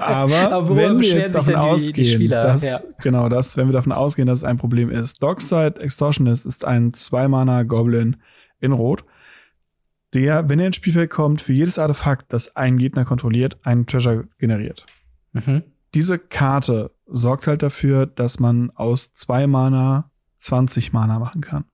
Aber, 0.00 0.36
Aber 0.52 0.76
wenn 0.76 0.98
wir 0.98 1.08
jetzt 1.08 1.34
davon 1.34 1.54
ausgehen, 1.54 1.94
die, 1.94 2.02
die 2.02 2.08
Spieler, 2.08 2.40
dass, 2.42 2.62
ja. 2.62 2.80
genau 3.02 3.28
das, 3.28 3.56
wenn 3.56 3.68
wir 3.68 3.72
davon 3.72 3.92
ausgehen, 3.92 4.26
dass 4.26 4.40
es 4.40 4.44
ein 4.44 4.58
Problem 4.58 4.90
ist. 4.90 5.22
Dockside 5.22 5.80
Extortionist 5.80 6.44
ist 6.44 6.64
ein 6.64 6.92
Zwei-Mana-Goblin 6.92 8.16
in 8.60 8.72
Rot, 8.72 9.04
der, 10.12 10.48
wenn 10.48 10.58
er 10.58 10.66
ins 10.68 10.76
Spielfeld 10.76 11.10
kommt, 11.10 11.40
für 11.40 11.52
jedes 11.52 11.78
Artefakt, 11.78 12.32
das 12.32 12.56
einen 12.56 12.78
Gegner 12.78 13.04
kontrolliert, 13.04 13.58
einen 13.62 13.86
Treasure 13.86 14.28
generiert. 14.38 14.86
Mhm. 15.32 15.62
Diese 15.94 16.18
Karte 16.18 16.90
sorgt 17.06 17.46
halt 17.46 17.62
dafür, 17.62 18.06
dass 18.06 18.40
man 18.40 18.70
aus 18.74 19.12
zwei 19.12 19.46
Mana 19.46 20.10
20 20.36 20.92
Mana 20.92 21.18
machen 21.18 21.40
kann 21.40 21.64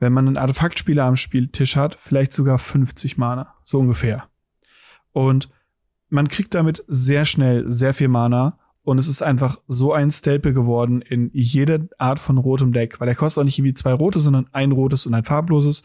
wenn 0.00 0.12
man 0.12 0.26
einen 0.26 0.36
Artefaktspieler 0.36 1.04
am 1.04 1.16
Spieltisch 1.16 1.76
hat, 1.76 1.96
vielleicht 2.00 2.32
sogar 2.32 2.58
50 2.58 3.18
Mana, 3.18 3.54
so 3.62 3.78
ungefähr. 3.78 4.24
Und 5.12 5.48
man 6.08 6.26
kriegt 6.26 6.54
damit 6.54 6.82
sehr 6.88 7.24
schnell 7.26 7.70
sehr 7.70 7.94
viel 7.94 8.08
Mana 8.08 8.58
und 8.82 8.98
es 8.98 9.08
ist 9.08 9.22
einfach 9.22 9.58
so 9.68 9.92
ein 9.92 10.10
Staple 10.10 10.52
geworden 10.52 11.02
in 11.02 11.30
jede 11.32 11.88
Art 11.98 12.18
von 12.18 12.38
rotem 12.38 12.72
Deck, 12.72 12.98
weil 12.98 13.08
er 13.08 13.14
kostet 13.14 13.42
auch 13.42 13.44
nicht 13.44 13.58
irgendwie 13.58 13.74
zwei 13.74 13.92
rote, 13.92 14.18
sondern 14.20 14.48
ein 14.52 14.72
rotes 14.72 15.06
und 15.06 15.14
ein 15.14 15.24
farbloses. 15.24 15.84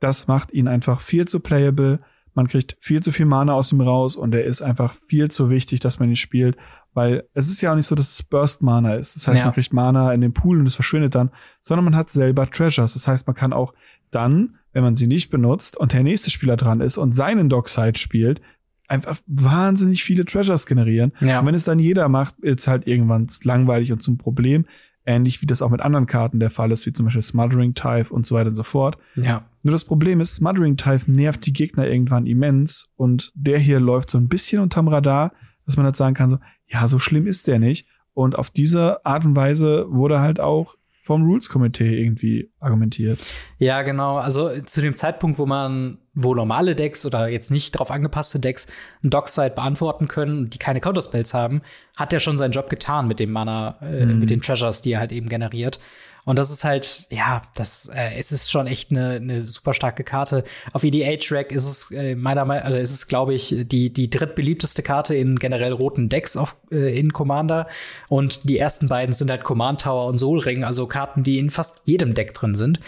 Das 0.00 0.26
macht 0.26 0.52
ihn 0.52 0.68
einfach 0.68 1.00
viel 1.00 1.26
zu 1.26 1.40
playable. 1.40 2.00
Man 2.34 2.48
kriegt 2.48 2.76
viel 2.80 3.02
zu 3.02 3.12
viel 3.12 3.26
Mana 3.26 3.54
aus 3.54 3.72
ihm 3.72 3.80
raus 3.80 4.16
und 4.16 4.34
er 4.34 4.44
ist 4.44 4.60
einfach 4.60 4.92
viel 4.92 5.30
zu 5.30 5.50
wichtig, 5.50 5.80
dass 5.80 6.00
man 6.00 6.08
ihn 6.08 6.16
spielt. 6.16 6.56
Weil 6.94 7.24
es 7.32 7.48
ist 7.48 7.60
ja 7.62 7.72
auch 7.72 7.76
nicht 7.76 7.86
so, 7.86 7.94
dass 7.94 8.12
es 8.12 8.22
Burst 8.22 8.62
Mana 8.62 8.94
ist. 8.94 9.16
Das 9.16 9.26
heißt, 9.26 9.38
ja. 9.38 9.46
man 9.46 9.54
kriegt 9.54 9.72
Mana 9.72 10.12
in 10.12 10.20
den 10.20 10.34
Pool 10.34 10.58
und 10.58 10.66
es 10.66 10.74
verschwindet 10.74 11.14
dann, 11.14 11.30
sondern 11.60 11.84
man 11.84 11.96
hat 11.96 12.10
selber 12.10 12.50
Treasures. 12.50 12.92
Das 12.92 13.08
heißt, 13.08 13.26
man 13.26 13.34
kann 13.34 13.52
auch 13.52 13.72
dann, 14.10 14.56
wenn 14.72 14.82
man 14.82 14.94
sie 14.94 15.06
nicht 15.06 15.30
benutzt 15.30 15.76
und 15.76 15.92
der 15.92 16.02
nächste 16.02 16.30
Spieler 16.30 16.56
dran 16.56 16.80
ist 16.80 16.98
und 16.98 17.14
seinen 17.14 17.48
Dockside 17.48 17.98
spielt, 17.98 18.40
einfach 18.88 19.16
wahnsinnig 19.26 20.04
viele 20.04 20.24
Treasures 20.24 20.66
generieren. 20.66 21.12
Ja. 21.20 21.40
Und 21.40 21.46
wenn 21.46 21.54
es 21.54 21.64
dann 21.64 21.78
jeder 21.78 22.08
macht, 22.08 22.38
ist 22.40 22.68
halt 22.68 22.86
irgendwann 22.86 23.26
langweilig 23.42 23.90
und 23.90 24.02
zum 24.02 24.18
Problem. 24.18 24.66
Ähnlich 25.04 25.42
wie 25.42 25.46
das 25.46 25.62
auch 25.62 25.70
mit 25.70 25.80
anderen 25.80 26.06
Karten 26.06 26.38
der 26.38 26.50
Fall 26.50 26.70
ist, 26.70 26.86
wie 26.86 26.92
zum 26.92 27.06
Beispiel 27.06 27.22
Smothering 27.22 27.74
Tithe 27.74 28.10
und 28.10 28.24
so 28.26 28.36
weiter 28.36 28.50
und 28.50 28.54
so 28.54 28.62
fort. 28.62 28.98
Ja. 29.16 29.46
Nur 29.62 29.72
das 29.72 29.84
Problem 29.84 30.20
ist, 30.20 30.34
Smothering 30.34 30.76
Tithe 30.76 31.10
nervt 31.10 31.44
die 31.44 31.52
Gegner 31.52 31.88
irgendwann 31.88 32.26
immens 32.26 32.92
und 32.96 33.32
der 33.34 33.58
hier 33.58 33.80
läuft 33.80 34.10
so 34.10 34.18
ein 34.18 34.28
bisschen 34.28 34.60
unterm 34.60 34.88
Radar, 34.88 35.32
dass 35.66 35.76
man 35.76 35.86
halt 35.86 35.96
sagen 35.96 36.14
kann, 36.14 36.30
so, 36.30 36.38
ja, 36.72 36.88
so 36.88 36.98
schlimm 36.98 37.26
ist 37.26 37.46
der 37.46 37.58
nicht. 37.58 37.86
Und 38.14 38.36
auf 38.36 38.50
diese 38.50 39.04
Art 39.04 39.24
und 39.24 39.36
Weise 39.36 39.86
wurde 39.88 40.20
halt 40.20 40.40
auch 40.40 40.76
vom 41.02 41.24
Rules-Komitee 41.24 42.00
irgendwie 42.00 42.52
argumentiert. 42.60 43.18
Ja, 43.58 43.82
genau. 43.82 44.18
Also 44.18 44.60
zu 44.60 44.80
dem 44.80 44.94
Zeitpunkt, 44.94 45.36
wo 45.38 45.46
man, 45.46 45.98
wo 46.14 46.32
normale 46.32 46.76
Decks 46.76 47.04
oder 47.04 47.26
jetzt 47.26 47.50
nicht 47.50 47.74
darauf 47.74 47.90
angepasste 47.90 48.38
Decks 48.38 48.68
ein 49.02 49.10
Dockside 49.10 49.50
beantworten 49.50 50.06
können, 50.06 50.48
die 50.48 50.58
keine 50.58 50.80
Counterspells 50.80 51.34
haben, 51.34 51.62
hat 51.96 52.12
er 52.12 52.20
schon 52.20 52.38
seinen 52.38 52.52
Job 52.52 52.70
getan 52.70 53.08
mit 53.08 53.18
dem 53.18 53.32
Mana, 53.32 53.78
äh, 53.82 54.06
mhm. 54.06 54.20
mit 54.20 54.30
den 54.30 54.42
Treasures, 54.42 54.82
die 54.82 54.92
er 54.92 55.00
halt 55.00 55.10
eben 55.10 55.28
generiert. 55.28 55.80
Und 56.24 56.36
das 56.36 56.50
ist 56.52 56.62
halt, 56.62 57.08
ja, 57.10 57.42
das 57.56 57.90
äh, 57.92 58.14
es 58.16 58.30
ist 58.30 58.50
schon 58.50 58.68
echt 58.68 58.92
eine, 58.92 59.14
eine 59.14 59.42
super 59.42 59.74
starke 59.74 60.04
Karte. 60.04 60.44
Auf 60.72 60.84
EDH-Rack 60.84 61.50
ist 61.50 61.66
es 61.66 61.90
äh, 61.90 62.14
meiner 62.14 62.44
Meinung 62.44 62.64
also 62.64 62.78
ist 62.78 62.92
es, 62.92 63.08
glaube 63.08 63.34
ich, 63.34 63.54
die, 63.58 63.92
die 63.92 64.08
drittbeliebteste 64.08 64.84
Karte 64.84 65.16
in 65.16 65.36
generell 65.36 65.72
roten 65.72 66.08
Decks 66.08 66.36
auf, 66.36 66.56
äh, 66.70 66.96
in 66.96 67.12
Commander. 67.12 67.66
Und 68.08 68.48
die 68.48 68.56
ersten 68.56 68.86
beiden 68.86 69.12
sind 69.12 69.30
halt 69.30 69.42
Command 69.42 69.80
Tower 69.80 70.06
und 70.06 70.18
Soul 70.18 70.38
Ring, 70.38 70.62
also 70.62 70.86
Karten, 70.86 71.24
die 71.24 71.40
in 71.40 71.50
fast 71.50 71.88
jedem 71.88 72.14
Deck 72.14 72.34
drin 72.34 72.54
sind. 72.54 72.78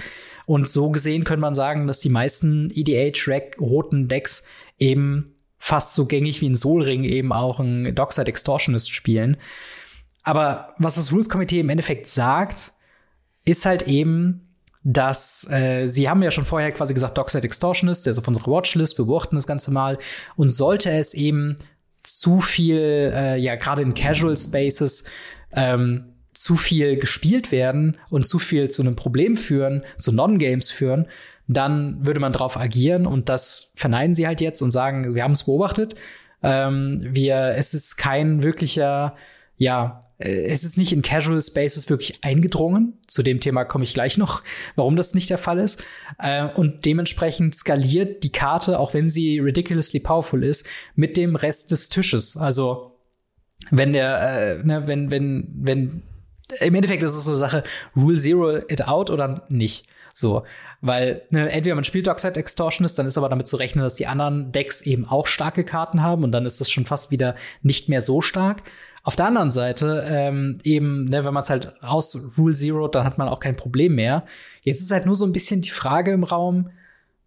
Und 0.46 0.68
so 0.68 0.90
gesehen 0.90 1.24
könnte 1.24 1.40
man 1.40 1.54
sagen, 1.54 1.88
dass 1.88 2.00
die 2.00 2.10
meisten 2.10 2.70
EDH-Rack 2.72 3.56
roten 3.58 4.06
Decks 4.06 4.46
eben 4.78 5.34
fast 5.58 5.94
so 5.94 6.06
gängig 6.06 6.40
wie 6.40 6.50
ein 6.50 6.54
Soul 6.54 6.82
Ring 6.82 7.02
eben 7.02 7.32
auch 7.32 7.58
ein 7.58 7.94
Dockside 7.96 8.28
Extortionist 8.28 8.92
spielen. 8.92 9.38
Aber 10.22 10.74
was 10.78 10.96
das 10.96 11.10
Rules 11.10 11.28
Komitee 11.28 11.60
im 11.60 11.70
Endeffekt 11.70 12.06
sagt, 12.06 12.73
ist 13.44 13.66
halt 13.66 13.82
eben, 13.84 14.44
dass 14.84 15.48
äh, 15.50 15.86
sie 15.86 16.08
haben 16.08 16.22
ja 16.22 16.30
schon 16.30 16.44
vorher 16.44 16.70
quasi 16.72 16.92
gesagt, 16.92 17.16
Dockside 17.16 17.44
Extortionist, 17.44 18.04
der 18.06 18.12
ist 18.12 18.18
auf 18.18 18.28
unserer 18.28 18.50
Watchlist, 18.50 18.98
wir 18.98 19.06
beobachten 19.06 19.36
das 19.36 19.46
Ganze 19.46 19.70
mal. 19.72 19.98
Und 20.36 20.50
sollte 20.50 20.90
es 20.90 21.14
eben 21.14 21.56
zu 22.02 22.40
viel, 22.40 23.12
äh, 23.14 23.38
ja, 23.38 23.56
gerade 23.56 23.82
in 23.82 23.94
Casual 23.94 24.36
Spaces, 24.36 25.04
ähm, 25.56 26.06
zu 26.34 26.56
viel 26.56 26.96
gespielt 26.96 27.52
werden 27.52 27.96
und 28.10 28.26
zu 28.26 28.38
viel 28.38 28.68
zu 28.68 28.82
einem 28.82 28.96
Problem 28.96 29.36
führen, 29.36 29.84
zu 29.98 30.12
Non-Games 30.12 30.70
führen, 30.70 31.06
dann 31.46 32.04
würde 32.04 32.20
man 32.20 32.32
darauf 32.32 32.56
agieren 32.56 33.06
und 33.06 33.28
das 33.28 33.72
verneinen 33.74 34.14
sie 34.14 34.26
halt 34.26 34.40
jetzt 34.40 34.60
und 34.60 34.70
sagen, 34.70 35.14
wir 35.14 35.22
haben 35.22 35.32
es 35.32 35.44
beobachtet. 35.44 35.94
Ähm, 36.42 36.98
wir, 37.00 37.54
es 37.56 37.72
ist 37.72 37.96
kein 37.96 38.42
wirklicher, 38.42 39.16
ja, 39.56 40.03
es 40.18 40.62
ist 40.62 40.78
nicht 40.78 40.92
in 40.92 41.02
Casual 41.02 41.42
Spaces 41.42 41.90
wirklich 41.90 42.18
eingedrungen. 42.22 42.98
Zu 43.06 43.22
dem 43.22 43.40
Thema 43.40 43.64
komme 43.64 43.84
ich 43.84 43.94
gleich 43.94 44.16
noch, 44.16 44.42
warum 44.76 44.96
das 44.96 45.14
nicht 45.14 45.28
der 45.28 45.38
Fall 45.38 45.58
ist. 45.58 45.84
Äh, 46.18 46.48
und 46.54 46.84
dementsprechend 46.84 47.54
skaliert 47.54 48.22
die 48.22 48.30
Karte, 48.30 48.78
auch 48.78 48.94
wenn 48.94 49.08
sie 49.08 49.40
ridiculously 49.40 50.00
powerful 50.00 50.44
ist, 50.44 50.68
mit 50.94 51.16
dem 51.16 51.34
Rest 51.34 51.72
des 51.72 51.88
Tisches. 51.88 52.36
Also 52.36 52.92
wenn 53.70 53.92
der, 53.92 54.60
äh, 54.60 54.64
ne, 54.64 54.86
wenn, 54.86 55.10
wenn, 55.10 55.48
wenn, 55.56 56.02
im 56.60 56.74
Endeffekt 56.74 57.02
ist 57.02 57.16
es 57.16 57.24
so 57.24 57.32
eine 57.32 57.38
Sache, 57.38 57.62
Rule 57.96 58.18
Zero 58.18 58.56
it 58.56 58.86
out 58.86 59.10
oder 59.10 59.46
nicht. 59.48 59.86
So, 60.12 60.44
weil 60.84 61.22
ne, 61.30 61.50
entweder 61.50 61.74
man 61.74 61.84
spielt 61.84 62.06
Dockside 62.06 62.38
Extortionist, 62.38 62.98
dann 62.98 63.06
ist 63.06 63.16
aber 63.16 63.30
damit 63.30 63.46
zu 63.46 63.56
rechnen, 63.56 63.82
dass 63.82 63.94
die 63.94 64.06
anderen 64.06 64.52
Decks 64.52 64.82
eben 64.82 65.06
auch 65.06 65.26
starke 65.26 65.64
Karten 65.64 66.02
haben 66.02 66.24
und 66.24 66.32
dann 66.32 66.44
ist 66.44 66.60
das 66.60 66.70
schon 66.70 66.84
fast 66.84 67.10
wieder 67.10 67.36
nicht 67.62 67.88
mehr 67.88 68.02
so 68.02 68.20
stark. 68.20 68.62
Auf 69.02 69.16
der 69.16 69.26
anderen 69.26 69.50
Seite, 69.50 70.04
ähm, 70.06 70.58
eben, 70.62 71.06
ne, 71.06 71.24
wenn 71.24 71.32
man 71.32 71.42
es 71.42 71.48
halt 71.48 71.72
aus 71.82 72.36
Rule 72.36 72.54
Zero, 72.54 72.86
dann 72.88 73.06
hat 73.06 73.16
man 73.16 73.28
auch 73.28 73.40
kein 73.40 73.56
Problem 73.56 73.94
mehr. 73.94 74.26
Jetzt 74.60 74.82
ist 74.82 74.90
halt 74.90 75.06
nur 75.06 75.16
so 75.16 75.24
ein 75.24 75.32
bisschen 75.32 75.62
die 75.62 75.70
Frage 75.70 76.12
im 76.12 76.22
Raum, 76.22 76.68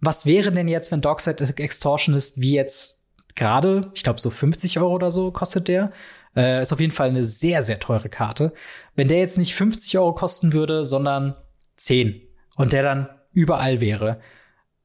was 0.01 0.27
wäre 0.27 0.51
denn 0.51 0.67
jetzt, 0.67 0.91
wenn 0.91 1.01
Dockside 1.01 1.43
Extortionist 1.57 2.39
wie 2.39 2.53
jetzt 2.53 3.05
gerade, 3.33 3.89
ich 3.95 4.03
glaube 4.03 4.19
so 4.19 4.29
50 4.29 4.77
Euro 4.79 4.93
oder 4.93 5.09
so 5.09 5.31
kostet 5.31 5.67
der, 5.67 5.89
äh, 6.35 6.61
ist 6.61 6.73
auf 6.73 6.79
jeden 6.79 6.93
Fall 6.93 7.09
eine 7.09 7.23
sehr, 7.23 7.63
sehr 7.63 7.79
teure 7.79 8.09
Karte. 8.09 8.53
Wenn 8.95 9.07
der 9.07 9.17
jetzt 9.17 9.39
nicht 9.39 9.55
50 9.55 9.97
Euro 9.97 10.13
kosten 10.13 10.53
würde, 10.53 10.85
sondern 10.85 11.35
10 11.77 12.21
und 12.55 12.73
der 12.73 12.83
dann 12.83 13.09
überall 13.38 13.79
wäre 13.81 14.19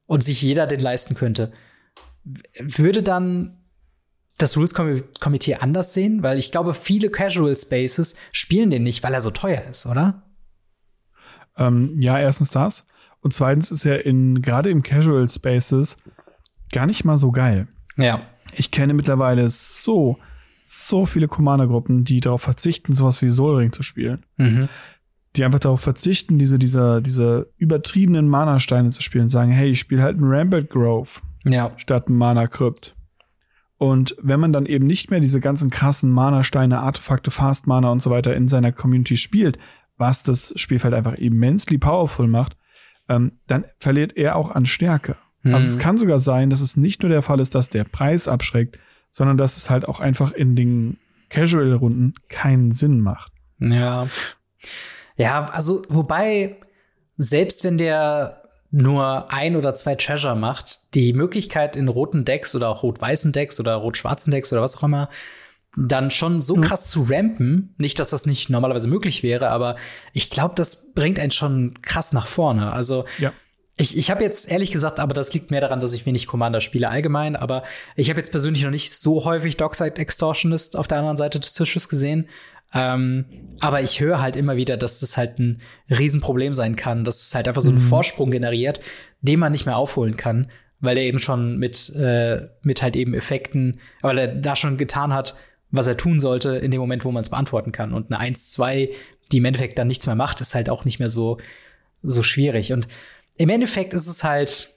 und 0.05 0.23
sich 0.23 0.41
jeder 0.41 0.67
den 0.67 0.79
leisten 0.79 1.15
könnte, 1.15 1.51
würde 2.59 3.01
dann 3.01 3.57
das 4.37 4.55
Rules 4.55 4.75
Komitee 5.19 5.55
anders 5.55 5.93
sehen? 5.93 6.21
Weil 6.21 6.37
ich 6.37 6.51
glaube, 6.51 6.73
viele 6.73 7.09
Casual 7.09 7.57
Spaces 7.57 8.15
spielen 8.31 8.69
den 8.69 8.83
nicht, 8.83 9.03
weil 9.03 9.13
er 9.13 9.21
so 9.21 9.31
teuer 9.31 9.63
ist, 9.69 9.85
oder? 9.87 10.23
Ähm, 11.57 11.95
ja, 11.99 12.19
erstens 12.19 12.51
das. 12.51 12.87
Und 13.21 13.33
zweitens 13.33 13.71
ist 13.71 13.85
er 13.85 14.05
in, 14.05 14.41
gerade 14.41 14.69
im 14.69 14.83
Casual 14.83 15.27
Spaces 15.29 15.97
gar 16.71 16.85
nicht 16.85 17.05
mal 17.05 17.17
so 17.17 17.31
geil. 17.31 17.67
Ja. 17.97 18.21
Ich 18.53 18.69
kenne 18.69 18.93
mittlerweile 18.93 19.49
so, 19.49 20.17
so 20.65 21.05
viele 21.05 21.27
Commander-Gruppen, 21.27 22.05
die 22.05 22.19
darauf 22.19 22.41
verzichten, 22.41 22.93
sowas 22.93 23.21
wie 23.21 23.31
Soul 23.31 23.57
Ring 23.57 23.73
zu 23.73 23.81
spielen. 23.81 24.25
Mhm 24.37 24.69
die 25.35 25.43
einfach 25.43 25.59
darauf 25.59 25.81
verzichten, 25.81 26.37
diese, 26.37 26.59
diese, 26.59 27.01
diese 27.01 27.51
übertriebenen 27.57 28.27
Mana-Steine 28.27 28.91
zu 28.91 29.01
spielen 29.01 29.25
und 29.25 29.29
sagen, 29.29 29.51
hey, 29.51 29.71
ich 29.71 29.79
spiele 29.79 30.03
halt 30.03 30.17
einen 30.17 30.31
Rampart 30.31 30.69
Grove 30.69 31.09
ja. 31.43 31.71
statt 31.77 32.07
einen 32.07 32.17
Mana 32.17 32.47
Crypt. 32.47 32.95
Und 33.77 34.15
wenn 34.21 34.39
man 34.39 34.53
dann 34.53 34.65
eben 34.65 34.85
nicht 34.85 35.11
mehr 35.11 35.19
diese 35.19 35.39
ganzen 35.39 35.69
krassen 35.69 36.11
Mana-Steine, 36.11 36.79
Artefakte, 36.79 37.31
Fast 37.31 37.67
Mana 37.67 37.91
und 37.91 38.01
so 38.01 38.11
weiter 38.11 38.35
in 38.35 38.47
seiner 38.47 38.71
Community 38.71 39.17
spielt, 39.17 39.57
was 39.97 40.23
das 40.23 40.53
Spielfeld 40.55 40.93
einfach 40.93 41.15
immensely 41.15 41.77
powerful 41.77 42.27
macht, 42.27 42.55
ähm, 43.09 43.39
dann 43.47 43.65
verliert 43.79 44.15
er 44.15 44.35
auch 44.35 44.51
an 44.51 44.65
Stärke. 44.65 45.17
Mhm. 45.41 45.55
Also 45.55 45.67
es 45.67 45.79
kann 45.79 45.97
sogar 45.97 46.19
sein, 46.19 46.49
dass 46.49 46.61
es 46.61 46.77
nicht 46.77 47.01
nur 47.01 47.09
der 47.09 47.23
Fall 47.23 47.39
ist, 47.39 47.55
dass 47.55 47.69
der 47.69 47.83
Preis 47.83 48.27
abschreckt, 48.27 48.79
sondern 49.11 49.37
dass 49.37 49.57
es 49.57 49.69
halt 49.69 49.87
auch 49.87 49.99
einfach 49.99 50.31
in 50.31 50.55
den 50.55 50.97
Casual-Runden 51.29 52.13
keinen 52.29 52.71
Sinn 52.71 53.01
macht. 53.01 53.31
Ja. 53.59 54.07
Ja, 55.17 55.49
also 55.51 55.83
wobei, 55.89 56.57
selbst 57.15 57.63
wenn 57.63 57.77
der 57.77 58.43
nur 58.71 59.31
ein 59.31 59.55
oder 59.55 59.75
zwei 59.75 59.93
Treasure 59.93 60.35
macht, 60.35 60.95
die 60.95 61.13
Möglichkeit 61.13 61.75
in 61.75 61.87
roten 61.87 62.25
Decks 62.25 62.55
oder 62.55 62.69
auch 62.69 62.81
rot-weißen 62.81 63.31
Decks 63.31 63.59
oder 63.59 63.75
rot-schwarzen 63.75 64.31
Decks 64.31 64.51
oder 64.51 64.63
was 64.63 64.77
auch 64.77 64.83
immer, 64.83 65.09
dann 65.75 66.11
schon 66.11 66.41
so 66.41 66.55
krass 66.55 66.89
zu 66.89 67.03
rampen, 67.09 67.73
nicht, 67.77 67.99
dass 67.99 68.11
das 68.11 68.25
nicht 68.25 68.49
normalerweise 68.49 68.87
möglich 68.87 69.23
wäre, 69.23 69.49
aber 69.49 69.75
ich 70.11 70.29
glaube, 70.29 70.55
das 70.55 70.93
bringt 70.93 71.19
einen 71.19 71.31
schon 71.31 71.81
krass 71.81 72.13
nach 72.13 72.27
vorne. 72.27 72.71
Also 72.71 73.05
ja. 73.19 73.31
ich, 73.77 73.97
ich 73.97 74.11
habe 74.11 74.23
jetzt 74.23 74.51
ehrlich 74.51 74.71
gesagt, 74.71 74.99
aber 74.99 75.13
das 75.13 75.33
liegt 75.33 75.51
mehr 75.51 75.61
daran, 75.61 75.79
dass 75.79 75.93
ich 75.93 76.05
wenig 76.05 76.27
Commander 76.27 76.61
spiele 76.61 76.89
allgemein, 76.89 77.35
aber 77.35 77.63
ich 77.95 78.09
habe 78.09 78.19
jetzt 78.19 78.31
persönlich 78.31 78.63
noch 78.63 78.71
nicht 78.71 78.91
so 78.91 79.25
häufig 79.25 79.57
Dockside 79.57 79.97
Extortionist 79.97 80.75
auf 80.75 80.87
der 80.87 80.99
anderen 80.99 81.17
Seite 81.17 81.39
des 81.39 81.53
Tisches 81.53 81.89
gesehen. 81.89 82.27
Ähm, 82.73 83.25
aber 83.59 83.81
ich 83.81 83.99
höre 83.99 84.21
halt 84.21 84.35
immer 84.35 84.55
wieder, 84.55 84.77
dass 84.77 84.99
das 84.99 85.15
halt 85.15 85.39
ein 85.39 85.61
Riesenproblem 85.89 86.53
sein 86.53 86.75
kann, 86.75 87.03
dass 87.03 87.21
es 87.21 87.35
halt 87.35 87.47
einfach 87.47 87.61
so 87.61 87.69
einen 87.69 87.79
mhm. 87.79 87.87
Vorsprung 87.87 88.31
generiert, 88.31 88.81
den 89.21 89.39
man 89.39 89.51
nicht 89.51 89.65
mehr 89.65 89.77
aufholen 89.77 90.17
kann, 90.17 90.49
weil 90.79 90.97
er 90.97 91.03
eben 91.03 91.19
schon 91.19 91.57
mit, 91.57 91.89
äh, 91.95 92.47
mit 92.61 92.81
halt 92.81 92.95
eben 92.95 93.13
Effekten, 93.13 93.79
weil 94.01 94.17
er 94.17 94.27
da 94.27 94.55
schon 94.55 94.77
getan 94.77 95.13
hat, 95.13 95.35
was 95.71 95.87
er 95.87 95.97
tun 95.97 96.19
sollte 96.19 96.49
in 96.57 96.71
dem 96.71 96.81
Moment, 96.81 97.05
wo 97.05 97.11
man 97.11 97.21
es 97.21 97.29
beantworten 97.29 97.71
kann. 97.71 97.93
Und 97.93 98.11
eine 98.11 98.35
1-2, 98.35 98.89
die 99.31 99.37
im 99.37 99.45
Endeffekt 99.45 99.77
dann 99.77 99.87
nichts 99.87 100.05
mehr 100.05 100.15
macht, 100.15 100.41
ist 100.41 100.55
halt 100.55 100.69
auch 100.69 100.85
nicht 100.85 100.99
mehr 100.99 101.09
so, 101.09 101.37
so 102.01 102.21
schwierig. 102.21 102.73
Und 102.73 102.87
im 103.37 103.49
Endeffekt 103.49 103.93
ist 103.93 104.07
es 104.07 104.23
halt, 104.23 104.75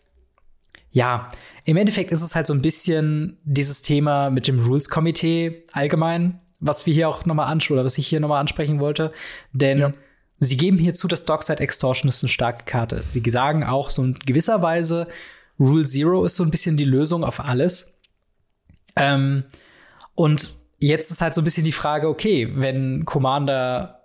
ja, 0.91 1.29
im 1.65 1.77
Endeffekt 1.77 2.13
ist 2.13 2.23
es 2.23 2.35
halt 2.35 2.47
so 2.47 2.55
ein 2.55 2.63
bisschen 2.63 3.37
dieses 3.45 3.83
Thema 3.83 4.31
mit 4.31 4.49
dem 4.49 4.61
Rules-Komitee 4.61 5.65
allgemein, 5.73 6.41
was 6.61 6.87
wir 6.87 6.95
hier 6.95 7.09
auch 7.09 7.25
nochmal 7.25 7.47
ansprechen, 7.47 7.79
oder 7.79 7.85
was 7.85 7.99
ich 7.99 8.07
hier 8.07 8.21
nochmal 8.21 8.41
ansprechen 8.41 8.81
wollte. 8.81 9.13
Denn 9.53 9.79
ja. 9.79 9.93
sie 10.39 10.57
geben 10.57 10.79
hier 10.79 10.95
zu, 10.95 11.09
dass 11.09 11.25
Dockside 11.25 11.61
Extortionist 11.61 12.23
eine 12.23 12.31
starke 12.31 12.65
Karte 12.65 12.97
ist. 12.97 13.13
Sie 13.13 13.23
sagen 13.31 13.65
auch 13.65 13.91
so 13.91 14.03
in 14.03 14.19
gewisser 14.19 14.63
Weise, 14.63 15.09
Rule 15.59 15.85
Zero 15.85 16.25
ist 16.25 16.37
so 16.37 16.45
ein 16.45 16.51
bisschen 16.51 16.77
die 16.77 16.85
Lösung 16.85 17.25
auf 17.25 17.41
alles. 17.41 17.99
Ähm, 18.97 19.45
und 20.15 20.55
jetzt 20.79 21.11
ist 21.11 21.23
halt 21.23 21.35
so 21.35 21.41
ein 21.41 21.45
bisschen 21.45 21.65
die 21.65 21.73
Frage, 21.73 22.09
okay, 22.09 22.51
wenn 22.55 23.05
Commander, 23.05 24.03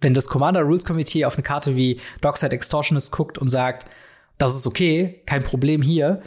wenn 0.00 0.14
das 0.14 0.28
Commander 0.28 0.62
Rules 0.62 0.84
Committee 0.84 1.24
auf 1.24 1.34
eine 1.34 1.42
Karte 1.42 1.76
wie 1.76 2.00
Dockside 2.20 2.54
Extortionist 2.54 3.12
guckt 3.12 3.38
und 3.38 3.48
sagt, 3.48 3.90
das 4.38 4.54
ist 4.54 4.66
okay, 4.66 5.22
kein 5.26 5.42
Problem 5.42 5.82
hier, 5.82 6.22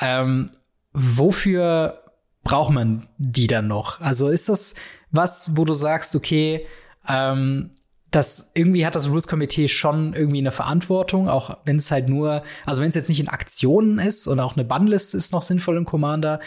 ähm, 0.00 0.50
wofür 0.92 1.99
braucht 2.42 2.72
man 2.72 3.06
die 3.18 3.46
dann 3.46 3.68
noch? 3.68 4.00
Also 4.00 4.28
ist 4.28 4.48
das 4.48 4.74
was, 5.10 5.56
wo 5.56 5.64
du 5.64 5.72
sagst, 5.72 6.14
okay, 6.14 6.66
ähm, 7.08 7.70
das 8.10 8.52
irgendwie 8.54 8.84
hat 8.84 8.96
das 8.96 9.08
Rules 9.08 9.28
Komitee 9.28 9.68
schon 9.68 10.14
irgendwie 10.14 10.38
eine 10.38 10.50
Verantwortung, 10.50 11.28
auch 11.28 11.58
wenn 11.64 11.76
es 11.76 11.90
halt 11.90 12.08
nur, 12.08 12.42
also 12.66 12.82
wenn 12.82 12.88
es 12.88 12.94
jetzt 12.94 13.08
nicht 13.08 13.20
in 13.20 13.28
Aktionen 13.28 13.98
ist 13.98 14.26
und 14.26 14.40
auch 14.40 14.56
eine 14.56 14.64
Bannlist 14.64 15.14
ist 15.14 15.32
noch 15.32 15.42
sinnvoll 15.42 15.76
im 15.76 15.84
Commander, 15.84 16.40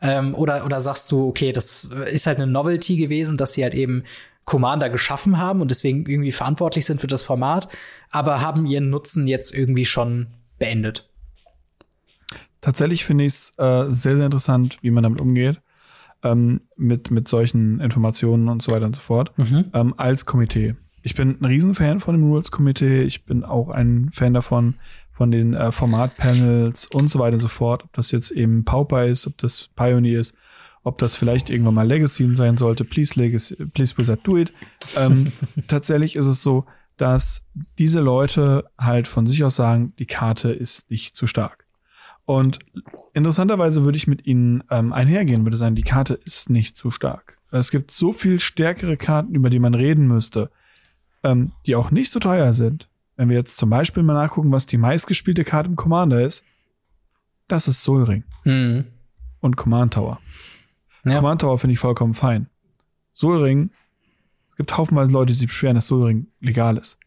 ähm, 0.00 0.34
oder, 0.34 0.64
oder 0.64 0.80
sagst 0.80 1.10
du, 1.10 1.26
okay, 1.26 1.52
das 1.52 1.84
ist 2.12 2.28
halt 2.28 2.38
eine 2.38 2.46
Novelty 2.46 2.96
gewesen, 2.96 3.36
dass 3.36 3.54
sie 3.54 3.64
halt 3.64 3.74
eben 3.74 4.04
Commander 4.44 4.90
geschaffen 4.90 5.38
haben 5.38 5.60
und 5.60 5.70
deswegen 5.70 6.06
irgendwie 6.06 6.32
verantwortlich 6.32 6.86
sind 6.86 7.00
für 7.00 7.08
das 7.08 7.22
Format, 7.22 7.68
aber 8.10 8.40
haben 8.40 8.64
ihren 8.64 8.88
Nutzen 8.88 9.26
jetzt 9.26 9.52
irgendwie 9.54 9.84
schon 9.84 10.28
beendet. 10.58 11.08
Tatsächlich 12.60 13.04
finde 13.04 13.24
ich 13.24 13.34
es 13.34 13.58
äh, 13.58 13.86
sehr, 13.88 14.16
sehr 14.16 14.26
interessant, 14.26 14.78
wie 14.82 14.90
man 14.90 15.02
damit 15.02 15.20
umgeht. 15.20 15.60
Ähm, 16.24 16.60
mit, 16.76 17.12
mit 17.12 17.28
solchen 17.28 17.80
Informationen 17.80 18.48
und 18.48 18.60
so 18.60 18.72
weiter 18.72 18.86
und 18.86 18.96
so 18.96 19.02
fort. 19.02 19.36
Mhm. 19.38 19.66
Ähm, 19.72 19.94
als 19.96 20.26
Komitee. 20.26 20.74
Ich 21.02 21.14
bin 21.14 21.38
ein 21.40 21.44
Riesenfan 21.44 22.00
von 22.00 22.16
dem 22.16 22.28
Rules-Komitee. 22.28 23.02
Ich 23.02 23.24
bin 23.24 23.44
auch 23.44 23.68
ein 23.68 24.10
Fan 24.12 24.34
davon, 24.34 24.74
von 25.12 25.30
den 25.30 25.54
äh, 25.54 25.70
Format-Panels 25.70 26.86
und 26.86 27.08
so 27.08 27.18
weiter 27.18 27.34
und 27.34 27.40
so 27.40 27.48
fort. 27.48 27.84
Ob 27.84 27.92
das 27.92 28.10
jetzt 28.10 28.30
eben 28.30 28.64
Pauper 28.64 29.06
ist, 29.06 29.26
ob 29.26 29.38
das 29.38 29.68
Pioneer 29.76 30.20
ist, 30.20 30.34
ob 30.82 30.98
das 30.98 31.16
vielleicht 31.16 31.50
irgendwann 31.50 31.74
mal 31.74 31.86
Legacy 31.86 32.34
sein 32.34 32.56
sollte. 32.56 32.84
Please 32.84 33.18
Legacy, 33.18 33.56
please 33.72 33.94
Blizzard, 33.94 34.20
do 34.24 34.36
it. 34.36 34.52
Ähm, 34.96 35.24
tatsächlich 35.68 36.16
ist 36.16 36.26
es 36.26 36.42
so, 36.42 36.66
dass 36.96 37.46
diese 37.78 38.00
Leute 38.00 38.70
halt 38.76 39.06
von 39.06 39.26
sich 39.26 39.44
aus 39.44 39.56
sagen, 39.56 39.92
die 39.98 40.06
Karte 40.06 40.50
ist 40.50 40.90
nicht 40.90 41.16
zu 41.16 41.26
stark. 41.26 41.67
Und 42.28 42.58
interessanterweise 43.14 43.84
würde 43.84 43.96
ich 43.96 44.06
mit 44.06 44.26
ihnen 44.26 44.62
ähm, 44.70 44.92
einhergehen, 44.92 45.46
würde 45.46 45.56
sagen, 45.56 45.76
die 45.76 45.82
Karte 45.82 46.12
ist 46.12 46.50
nicht 46.50 46.76
zu 46.76 46.90
stark. 46.90 47.38
Es 47.50 47.70
gibt 47.70 47.90
so 47.90 48.12
viel 48.12 48.38
stärkere 48.38 48.98
Karten, 48.98 49.34
über 49.34 49.48
die 49.48 49.58
man 49.58 49.72
reden 49.72 50.06
müsste, 50.06 50.50
ähm, 51.22 51.52
die 51.64 51.74
auch 51.74 51.90
nicht 51.90 52.10
so 52.10 52.20
teuer 52.20 52.52
sind. 52.52 52.86
Wenn 53.16 53.30
wir 53.30 53.36
jetzt 53.38 53.56
zum 53.56 53.70
Beispiel 53.70 54.02
mal 54.02 54.12
nachgucken, 54.12 54.52
was 54.52 54.66
die 54.66 54.76
meistgespielte 54.76 55.42
Karte 55.42 55.70
im 55.70 55.76
Commander 55.76 56.20
ist, 56.20 56.44
das 57.46 57.66
ist 57.66 57.82
Soul 57.82 58.02
Ring. 58.02 58.24
Mhm. 58.44 58.84
Und 59.40 59.56
Command 59.56 59.94
Tower. 59.94 60.20
Ja. 61.06 61.14
Command 61.14 61.40
Tower 61.40 61.58
finde 61.58 61.72
ich 61.72 61.78
vollkommen 61.78 62.12
fein. 62.12 62.50
Soul 63.14 63.38
Ring, 63.38 63.70
es 64.50 64.56
gibt 64.58 64.76
haufenweise 64.76 65.12
Leute, 65.12 65.32
die 65.32 65.38
sich 65.38 65.46
beschweren, 65.46 65.76
dass 65.76 65.86
Soul 65.86 66.04
Ring 66.04 66.26
legal 66.40 66.76
ist. 66.76 66.98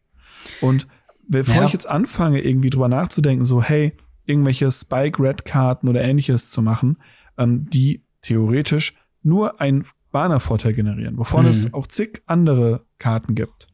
Und 0.61 0.87
bevor 1.27 1.57
ja. 1.57 1.65
ich 1.65 1.73
jetzt 1.73 1.87
anfange, 1.87 2.41
irgendwie 2.41 2.71
drüber 2.71 2.87
nachzudenken, 2.87 3.45
so, 3.45 3.61
hey, 3.61 3.95
irgendwelche 4.31 4.71
Spike-Red-Karten 4.71 5.87
oder 5.87 6.01
ähnliches 6.01 6.49
zu 6.49 6.61
machen, 6.61 6.97
ähm, 7.37 7.69
die 7.69 8.03
theoretisch 8.21 8.95
nur 9.21 9.61
einen 9.61 9.85
Banner-Vorteil 10.11 10.73
generieren, 10.73 11.17
wovon 11.17 11.43
mhm. 11.43 11.49
es 11.49 11.73
auch 11.73 11.87
zig 11.87 12.21
andere 12.25 12.85
Karten 12.97 13.35
gibt. 13.35 13.67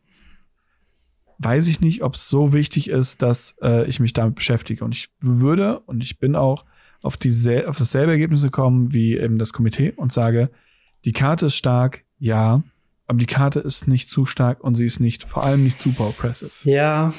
weiß 1.39 1.67
ich 1.67 1.81
nicht, 1.81 2.01
ob 2.01 2.15
es 2.15 2.29
so 2.29 2.51
wichtig 2.51 2.89
ist, 2.89 3.21
dass 3.21 3.57
äh, 3.61 3.87
ich 3.87 3.99
mich 3.99 4.13
damit 4.13 4.35
beschäftige. 4.35 4.83
Und 4.83 4.95
ich 4.95 5.09
würde, 5.19 5.79
und 5.81 6.01
ich 6.01 6.19
bin 6.19 6.35
auch 6.35 6.65
auf, 7.03 7.15
die, 7.15 7.31
auf 7.65 7.77
dasselbe 7.77 8.11
Ergebnis 8.11 8.41
gekommen 8.41 8.91
wie 8.91 9.17
eben 9.17 9.37
das 9.37 9.53
Komitee 9.53 9.91
und 9.91 10.11
sage, 10.11 10.49
die 11.05 11.13
Karte 11.13 11.45
ist 11.45 11.55
stark, 11.55 12.03
ja, 12.17 12.63
aber 13.05 13.19
die 13.19 13.27
Karte 13.27 13.59
ist 13.59 13.87
nicht 13.87 14.09
zu 14.09 14.25
stark 14.25 14.63
und 14.63 14.75
sie 14.75 14.85
ist 14.85 14.99
nicht, 14.99 15.23
vor 15.23 15.45
allem 15.45 15.63
nicht 15.63 15.79
super 15.79 16.07
oppressive. 16.07 16.51
Ja. 16.63 17.13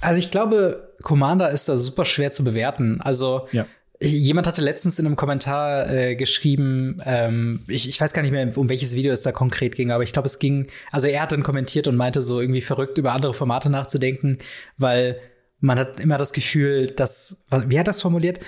Also 0.00 0.18
ich 0.18 0.30
glaube, 0.30 0.94
Commander 1.02 1.50
ist 1.50 1.68
da 1.68 1.76
super 1.76 2.04
schwer 2.04 2.32
zu 2.32 2.44
bewerten. 2.44 3.00
Also 3.00 3.48
ja. 3.52 3.66
Jemand 4.04 4.48
hatte 4.48 4.62
letztens 4.62 4.98
in 4.98 5.06
einem 5.06 5.14
Kommentar 5.14 5.88
äh, 5.88 6.16
geschrieben, 6.16 7.00
ähm, 7.04 7.64
ich, 7.68 7.88
ich 7.88 8.00
weiß 8.00 8.12
gar 8.12 8.22
nicht 8.22 8.32
mehr, 8.32 8.56
um 8.56 8.68
welches 8.68 8.96
Video 8.96 9.12
es 9.12 9.22
da 9.22 9.30
konkret 9.30 9.76
ging, 9.76 9.92
aber 9.92 10.02
ich 10.02 10.12
glaube, 10.12 10.26
es 10.26 10.40
ging, 10.40 10.66
also 10.90 11.06
er 11.06 11.22
hat 11.22 11.30
dann 11.30 11.44
kommentiert 11.44 11.86
und 11.86 11.96
meinte 11.96 12.20
so 12.20 12.40
irgendwie 12.40 12.62
verrückt, 12.62 12.98
über 12.98 13.12
andere 13.12 13.32
Formate 13.32 13.70
nachzudenken, 13.70 14.38
weil 14.76 15.20
man 15.60 15.78
hat 15.78 16.00
immer 16.00 16.18
das 16.18 16.32
Gefühl, 16.32 16.88
dass, 16.88 17.46
wie 17.66 17.78
hat 17.78 17.86
das 17.86 18.02
formuliert? 18.02 18.40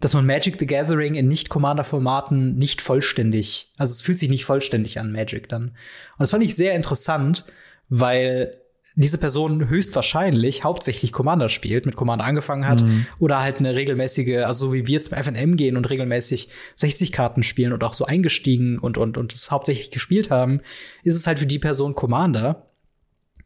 Dass 0.00 0.14
man 0.14 0.24
Magic 0.24 0.58
the 0.58 0.66
Gathering 0.66 1.16
in 1.16 1.28
Nicht-Commander-Formaten 1.28 2.56
nicht 2.56 2.80
vollständig, 2.80 3.70
also 3.76 3.92
es 3.92 4.00
fühlt 4.00 4.18
sich 4.18 4.30
nicht 4.30 4.46
vollständig 4.46 4.98
an 4.98 5.12
Magic 5.12 5.50
dann. 5.50 5.64
Und 5.64 6.20
das 6.20 6.30
fand 6.30 6.44
ich 6.44 6.56
sehr 6.56 6.72
interessant, 6.72 7.44
weil 7.90 8.56
diese 8.96 9.18
Person 9.18 9.68
höchstwahrscheinlich 9.68 10.62
hauptsächlich 10.62 11.12
Commander 11.12 11.48
spielt, 11.48 11.84
mit 11.84 11.96
Commander 11.96 12.24
angefangen 12.24 12.66
hat 12.66 12.82
mhm. 12.82 13.06
oder 13.18 13.42
halt 13.42 13.58
eine 13.58 13.74
regelmäßige, 13.74 14.44
also 14.44 14.68
so 14.68 14.72
wie 14.72 14.86
wir 14.86 15.00
zum 15.00 15.18
FNM 15.18 15.56
gehen 15.56 15.76
und 15.76 15.90
regelmäßig 15.90 16.48
60 16.76 17.10
Karten 17.10 17.42
spielen 17.42 17.72
und 17.72 17.82
auch 17.82 17.94
so 17.94 18.04
eingestiegen 18.04 18.78
und 18.78 18.96
und 18.96 19.18
und 19.18 19.32
es 19.32 19.50
hauptsächlich 19.50 19.90
gespielt 19.90 20.30
haben, 20.30 20.60
ist 21.02 21.16
es 21.16 21.26
halt 21.26 21.40
für 21.40 21.46
die 21.46 21.58
Person 21.58 21.94
Commander. 21.94 22.70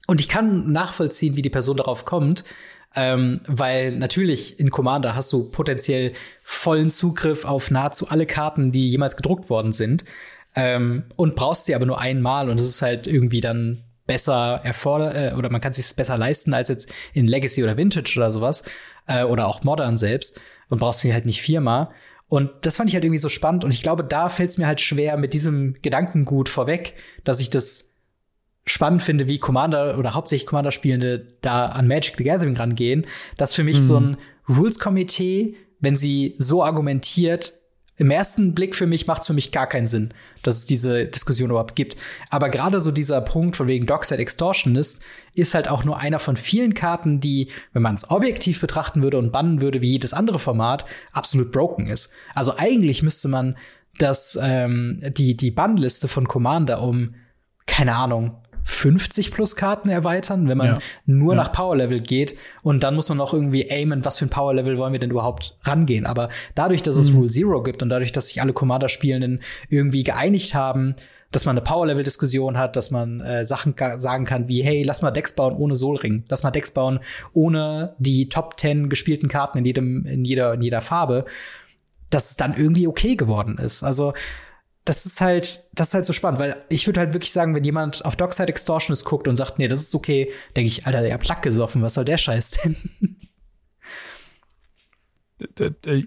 Und 0.06 0.20
ich 0.20 0.28
kann 0.28 0.70
nachvollziehen, 0.72 1.36
wie 1.36 1.42
die 1.42 1.50
Person 1.50 1.76
darauf 1.76 2.04
kommt, 2.04 2.44
ähm, 2.94 3.40
weil 3.46 3.92
natürlich 3.96 4.58
in 4.58 4.70
Commander 4.70 5.14
hast 5.14 5.32
du 5.32 5.50
potenziell 5.50 6.12
vollen 6.42 6.90
Zugriff 6.90 7.44
auf 7.44 7.70
nahezu 7.70 8.08
alle 8.08 8.26
Karten, 8.26 8.72
die 8.72 8.90
jemals 8.90 9.16
gedruckt 9.16 9.50
worden 9.50 9.72
sind. 9.72 10.04
Ähm, 10.56 11.04
und 11.16 11.36
brauchst 11.36 11.66
sie 11.66 11.74
aber 11.74 11.84
nur 11.86 12.00
einmal 12.00 12.48
und 12.48 12.58
es 12.58 12.66
ist 12.66 12.82
halt 12.82 13.06
irgendwie 13.06 13.42
dann 13.42 13.84
besser 14.08 14.60
erfordert 14.64 15.14
äh, 15.14 15.36
oder 15.36 15.50
man 15.50 15.60
kann 15.60 15.72
sich 15.72 15.94
besser 15.94 16.18
leisten 16.18 16.52
als 16.52 16.68
jetzt 16.68 16.92
in 17.12 17.28
Legacy 17.28 17.62
oder 17.62 17.76
Vintage 17.76 18.14
oder 18.16 18.32
sowas 18.32 18.64
äh, 19.06 19.22
oder 19.22 19.46
auch 19.46 19.62
Modern 19.62 19.96
selbst 19.96 20.40
und 20.68 20.78
brauchst 20.78 21.00
sie 21.00 21.12
halt 21.12 21.26
nicht 21.26 21.40
viermal. 21.40 21.90
Und 22.26 22.50
das 22.62 22.76
fand 22.76 22.90
ich 22.90 22.94
halt 22.94 23.04
irgendwie 23.04 23.20
so 23.20 23.28
spannend 23.28 23.64
und 23.64 23.70
ich 23.72 23.82
glaube, 23.82 24.02
da 24.02 24.28
fällt 24.28 24.50
es 24.50 24.58
mir 24.58 24.66
halt 24.66 24.80
schwer 24.80 25.16
mit 25.16 25.34
diesem 25.34 25.76
Gedankengut 25.80 26.48
vorweg, 26.48 26.94
dass 27.22 27.38
ich 27.38 27.50
das 27.50 27.94
spannend 28.66 29.02
finde, 29.02 29.28
wie 29.28 29.38
Commander 29.38 29.98
oder 29.98 30.14
hauptsächlich 30.14 30.46
Commander-Spielende 30.46 31.28
da 31.40 31.66
an 31.66 31.86
Magic 31.86 32.16
the 32.16 32.24
Gathering 32.24 32.56
rangehen, 32.56 33.06
dass 33.36 33.54
für 33.54 33.64
mich 33.64 33.78
mhm. 33.78 33.82
so 33.82 34.00
ein 34.00 34.16
Rules-Komitee, 34.48 35.56
wenn 35.80 35.96
sie 35.96 36.34
so 36.38 36.64
argumentiert, 36.64 37.54
im 37.98 38.12
ersten 38.12 38.54
Blick 38.54 38.76
für 38.76 38.86
mich 38.86 39.06
macht 39.06 39.22
es 39.22 39.26
für 39.26 39.34
mich 39.34 39.50
gar 39.50 39.66
keinen 39.66 39.88
Sinn, 39.88 40.14
dass 40.42 40.56
es 40.56 40.66
diese 40.66 41.06
Diskussion 41.06 41.50
überhaupt 41.50 41.74
gibt. 41.74 41.96
Aber 42.30 42.48
gerade 42.48 42.80
so 42.80 42.92
dieser 42.92 43.20
Punkt 43.20 43.56
von 43.56 43.66
wegen 43.66 43.86
Dockside 43.86 44.22
Extortionist 44.22 45.02
ist 45.34 45.54
halt 45.54 45.68
auch 45.68 45.84
nur 45.84 45.98
einer 45.98 46.20
von 46.20 46.36
vielen 46.36 46.74
Karten, 46.74 47.18
die, 47.18 47.50
wenn 47.72 47.82
man 47.82 47.96
es 47.96 48.10
objektiv 48.10 48.60
betrachten 48.60 49.02
würde 49.02 49.18
und 49.18 49.32
bannen 49.32 49.60
würde, 49.60 49.82
wie 49.82 49.90
jedes 49.90 50.14
andere 50.14 50.38
Format, 50.38 50.86
absolut 51.12 51.50
broken 51.50 51.88
ist. 51.88 52.12
Also 52.34 52.56
eigentlich 52.56 53.02
müsste 53.02 53.28
man 53.28 53.58
das, 53.98 54.38
ähm, 54.40 55.02
die, 55.16 55.36
die 55.36 55.50
Bannliste 55.50 56.06
von 56.06 56.28
Commander 56.28 56.80
um, 56.82 57.16
keine 57.66 57.96
Ahnung, 57.96 58.36
50 58.68 59.32
plus 59.32 59.56
Karten 59.56 59.88
erweitern, 59.88 60.46
wenn 60.46 60.58
man 60.58 60.66
ja. 60.66 60.78
nur 61.06 61.32
ja. 61.32 61.40
nach 61.40 61.52
Power 61.52 61.74
Level 61.74 62.00
geht. 62.00 62.36
Und 62.62 62.82
dann 62.82 62.94
muss 62.94 63.08
man 63.08 63.16
noch 63.16 63.32
irgendwie 63.32 63.70
aimen, 63.70 64.04
was 64.04 64.18
für 64.18 64.26
ein 64.26 64.30
Power 64.30 64.52
Level 64.52 64.76
wollen 64.76 64.92
wir 64.92 65.00
denn 65.00 65.10
überhaupt 65.10 65.56
rangehen. 65.62 66.04
Aber 66.04 66.28
dadurch, 66.54 66.82
dass 66.82 66.96
es 66.96 67.10
mhm. 67.10 67.16
Rule 67.16 67.28
Zero 67.30 67.62
gibt 67.62 67.82
und 67.82 67.88
dadurch, 67.88 68.12
dass 68.12 68.28
sich 68.28 68.42
alle 68.42 68.52
Commander-Spielenden 68.52 69.40
irgendwie 69.70 70.04
geeinigt 70.04 70.54
haben, 70.54 70.94
dass 71.30 71.46
man 71.46 71.56
eine 71.56 71.64
Power-Level-Diskussion 71.64 72.58
hat, 72.58 72.76
dass 72.76 72.90
man 72.90 73.20
äh, 73.22 73.46
Sachen 73.46 73.74
sagen 73.96 74.26
kann 74.26 74.48
wie, 74.48 74.62
hey, 74.62 74.82
lass 74.82 75.00
mal 75.00 75.10
Decks 75.12 75.34
bauen 75.34 75.56
ohne 75.56 75.74
Soul-Ring. 75.74 76.24
Lass 76.28 76.42
mal 76.42 76.50
Decks 76.50 76.70
bauen 76.70 77.00
ohne 77.32 77.94
die 77.98 78.28
Top 78.28 78.60
10 78.60 78.90
gespielten 78.90 79.28
Karten 79.28 79.56
in 79.58 79.64
jedem, 79.64 80.04
in 80.04 80.26
jeder, 80.26 80.54
in 80.54 80.60
jeder 80.60 80.82
Farbe, 80.82 81.24
dass 82.10 82.30
es 82.30 82.36
dann 82.36 82.54
irgendwie 82.54 82.86
okay 82.86 83.16
geworden 83.16 83.56
ist. 83.56 83.82
Also, 83.82 84.12
das 84.88 85.04
ist 85.04 85.20
halt, 85.20 85.64
das 85.74 85.88
ist 85.88 85.94
halt 85.94 86.06
so 86.06 86.14
spannend, 86.14 86.40
weil 86.40 86.64
ich 86.70 86.86
würde 86.86 87.00
halt 87.00 87.12
wirklich 87.12 87.30
sagen, 87.30 87.54
wenn 87.54 87.62
jemand 87.62 88.04
auf 88.06 88.16
Dockside 88.16 88.48
Extortionist 88.48 89.04
guckt 89.04 89.28
und 89.28 89.36
sagt, 89.36 89.58
nee, 89.58 89.68
das 89.68 89.82
ist 89.82 89.94
okay, 89.94 90.32
denke 90.56 90.68
ich, 90.68 90.86
Alter, 90.86 91.02
der 91.02 91.12
hat 91.12 91.20
Plack 91.20 91.42
gesoffen, 91.42 91.82
was 91.82 91.94
soll 91.94 92.06
der 92.06 92.16
Scheiß 92.16 92.58
denn? 92.62 92.76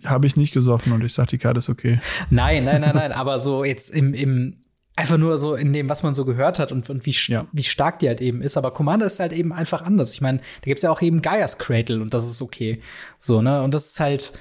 Habe 0.04 0.26
ich 0.26 0.36
nicht 0.36 0.52
gesoffen 0.52 0.94
und 0.94 1.04
ich 1.04 1.14
sag, 1.14 1.28
die 1.28 1.38
Karte 1.38 1.60
ist 1.60 1.70
okay. 1.70 2.00
Nein, 2.32 2.66
nein, 2.66 2.82
nein, 2.82 2.96
nein, 2.96 3.12
aber 3.12 3.40
so 3.40 3.64
jetzt 3.64 3.90
im, 3.92 4.16
im, 4.16 4.56
einfach 4.96 5.18
nur 5.18 5.38
so 5.38 5.54
in 5.54 5.74
dem, 5.74 5.88
was 5.88 6.02
man 6.02 6.16
so 6.16 6.26
gehört 6.26 6.58
hat 6.58 6.72
und, 6.72 6.90
und 6.90 7.06
wie, 7.06 7.16
ja. 7.28 7.46
wie 7.52 7.64
stark 7.64 8.00
die 8.00 8.08
halt 8.08 8.20
eben 8.20 8.42
ist. 8.42 8.58
Aber 8.58 8.72
Commander 8.72 9.06
ist 9.06 9.20
halt 9.20 9.32
eben 9.32 9.54
einfach 9.54 9.84
anders. 9.84 10.16
Ich 10.16 10.22
meine, 10.22 10.40
da 10.40 10.66
gibt's 10.66 10.82
ja 10.82 10.92
auch 10.92 11.02
eben 11.04 11.22
Gaia's 11.22 11.60
Cradle 11.60 12.02
und 12.02 12.16
das 12.16 12.28
ist 12.28 12.42
okay. 12.42 12.82
So, 13.20 13.44
ne? 13.44 13.62
Und 13.62 13.76
das 13.76 13.92
ist 13.92 14.00
halt, 14.00 14.34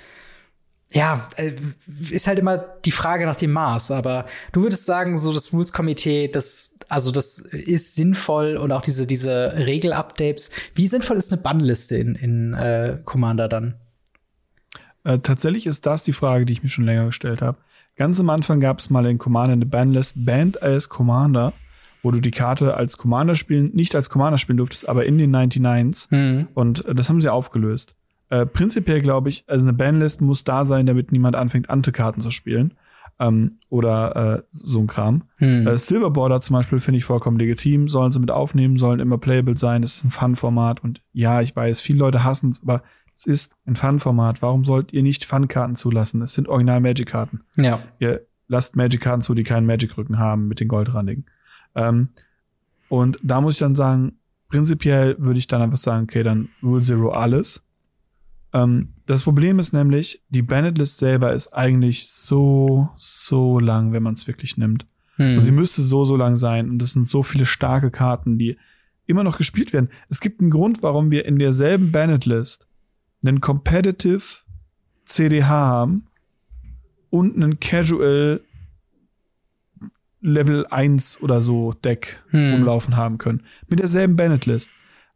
ja, 0.92 1.28
äh, 1.36 1.52
ist 2.10 2.26
halt 2.26 2.38
immer 2.38 2.58
die 2.58 2.90
Frage 2.90 3.24
nach 3.24 3.36
dem 3.36 3.52
Maß, 3.52 3.92
aber 3.92 4.26
du 4.52 4.62
würdest 4.62 4.86
sagen, 4.86 5.18
so 5.18 5.32
das 5.32 5.52
Rules-Komitee, 5.52 6.28
das, 6.28 6.78
also 6.88 7.12
das 7.12 7.38
ist 7.38 7.94
sinnvoll 7.94 8.56
und 8.56 8.72
auch 8.72 8.82
diese, 8.82 9.06
diese 9.06 9.52
Regel-Updates. 9.56 10.50
Wie 10.74 10.88
sinnvoll 10.88 11.16
ist 11.16 11.32
eine 11.32 11.40
Bannliste 11.40 11.96
in, 11.96 12.14
in 12.16 12.54
äh, 12.54 12.98
Commander 13.04 13.48
dann? 13.48 13.74
Äh, 15.04 15.20
tatsächlich 15.20 15.66
ist 15.66 15.86
das 15.86 16.02
die 16.02 16.12
Frage, 16.12 16.44
die 16.44 16.52
ich 16.54 16.62
mir 16.62 16.68
schon 16.68 16.84
länger 16.84 17.06
gestellt 17.06 17.40
habe. 17.40 17.58
Ganz 17.96 18.18
am 18.18 18.30
Anfang 18.30 18.60
gab 18.60 18.80
es 18.80 18.90
mal 18.90 19.06
in 19.06 19.18
Commander 19.18 19.52
eine 19.52 19.66
Bannlist, 19.66 20.24
Band 20.24 20.62
als 20.62 20.88
Commander, 20.88 21.52
wo 22.02 22.10
du 22.10 22.20
die 22.20 22.30
Karte 22.30 22.74
als 22.74 22.96
Commander 22.96 23.36
spielen, 23.36 23.70
nicht 23.74 23.94
als 23.94 24.10
Commander 24.10 24.38
spielen 24.38 24.58
durftest, 24.58 24.88
aber 24.88 25.04
in 25.06 25.18
den 25.18 25.34
99s. 25.34 26.08
Mhm. 26.10 26.48
Und 26.54 26.84
äh, 26.86 26.94
das 26.94 27.08
haben 27.08 27.20
sie 27.20 27.28
aufgelöst. 27.28 27.94
Äh, 28.30 28.46
prinzipiell 28.46 29.00
glaube 29.00 29.28
ich, 29.28 29.44
also 29.46 29.66
eine 29.66 29.76
Banlist 29.76 30.20
muss 30.20 30.44
da 30.44 30.64
sein, 30.64 30.86
damit 30.86 31.12
niemand 31.12 31.36
anfängt, 31.36 31.68
Ante-Karten 31.68 32.20
zu 32.20 32.30
spielen. 32.30 32.74
Ähm, 33.18 33.58
oder 33.68 34.38
äh, 34.38 34.42
so 34.50 34.80
ein 34.80 34.86
Kram. 34.86 35.24
Hm. 35.36 35.66
Äh, 35.66 35.76
Silverborder 35.76 36.40
zum 36.40 36.54
Beispiel 36.54 36.80
finde 36.80 36.98
ich 36.98 37.04
vollkommen 37.04 37.38
legitim, 37.38 37.88
sollen 37.88 38.12
sie 38.12 38.20
mit 38.20 38.30
aufnehmen, 38.30 38.78
sollen 38.78 38.98
immer 38.98 39.18
playable 39.18 39.58
sein, 39.58 39.82
es 39.82 39.96
ist 39.96 40.04
ein 40.04 40.10
Fun-Format 40.10 40.82
und 40.82 41.02
ja, 41.12 41.42
ich 41.42 41.54
weiß, 41.54 41.82
viele 41.82 41.98
Leute 41.98 42.24
hassen 42.24 42.48
es, 42.48 42.62
aber 42.62 42.82
es 43.14 43.26
ist 43.26 43.54
ein 43.66 43.76
Fun-Format. 43.76 44.40
Warum 44.40 44.64
sollt 44.64 44.94
ihr 44.94 45.02
nicht 45.02 45.26
Fun-Karten 45.26 45.76
zulassen? 45.76 46.22
Es 46.22 46.32
sind 46.32 46.48
original 46.48 46.80
Magic-Karten. 46.80 47.42
Ja. 47.58 47.80
Ihr 47.98 48.22
lasst 48.48 48.76
Magic-Karten 48.76 49.20
zu, 49.20 49.34
die 49.34 49.44
keinen 49.44 49.66
Magic-Rücken 49.66 50.18
haben 50.18 50.48
mit 50.48 50.60
den 50.60 50.68
Goldrandigen. 50.68 51.26
Ähm, 51.74 52.08
und 52.88 53.18
da 53.22 53.42
muss 53.42 53.54
ich 53.54 53.60
dann 53.60 53.76
sagen, 53.76 54.18
prinzipiell 54.48 55.16
würde 55.18 55.38
ich 55.38 55.46
dann 55.46 55.60
einfach 55.60 55.76
sagen, 55.76 56.04
okay, 56.04 56.22
dann 56.22 56.48
Rule 56.62 56.80
Zero 56.80 57.10
alles. 57.10 57.62
Ähm, 58.52 58.94
das 59.06 59.22
Problem 59.22 59.58
ist 59.58 59.72
nämlich, 59.72 60.22
die 60.28 60.42
Bennett-List 60.42 60.98
selber 60.98 61.32
ist 61.32 61.54
eigentlich 61.54 62.08
so, 62.08 62.88
so 62.96 63.58
lang, 63.58 63.92
wenn 63.92 64.02
man 64.02 64.14
es 64.14 64.26
wirklich 64.26 64.56
nimmt. 64.56 64.86
Hm. 65.16 65.38
Und 65.38 65.44
sie 65.44 65.50
müsste 65.50 65.82
so, 65.82 66.04
so 66.04 66.16
lang 66.16 66.36
sein. 66.36 66.70
Und 66.70 66.82
es 66.82 66.92
sind 66.92 67.08
so 67.08 67.22
viele 67.22 67.46
starke 67.46 67.90
Karten, 67.90 68.38
die 68.38 68.56
immer 69.06 69.24
noch 69.24 69.38
gespielt 69.38 69.72
werden. 69.72 69.90
Es 70.08 70.20
gibt 70.20 70.40
einen 70.40 70.50
Grund, 70.50 70.82
warum 70.82 71.10
wir 71.10 71.24
in 71.24 71.38
derselben 71.38 71.92
Bennett-List 71.92 72.66
einen 73.24 73.40
Competitive 73.40 74.22
CDH 75.04 75.48
haben 75.48 76.06
und 77.10 77.36
einen 77.36 77.60
Casual 77.60 78.40
Level 80.22 80.66
1 80.66 81.22
oder 81.22 81.40
so 81.40 81.72
Deck 81.72 82.22
hm. 82.30 82.54
umlaufen 82.54 82.96
haben 82.96 83.18
können. 83.18 83.42
Mit 83.68 83.78
derselben 83.78 84.16
Bennett-List. 84.16 84.70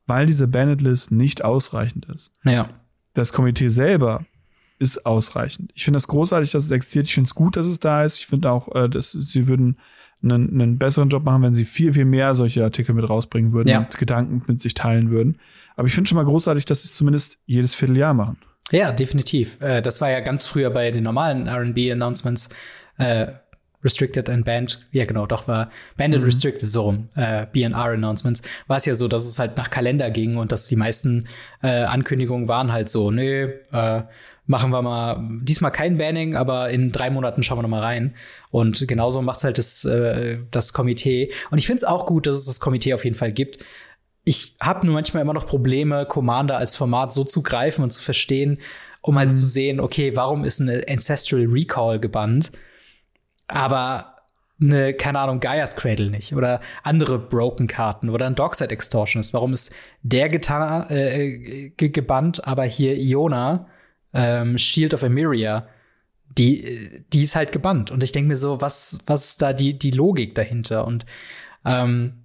Weil 0.06 0.26
diese 0.26 0.48
Bennett-List 0.48 1.12
nicht 1.12 1.42
ausreichend 1.44 2.04
ist. 2.06 2.34
Ja 2.44 2.68
das 3.14 3.32
Komitee 3.32 3.68
selber 3.68 4.24
ist 4.78 5.06
ausreichend. 5.06 5.72
Ich 5.74 5.84
finde 5.84 5.98
es 5.98 6.08
großartig, 6.08 6.50
dass 6.50 6.64
es 6.64 6.70
existiert. 6.70 7.06
Ich 7.06 7.14
finde 7.14 7.28
es 7.28 7.34
gut, 7.34 7.56
dass 7.56 7.66
es 7.66 7.80
da 7.80 8.04
ist. 8.04 8.18
Ich 8.18 8.26
finde 8.26 8.50
auch, 8.50 8.74
äh, 8.74 8.88
dass 8.88 9.12
sie 9.12 9.48
würden 9.48 9.78
einen, 10.22 10.60
einen 10.60 10.78
besseren 10.78 11.08
Job 11.08 11.24
machen, 11.24 11.42
wenn 11.42 11.54
sie 11.54 11.64
viel, 11.64 11.92
viel 11.92 12.04
mehr 12.04 12.34
solche 12.34 12.64
Artikel 12.64 12.94
mit 12.94 13.08
rausbringen 13.08 13.52
würden 13.52 13.68
ja. 13.68 13.80
und 13.80 13.96
Gedanken 13.96 14.42
mit 14.46 14.60
sich 14.60 14.74
teilen 14.74 15.10
würden. 15.10 15.38
Aber 15.76 15.86
ich 15.86 15.94
finde 15.94 16.08
schon 16.08 16.16
mal 16.16 16.24
großartig, 16.24 16.64
dass 16.64 16.82
sie 16.82 16.86
es 16.86 16.94
zumindest 16.94 17.38
jedes 17.46 17.74
Vierteljahr 17.74 18.14
machen. 18.14 18.38
Ja, 18.70 18.92
definitiv. 18.92 19.60
Äh, 19.60 19.82
das 19.82 20.00
war 20.00 20.10
ja 20.10 20.20
ganz 20.20 20.46
früher 20.46 20.70
bei 20.70 20.90
den 20.90 21.04
normalen 21.04 21.48
RB-Announcements. 21.48 22.50
Äh, 22.96 23.26
Restricted 23.84 24.30
and 24.30 24.44
Banned, 24.44 24.86
ja 24.92 25.04
genau, 25.04 25.26
doch 25.26 25.46
war 25.46 25.70
Banned 25.96 26.14
and 26.14 26.22
mhm. 26.22 26.28
Restricted, 26.28 26.68
so 26.68 26.82
rum, 26.82 27.08
äh, 27.14 27.46
BNR-Announcements, 27.52 28.42
war 28.66 28.78
es 28.78 28.86
ja 28.86 28.94
so, 28.94 29.08
dass 29.08 29.26
es 29.26 29.38
halt 29.38 29.56
nach 29.56 29.70
Kalender 29.70 30.10
ging 30.10 30.36
und 30.36 30.52
dass 30.52 30.66
die 30.66 30.76
meisten 30.76 31.28
äh, 31.62 31.68
Ankündigungen 31.68 32.48
waren 32.48 32.72
halt 32.72 32.88
so, 32.88 33.10
nö, 33.10 33.50
äh, 33.72 34.02
machen 34.46 34.70
wir 34.70 34.82
mal 34.82 35.38
diesmal 35.40 35.70
kein 35.70 35.98
Banning, 35.98 36.36
aber 36.36 36.70
in 36.70 36.92
drei 36.92 37.10
Monaten 37.10 37.42
schauen 37.42 37.58
wir 37.58 37.62
noch 37.62 37.68
mal 37.68 37.82
rein. 37.82 38.14
Und 38.50 38.86
genauso 38.86 39.22
macht's 39.22 39.44
halt 39.44 39.58
das, 39.58 39.84
äh, 39.84 40.38
das 40.50 40.72
Komitee. 40.72 41.32
Und 41.50 41.58
ich 41.58 41.66
finde 41.66 41.78
es 41.78 41.84
auch 41.84 42.06
gut, 42.06 42.26
dass 42.26 42.38
es 42.38 42.44
das 42.44 42.60
Komitee 42.60 42.94
auf 42.94 43.04
jeden 43.04 43.16
Fall 43.16 43.32
gibt. 43.32 43.64
ich 44.26 44.56
habe 44.58 44.86
nur 44.86 44.94
manchmal 44.94 45.22
immer 45.22 45.34
noch 45.34 45.46
Probleme, 45.46 46.06
Commander 46.06 46.56
als 46.56 46.76
Format 46.76 47.12
so 47.12 47.24
zu 47.24 47.42
greifen 47.42 47.82
und 47.82 47.90
zu 47.90 48.00
verstehen, 48.00 48.58
um 49.02 49.18
halt 49.18 49.28
mhm. 49.28 49.32
zu 49.32 49.46
sehen, 49.46 49.80
okay, 49.80 50.16
warum 50.16 50.44
ist 50.44 50.62
eine 50.62 50.82
Ancestral 50.88 51.44
Recall 51.46 52.00
gebannt, 52.00 52.52
aber 53.48 54.14
eine, 54.60 54.94
keine 54.94 55.18
Ahnung, 55.18 55.40
Gaia's 55.40 55.76
Cradle 55.76 56.10
nicht 56.10 56.34
oder 56.34 56.60
andere 56.82 57.18
Broken-Karten 57.18 58.08
oder 58.08 58.26
ein 58.26 58.34
Dockside 58.34 58.70
Extortionist. 58.70 59.34
Warum 59.34 59.52
ist 59.52 59.74
der 60.02 60.28
getan, 60.28 60.88
äh, 60.90 61.70
gebannt, 61.76 62.46
aber 62.46 62.64
hier 62.64 62.96
Iona, 62.96 63.66
ähm, 64.12 64.56
Shield 64.58 64.94
of 64.94 65.02
Emiria, 65.02 65.66
die, 66.38 67.04
die 67.12 67.22
ist 67.22 67.36
halt 67.36 67.52
gebannt. 67.52 67.90
Und 67.90 68.02
ich 68.02 68.12
denke 68.12 68.28
mir 68.28 68.36
so, 68.36 68.60
was, 68.60 68.98
was 69.06 69.30
ist 69.30 69.42
da 69.42 69.52
die, 69.52 69.78
die 69.78 69.90
Logik 69.90 70.34
dahinter? 70.34 70.86
Und 70.86 71.04
ähm, 71.64 72.23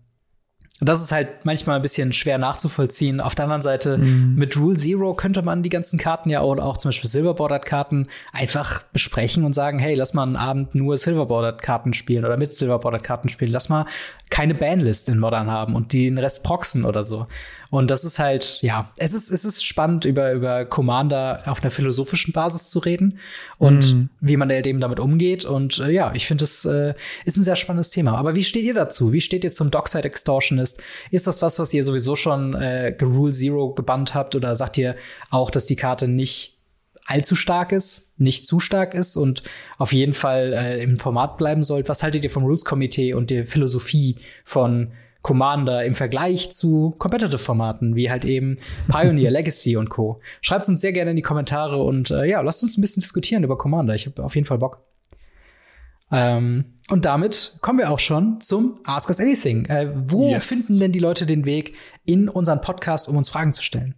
das 0.82 1.02
ist 1.02 1.12
halt 1.12 1.46
manchmal 1.46 1.76
ein 1.76 1.82
bisschen 1.82 2.14
schwer 2.14 2.38
nachzuvollziehen. 2.38 3.20
Auf 3.20 3.36
der 3.36 3.46
anderen 3.46 3.62
Seite, 3.62 3.98
mhm. 3.98 4.36
mit 4.36 4.56
Rule 4.58 4.78
Zero 4.78 5.14
könnte 5.14 5.42
man 5.42 5.62
die 5.62 5.70
ganzen 5.70 6.00
Karten 6.00 6.30
ja 6.30 6.42
oder 6.42 6.64
auch 6.64 6.78
zum 6.78 6.90
Beispiel 6.90 7.10
Silverbordered-Karten 7.10 8.08
einfach 8.32 8.84
besprechen 8.94 9.44
und 9.44 9.54
sagen, 9.54 9.80
hey, 9.80 9.96
lass 9.96 10.14
mal 10.14 10.24
einen 10.24 10.38
Abend 10.38 10.76
nur 10.76 10.96
Silverbordered-Karten 10.96 11.94
spielen 11.94 12.24
oder 12.24 12.38
mit 12.38 12.54
Silverbordered-Karten 12.54 13.28
spielen. 13.30 13.52
Lass 13.52 13.68
mal 13.68 13.86
keine 14.30 14.54
Banlist 14.54 15.10
in 15.10 15.20
Modern 15.20 15.52
haben 15.52 15.76
und 15.76 15.92
den 15.92 16.18
Rest 16.18 16.44
proxen 16.44 16.86
oder 16.86 17.04
so. 17.04 17.28
Und 17.72 17.92
das 17.92 18.04
ist 18.04 18.18
halt, 18.18 18.60
ja, 18.62 18.92
es 18.98 19.14
ist, 19.14 19.30
es 19.30 19.46
ist 19.46 19.64
spannend, 19.64 20.06
über, 20.06 20.32
über 20.34 20.66
Commander 20.66 21.44
auf 21.46 21.62
einer 21.62 21.72
philosophischen 21.72 22.34
Basis 22.34 22.70
zu 22.70 22.80
reden 22.80 23.20
und 23.58 23.94
mhm. 23.94 24.10
wie 24.22 24.38
man 24.38 24.50
eben 24.50 24.80
damit 24.80 25.00
umgeht. 25.00 25.46
Und 25.46 25.80
äh, 25.80 25.92
ja, 25.92 26.12
ich 26.16 26.26
finde, 26.26 26.46
es 26.46 26.66
äh, 26.66 26.94
ist 27.26 27.38
ein 27.38 27.44
sehr 27.44 27.56
spannendes 27.56 27.92
Thema. 27.92 28.18
Aber 28.18 28.36
wie 28.36 28.44
steht 28.44 28.64
ihr 28.64 28.74
dazu? 28.74 29.14
Wie 29.14 29.22
steht 29.22 29.44
ihr 29.44 29.52
zum 29.52 29.70
Dockside 29.70 30.06
Extortionist? 30.06 30.69
Ist 31.12 31.28
das 31.28 31.42
was, 31.42 31.60
was 31.60 31.74
ihr 31.74 31.84
sowieso 31.84 32.16
schon 32.16 32.54
äh, 32.54 32.96
Rule 33.02 33.34
Zero 33.34 33.74
gebannt 33.74 34.14
habt? 34.14 34.36
Oder 34.36 34.56
sagt 34.56 34.78
ihr 34.78 34.96
auch, 35.30 35.52
dass 35.52 35.66
die 35.66 35.76
Karte 35.76 36.08
nicht 36.08 36.58
allzu 37.06 37.36
stark 37.36 37.72
ist, 37.72 38.14
nicht 38.18 38.46
zu 38.46 38.60
stark 38.60 38.94
ist 38.94 39.16
und 39.16 39.44
auf 39.78 39.94
jeden 39.94 40.14
Fall 40.14 40.54
äh, 40.54 40.84
im 40.84 41.00
Format 41.00 41.38
bleiben 41.38 41.64
sollt? 41.64 41.90
Was 41.90 42.04
haltet 42.04 42.24
ihr 42.24 42.30
vom 42.30 42.44
Rules 42.44 42.66
Committee 42.66 43.14
und 43.14 43.30
der 43.30 43.46
Philosophie 43.46 44.18
von 44.46 44.92
Commander 45.22 45.84
im 45.84 45.96
Vergleich 45.96 46.52
zu 46.52 46.96
Competitive-Formaten, 46.98 47.96
wie 47.96 48.10
halt 48.10 48.24
eben 48.24 48.56
Pioneer, 48.90 49.32
Legacy 49.32 49.76
und 49.76 49.90
Co. 49.90 50.22
Schreibt 50.42 50.68
uns 50.70 50.80
sehr 50.80 50.94
gerne 50.94 51.12
in 51.12 51.18
die 51.18 51.22
Kommentare 51.22 51.84
und 51.84 52.10
äh, 52.10 52.26
ja, 52.26 52.42
lasst 52.42 52.64
uns 52.64 52.78
ein 52.78 52.82
bisschen 52.82 53.02
diskutieren 53.02 53.44
über 53.44 53.58
Commander. 53.58 53.96
Ich 53.96 54.06
habe 54.06 54.24
auf 54.24 54.36
jeden 54.36 54.48
Fall 54.48 54.60
Bock. 54.60 54.89
Ähm, 56.12 56.66
und 56.90 57.06
damit 57.06 57.58
kommen 57.62 57.80
wir 57.80 57.92
auch 57.92 58.00
schon 58.00 58.42
zum 58.42 58.80
Ask 58.84 59.10
Us 59.10 59.20
Anything. 59.20 59.66
Äh, 59.66 59.94
wo 59.96 60.30
yes. 60.30 60.48
finden 60.48 60.80
denn 60.80 60.92
die 60.92 61.00
Leute 61.00 61.26
den 61.26 61.46
Weg 61.46 61.76
in 62.06 62.30
unseren 62.30 62.62
Podcast, 62.62 63.08
um 63.08 63.16
uns 63.16 63.30
Fragen 63.30 63.54
zu 63.54 63.62
stellen? 63.62 63.96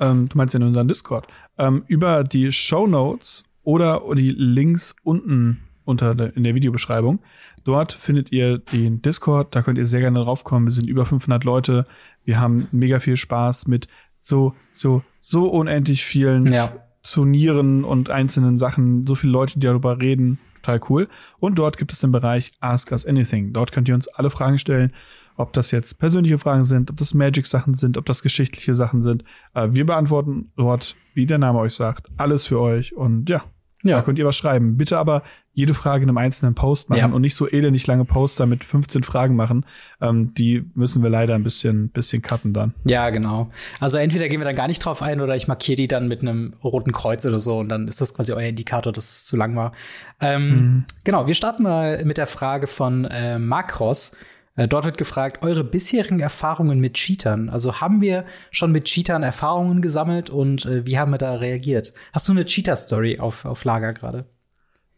Ähm, 0.00 0.28
du 0.28 0.36
meinst 0.36 0.54
in 0.54 0.62
unseren 0.62 0.88
Discord. 0.88 1.26
Ähm, 1.58 1.84
über 1.86 2.24
die 2.24 2.52
Show 2.52 2.86
Notes 2.86 3.44
oder 3.62 4.02
die 4.14 4.30
Links 4.30 4.94
unten 5.02 5.62
unter 5.84 6.14
der, 6.14 6.36
in 6.36 6.44
der 6.44 6.54
Videobeschreibung. 6.54 7.20
Dort 7.64 7.92
findet 7.92 8.32
ihr 8.32 8.58
den 8.58 9.02
Discord, 9.02 9.54
da 9.54 9.62
könnt 9.62 9.78
ihr 9.78 9.86
sehr 9.86 10.00
gerne 10.00 10.20
draufkommen. 10.20 10.66
Wir 10.66 10.72
sind 10.72 10.88
über 10.88 11.06
500 11.06 11.44
Leute. 11.44 11.86
Wir 12.24 12.40
haben 12.40 12.68
mega 12.72 13.00
viel 13.00 13.16
Spaß 13.16 13.68
mit 13.68 13.88
so, 14.20 14.54
so, 14.72 15.02
so 15.20 15.48
unendlich 15.48 16.04
vielen 16.04 16.52
ja. 16.52 16.72
Turnieren 17.02 17.84
und 17.84 18.10
einzelnen 18.10 18.58
Sachen, 18.58 19.06
so 19.06 19.14
viele 19.14 19.32
Leute, 19.32 19.60
die 19.60 19.66
darüber 19.66 20.00
reden. 20.00 20.38
Total 20.66 20.80
cool. 20.88 21.08
Und 21.38 21.58
dort 21.58 21.76
gibt 21.76 21.92
es 21.92 22.00
den 22.00 22.10
Bereich 22.10 22.50
Ask 22.60 22.90
Us 22.90 23.06
Anything. 23.06 23.52
Dort 23.52 23.70
könnt 23.70 23.88
ihr 23.88 23.94
uns 23.94 24.08
alle 24.08 24.30
Fragen 24.30 24.58
stellen, 24.58 24.92
ob 25.36 25.52
das 25.52 25.70
jetzt 25.70 26.00
persönliche 26.00 26.38
Fragen 26.38 26.64
sind, 26.64 26.90
ob 26.90 26.96
das 26.96 27.14
Magic-Sachen 27.14 27.74
sind, 27.74 27.96
ob 27.96 28.06
das 28.06 28.22
geschichtliche 28.22 28.74
Sachen 28.74 29.02
sind. 29.02 29.22
Äh, 29.54 29.68
wir 29.70 29.86
beantworten 29.86 30.50
dort, 30.56 30.96
wie 31.14 31.26
der 31.26 31.38
Name 31.38 31.60
euch 31.60 31.74
sagt, 31.74 32.08
alles 32.16 32.46
für 32.46 32.60
euch. 32.60 32.96
Und 32.96 33.30
ja, 33.30 33.44
ja. 33.86 33.96
Da 33.96 34.02
könnt 34.02 34.18
ihr 34.18 34.26
was 34.26 34.36
schreiben. 34.36 34.76
Bitte 34.76 34.98
aber 34.98 35.22
jede 35.52 35.72
Frage 35.72 36.02
in 36.02 36.10
einem 36.10 36.18
einzelnen 36.18 36.54
Post 36.54 36.90
machen 36.90 36.98
ja. 36.98 37.06
und 37.06 37.22
nicht 37.22 37.34
so 37.34 37.48
elendig 37.48 37.86
lange 37.86 38.04
Poster 38.04 38.44
mit 38.44 38.62
15 38.62 39.04
Fragen 39.04 39.36
machen. 39.36 39.64
Ähm, 40.02 40.34
die 40.34 40.64
müssen 40.74 41.02
wir 41.02 41.08
leider 41.08 41.34
ein 41.34 41.42
bisschen, 41.42 41.88
bisschen 41.88 42.20
cutten 42.20 42.52
dann. 42.52 42.74
Ja, 42.84 43.08
genau. 43.08 43.50
Also 43.80 43.96
entweder 43.96 44.28
gehen 44.28 44.40
wir 44.40 44.44
dann 44.44 44.54
gar 44.54 44.68
nicht 44.68 44.84
drauf 44.84 45.00
ein 45.00 45.20
oder 45.20 45.34
ich 45.34 45.48
markiere 45.48 45.76
die 45.76 45.88
dann 45.88 46.08
mit 46.08 46.20
einem 46.20 46.54
roten 46.62 46.92
Kreuz 46.92 47.24
oder 47.24 47.40
so 47.40 47.58
und 47.58 47.70
dann 47.70 47.88
ist 47.88 48.00
das 48.00 48.14
quasi 48.14 48.32
euer 48.32 48.48
Indikator, 48.48 48.92
dass 48.92 49.10
es 49.10 49.24
zu 49.24 49.36
lang 49.36 49.56
war. 49.56 49.72
Ähm, 50.20 50.48
mhm. 50.48 50.84
Genau, 51.04 51.26
wir 51.26 51.34
starten 51.34 51.62
mal 51.62 52.04
mit 52.04 52.18
der 52.18 52.26
Frage 52.26 52.66
von 52.66 53.06
äh, 53.06 53.38
Makros. 53.38 54.14
Äh, 54.56 54.68
dort 54.68 54.86
wird 54.86 54.98
gefragt, 54.98 55.42
eure 55.42 55.62
bisherigen 55.62 56.20
Erfahrungen 56.20 56.80
mit 56.80 56.94
Cheatern. 56.94 57.50
Also 57.50 57.80
haben 57.80 58.00
wir 58.00 58.24
schon 58.50 58.72
mit 58.72 58.86
Cheatern 58.86 59.22
Erfahrungen 59.22 59.82
gesammelt 59.82 60.30
und 60.30 60.64
äh, 60.66 60.86
wie 60.86 60.98
haben 60.98 61.12
wir 61.12 61.18
da 61.18 61.34
reagiert? 61.34 61.92
Hast 62.12 62.28
du 62.28 62.32
eine 62.32 62.46
Cheater-Story 62.46 63.20
auf, 63.20 63.44
auf 63.44 63.64
Lager 63.64 63.92
gerade? 63.92 64.26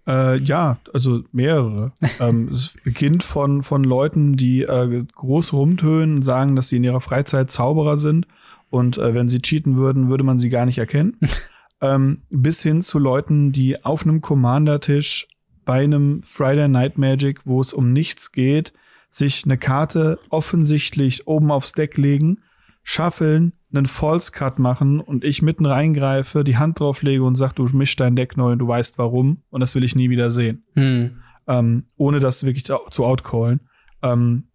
Äh, 0.06 0.40
ja, 0.42 0.78
also 0.94 1.22
mehrere. 1.32 1.92
ähm, 2.20 2.48
es 2.52 2.74
beginnt 2.84 3.22
von, 3.22 3.62
von 3.62 3.84
Leuten, 3.84 4.36
die 4.36 4.62
äh, 4.62 5.04
groß 5.14 5.52
rumtönen, 5.52 6.22
sagen, 6.22 6.56
dass 6.56 6.68
sie 6.68 6.76
in 6.76 6.84
ihrer 6.84 7.00
Freizeit 7.00 7.50
Zauberer 7.50 7.98
sind 7.98 8.26
und 8.70 8.96
äh, 8.98 9.12
wenn 9.14 9.28
sie 9.28 9.42
cheaten 9.42 9.76
würden, 9.76 10.08
würde 10.08 10.24
man 10.24 10.38
sie 10.38 10.50
gar 10.50 10.66
nicht 10.66 10.78
erkennen. 10.78 11.16
ähm, 11.80 12.22
bis 12.30 12.62
hin 12.62 12.80
zu 12.82 12.98
Leuten, 12.98 13.52
die 13.52 13.84
auf 13.84 14.04
einem 14.04 14.20
Commander-Tisch 14.20 15.26
bei 15.64 15.82
einem 15.82 16.22
Friday 16.22 16.68
Night 16.68 16.96
Magic, 16.96 17.40
wo 17.44 17.60
es 17.60 17.74
um 17.74 17.92
nichts 17.92 18.32
geht, 18.32 18.72
sich 19.08 19.44
eine 19.44 19.58
Karte 19.58 20.18
offensichtlich 20.30 21.26
oben 21.26 21.50
aufs 21.50 21.72
Deck 21.72 21.96
legen, 21.96 22.42
schaffeln, 22.82 23.52
einen 23.72 23.86
False 23.86 24.32
Cut 24.32 24.58
machen 24.58 25.00
und 25.00 25.24
ich 25.24 25.42
mitten 25.42 25.66
reingreife, 25.66 26.44
die 26.44 26.56
Hand 26.56 26.80
drauflege 26.80 27.22
und 27.22 27.36
sag, 27.36 27.54
du 27.54 27.64
mischst 27.64 28.00
dein 28.00 28.16
Deck 28.16 28.36
neu 28.36 28.52
und 28.52 28.58
du 28.58 28.68
weißt 28.68 28.98
warum 28.98 29.42
und 29.50 29.60
das 29.60 29.74
will 29.74 29.84
ich 29.84 29.94
nie 29.94 30.10
wieder 30.10 30.30
sehen. 30.30 30.64
Hm. 30.74 31.22
Ähm, 31.46 31.84
ohne 31.96 32.20
das 32.20 32.44
wirklich 32.44 32.64
zu 32.64 33.04
outcallen. 33.04 33.60
Ähm, 34.02 34.48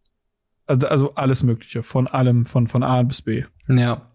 also, 0.65 0.87
also 0.87 1.15
alles 1.15 1.43
Mögliche, 1.43 1.83
von 1.83 2.07
allem, 2.07 2.45
von, 2.45 2.67
von 2.67 2.83
A 2.83 3.01
bis 3.03 3.21
B. 3.21 3.43
Ja. 3.67 4.09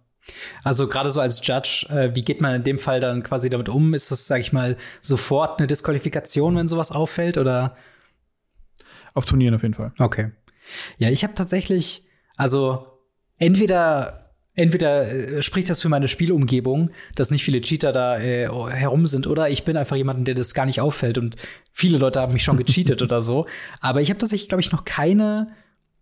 Also 0.63 0.89
gerade 0.89 1.11
so 1.11 1.21
als 1.21 1.47
Judge, 1.47 1.87
äh, 1.89 2.15
wie 2.15 2.23
geht 2.23 2.41
man 2.41 2.55
in 2.55 2.65
dem 2.65 2.79
Fall 2.79 3.01
dann 3.01 3.23
quasi 3.23 3.51
damit 3.51 3.69
um? 3.69 3.95
Ist 3.95 4.11
das, 4.11 4.27
sag 4.27 4.41
ich 4.41 4.53
mal, 4.53 4.77
sofort 5.01 5.59
eine 5.59 5.67
Disqualifikation, 5.67 6.57
wenn 6.57 6.69
sowas 6.69 6.93
auffällt 6.93 7.39
oder? 7.39 7.77
Auf 9.19 9.25
Turnieren 9.25 9.57
auf 9.57 9.63
jeden 9.63 9.75
Fall. 9.75 9.93
Okay. 9.99 10.31
Ja, 10.99 11.11
ich 11.11 11.25
habe 11.25 11.35
tatsächlich, 11.35 12.05
also 12.37 12.87
entweder 13.37 14.33
entweder 14.55 15.11
äh, 15.11 15.43
spricht 15.43 15.69
das 15.71 15.83
für 15.83 15.89
meine 15.89 16.07
Spielumgebung, 16.07 16.91
dass 17.17 17.33
nicht 17.33 17.43
viele 17.43 17.61
Cheater 17.61 17.91
da 17.91 18.17
äh, 18.19 18.47
herum 18.47 19.09
sind, 19.09 19.27
oder 19.27 19.51
ich 19.51 19.65
bin 19.65 19.77
einfach 19.77 19.97
jemand, 19.97 20.29
der 20.29 20.37
das 20.37 20.55
gar 20.55 20.67
nicht 20.67 20.81
auffällt 20.81 21.19
und 21.19 21.35
viele 21.73 21.99
Leute 21.99 22.21
haben 22.21 22.33
mich 22.33 22.45
schon 22.45 22.57
gecheatet 22.57 23.03
oder 23.03 23.21
so. 23.21 23.47
Aber 23.81 24.01
ich 24.01 24.11
habe 24.11 24.19
tatsächlich, 24.19 24.49
glaube 24.49 24.61
ich, 24.61 24.71
noch 24.71 24.85
keine 24.85 25.49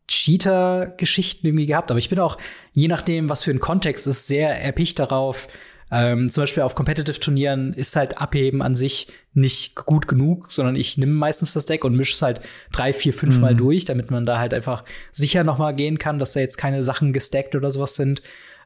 Cheater-Geschichten 0.09 1.47
irgendwie 1.47 1.67
gehabt. 1.67 1.91
Aber 1.91 1.99
ich 1.99 2.11
bin 2.11 2.19
auch, 2.19 2.37
je 2.75 2.89
nachdem, 2.89 3.31
was 3.31 3.45
für 3.45 3.51
ein 3.51 3.61
Kontext 3.61 4.07
ist, 4.07 4.27
sehr 4.27 4.63
erpicht 4.63 4.99
darauf, 4.99 5.49
ähm, 5.91 6.31
zum 6.31 6.43
Beispiel 6.43 6.63
auf 6.63 6.75
Competitive-Turnieren 6.75 7.73
ist 7.73 7.95
halt 7.95 8.21
Abheben 8.21 8.61
an 8.61 8.75
sich 8.75 9.09
nicht 9.35 9.77
gut 9.77 10.09
genug, 10.09 10.51
sondern 10.51 10.75
ich 10.75 10.99
nehme 10.99 11.13
meistens 11.13 11.53
das 11.53 11.67
Deck 11.67 11.85
und 11.85 11.95
mische 11.95 12.15
es 12.15 12.23
halt 12.23 12.41
drei, 12.73 12.93
vier, 12.93 13.13
fünf 13.13 13.37
mhm. 13.37 13.41
Mal 13.43 13.55
durch, 13.55 13.85
damit 13.85 14.11
man 14.11 14.27
da 14.27 14.39
halt 14.39 14.53
einfach 14.53 14.85
sicher 15.13 15.45
noch 15.45 15.59
mal 15.59 15.73
gehen 15.73 15.99
kann, 15.99 16.19
dass 16.19 16.33
da 16.33 16.41
jetzt 16.41 16.57
keine 16.57 16.83
Sachen 16.83 17.13
gestackt 17.13 17.55
oder 17.55 17.71
sowas 17.71 17.95
sind. 17.95 18.23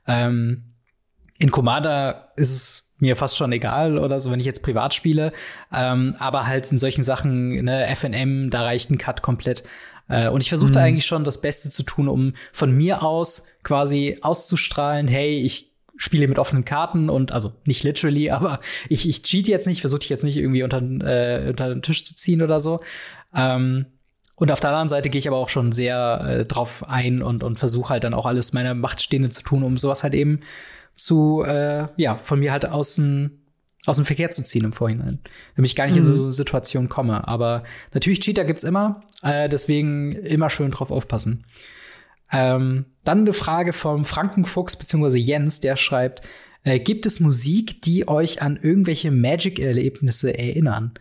Ähm, 0.07 0.65
in 1.39 1.51
Commander 1.51 2.33
ist 2.37 2.55
es 2.55 2.91
mir 2.99 3.17
fast 3.17 3.37
schon 3.37 3.53
egal 3.53 3.99
oder 3.99 4.21
so, 4.21 4.31
wenn 4.31 4.41
ich 4.41 4.47
jetzt 4.47 4.63
privat 4.63 4.95
spiele. 4.95 5.33
Ähm, 5.75 6.13
aber 6.19 6.47
halt 6.47 6.71
in 6.73 6.79
solchen 6.79 7.03
Sachen, 7.03 7.65
ne, 7.65 7.87
FNM, 7.95 8.51
da 8.51 8.63
reicht 8.63 8.91
ein 8.91 8.99
Cut 8.99 9.23
komplett. 9.23 9.63
Äh, 10.09 10.29
und 10.29 10.43
ich 10.43 10.49
versuche 10.49 10.71
mhm. 10.71 10.75
da 10.75 10.81
eigentlich 10.83 11.07
schon 11.07 11.25
das 11.25 11.41
Beste 11.41 11.71
zu 11.71 11.83
tun, 11.83 12.09
um 12.09 12.35
von 12.53 12.73
mir 12.73 13.03
aus 13.03 13.47
quasi 13.63 14.19
auszustrahlen, 14.23 15.09
hey, 15.09 15.41
ich 15.41 15.70
spiele 16.01 16.27
mit 16.29 16.39
offenen 16.39 16.65
Karten 16.65 17.11
und 17.11 17.31
also 17.31 17.53
nicht 17.67 17.85
literally, 17.85 18.31
aber 18.31 18.61
ich, 18.89 19.09
ich 19.09 19.23
cheat 19.23 19.47
jetzt 19.47 19.67
nicht, 19.67 19.81
versuche 19.81 20.01
ich 20.03 20.09
jetzt 20.09 20.25
nicht 20.25 20.39
irgendwie 20.39 20.63
unter, 20.63 20.79
äh, 20.79 21.51
unter 21.51 21.69
den 21.69 21.83
Tisch 21.83 22.05
zu 22.05 22.17
ziehen 22.17 22.43
oder 22.43 22.59
so. 22.59 22.81
Ähm, 23.37 23.87
und 24.35 24.51
auf 24.51 24.61
der 24.61 24.71
anderen 24.71 24.89
Seite 24.89 25.11
gehe 25.11 25.19
ich 25.19 25.29
aber 25.29 25.37
auch 25.37 25.51
schon 25.51 25.73
sehr 25.73 26.25
äh, 26.27 26.47
drauf 26.47 26.89
ein 26.89 27.23
und, 27.23 27.45
und 27.45 27.59
versuche 27.59 27.91
halt 27.91 28.05
dann 28.05 28.15
auch 28.15 28.25
alles 28.25 28.55
meiner 28.55 28.75
Macht 28.75 29.03
Stehende 29.03 29.29
zu 29.29 29.43
tun, 29.43 29.63
um 29.63 29.77
sowas 29.77 30.03
halt 30.03 30.15
eben 30.15 30.41
zu, 30.95 31.45
äh, 31.47 31.89
ja, 31.97 32.17
von 32.17 32.41
mir 32.41 32.51
halt 32.51 32.67
aus 32.67 32.95
dem, 32.95 33.43
aus 33.85 33.97
dem 33.97 34.07
Verkehr 34.07 34.31
zu 34.31 34.43
ziehen 34.43 34.65
im 34.65 34.73
Vorhinein. 34.73 35.19
Damit 35.55 35.69
ich 35.69 35.77
gar 35.77 35.85
nicht 35.85 35.97
mhm. 35.97 36.01
in 36.01 36.05
so 36.05 36.23
mhm. 36.25 36.33
Situationen 36.33 36.89
komme. 36.89 37.29
Aber 37.29 37.65
natürlich 37.93 38.21
Cheater 38.21 38.47
gibt's 38.47 38.65
immer, 38.65 39.03
äh, 39.23 39.51
deswegen 39.51 40.13
immer 40.13 40.49
schön 40.49 40.71
drauf 40.71 40.91
aufpassen. 40.91 41.45
Ähm, 42.33 42.87
dann 43.05 43.21
eine 43.21 43.33
Frage 43.33 43.73
vom 43.73 44.05
Frankenfuchs 44.05 44.77
bzw. 44.77 45.19
Jens, 45.19 45.61
der 45.61 45.77
schreibt, 45.77 46.23
äh, 46.65 46.79
gibt 46.79 47.07
es 47.07 47.21
Musik, 47.21 47.83
die 47.83 48.07
euch 48.09 48.43
an 48.43 48.59
irgendwelche 48.61 49.11
Magic-Erlebnisse 49.11 50.37
erinnern? 50.37 50.93